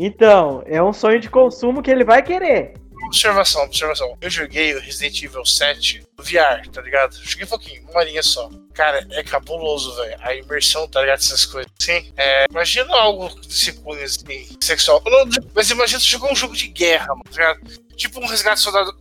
Então, 0.00 0.62
é 0.66 0.80
um 0.80 0.92
sonho 0.92 1.18
de 1.18 1.28
consumo 1.28 1.82
que 1.82 1.90
ele 1.90 2.04
vai 2.04 2.22
querer. 2.22 2.74
Observação, 3.08 3.62
observação. 3.64 4.16
Eu 4.20 4.30
joguei 4.30 4.74
o 4.74 4.80
Resident 4.80 5.22
Evil 5.22 5.44
7 5.44 6.02
no 6.16 6.24
VR, 6.24 6.68
tá 6.72 6.80
ligado? 6.80 7.16
Joguei 7.22 7.44
um 7.44 7.48
pouquinho, 7.48 7.82
uma 7.90 8.00
horinha 8.00 8.22
só. 8.22 8.48
Cara, 8.72 9.06
é 9.10 9.22
cabuloso, 9.22 9.94
velho. 9.96 10.16
A 10.20 10.34
imersão, 10.34 10.86
tá 10.88 11.00
ligado? 11.00 11.18
Essas 11.18 11.44
coisas 11.44 11.70
assim. 11.80 12.12
É, 12.16 12.46
imagina 12.50 12.94
algo 12.96 13.28
desse 13.40 13.72
cunho 13.72 14.02
assim, 14.04 14.48
sexual. 14.60 15.02
Não- 15.04 15.26
mas 15.54 15.70
imagina 15.70 15.98
você 15.98 16.06
jogar 16.06 16.32
um 16.32 16.36
jogo 16.36 16.54
de 16.56 16.68
guerra, 16.68 17.08
mano, 17.08 17.24
tá 17.24 17.30
ligado? 17.32 17.60
Tipo 17.96 18.20
um 18.20 18.26
resgate 18.26 18.60
soldado. 18.60 18.96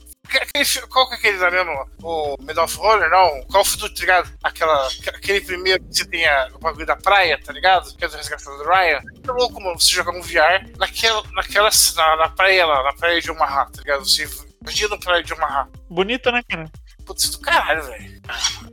Qual 0.89 1.07
que 1.07 1.15
é 1.15 1.17
aquele 1.17 1.37
lá 1.37 1.51
mesmo? 1.51 1.89
O 2.01 2.35
Medal 2.41 2.65
of 2.65 2.79
Honor, 2.79 3.09
não? 3.09 3.43
Qual 3.45 3.63
foi 3.63 3.79
do, 3.79 3.89
tá 3.93 4.01
ligado? 4.01 4.31
Aquela, 4.43 4.87
aquele 5.07 5.41
primeiro 5.41 5.83
que 5.83 5.97
você 5.97 6.05
tem 6.05 6.27
a, 6.27 6.49
o 6.53 6.59
bagulho 6.59 6.85
da 6.85 6.95
praia, 6.95 7.39
tá 7.43 7.53
ligado? 7.53 7.95
Que 7.95 8.05
é 8.05 8.07
do 8.07 8.17
resgate 8.17 8.43
do 8.43 8.63
Ryan. 8.63 8.99
É 9.27 9.31
louco, 9.31 9.61
mano, 9.61 9.79
você 9.79 9.93
jogar 9.93 10.11
um 10.11 10.21
VR 10.21 10.67
naquela, 10.77 11.23
naquela 11.33 11.69
na, 11.95 12.15
na 12.17 12.29
praia 12.29 12.65
lá, 12.65 12.83
na 12.83 12.93
praia 12.93 13.21
de 13.21 13.31
Omaha, 13.31 13.65
tá 13.65 13.81
ligado? 13.81 14.05
Você 14.05 14.27
imagina 14.61 14.95
a 14.95 14.99
praia 14.99 15.23
de 15.23 15.33
Omaha. 15.33 15.69
Bonito, 15.89 16.31
né, 16.31 16.41
cara? 16.47 16.69
Putz, 17.05 17.29
do 17.29 17.39
caralho, 17.39 17.83
velho. 17.83 18.21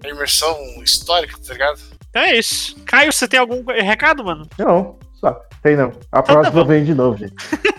A 0.02 0.08
imersão 0.08 0.58
histórica, 0.82 1.38
tá 1.46 1.52
ligado? 1.52 1.80
Então 2.10 2.22
é 2.22 2.36
isso. 2.36 2.76
Caio, 2.84 3.12
você 3.12 3.26
tem 3.26 3.40
algum 3.40 3.64
recado, 3.64 4.24
mano? 4.24 4.48
Não, 4.58 4.98
só. 5.24 5.40
Tem 5.62 5.76
não. 5.76 5.92
A 6.12 6.22
próxima 6.22 6.64
vem 6.64 6.84
de 6.84 6.94
novo, 6.94 7.16
gente. 7.16 7.34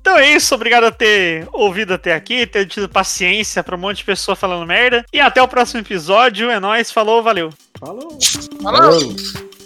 Então 0.00 0.18
é 0.18 0.34
isso, 0.34 0.54
obrigado 0.54 0.84
a 0.84 0.92
ter 0.92 1.48
ouvido 1.50 1.94
até 1.94 2.14
aqui, 2.14 2.46
ter 2.46 2.66
tido 2.66 2.86
paciência 2.86 3.64
pra 3.64 3.74
um 3.74 3.78
monte 3.78 3.98
de 3.98 4.04
pessoa 4.04 4.36
falando 4.36 4.66
merda. 4.66 5.02
E 5.10 5.18
até 5.18 5.42
o 5.42 5.48
próximo 5.48 5.80
episódio. 5.80 6.50
É 6.50 6.60
nóis, 6.60 6.92
falou, 6.92 7.22
valeu. 7.22 7.48
Falou. 7.80 8.18
Falou! 8.62 9.00
Falou. 9.00 9.63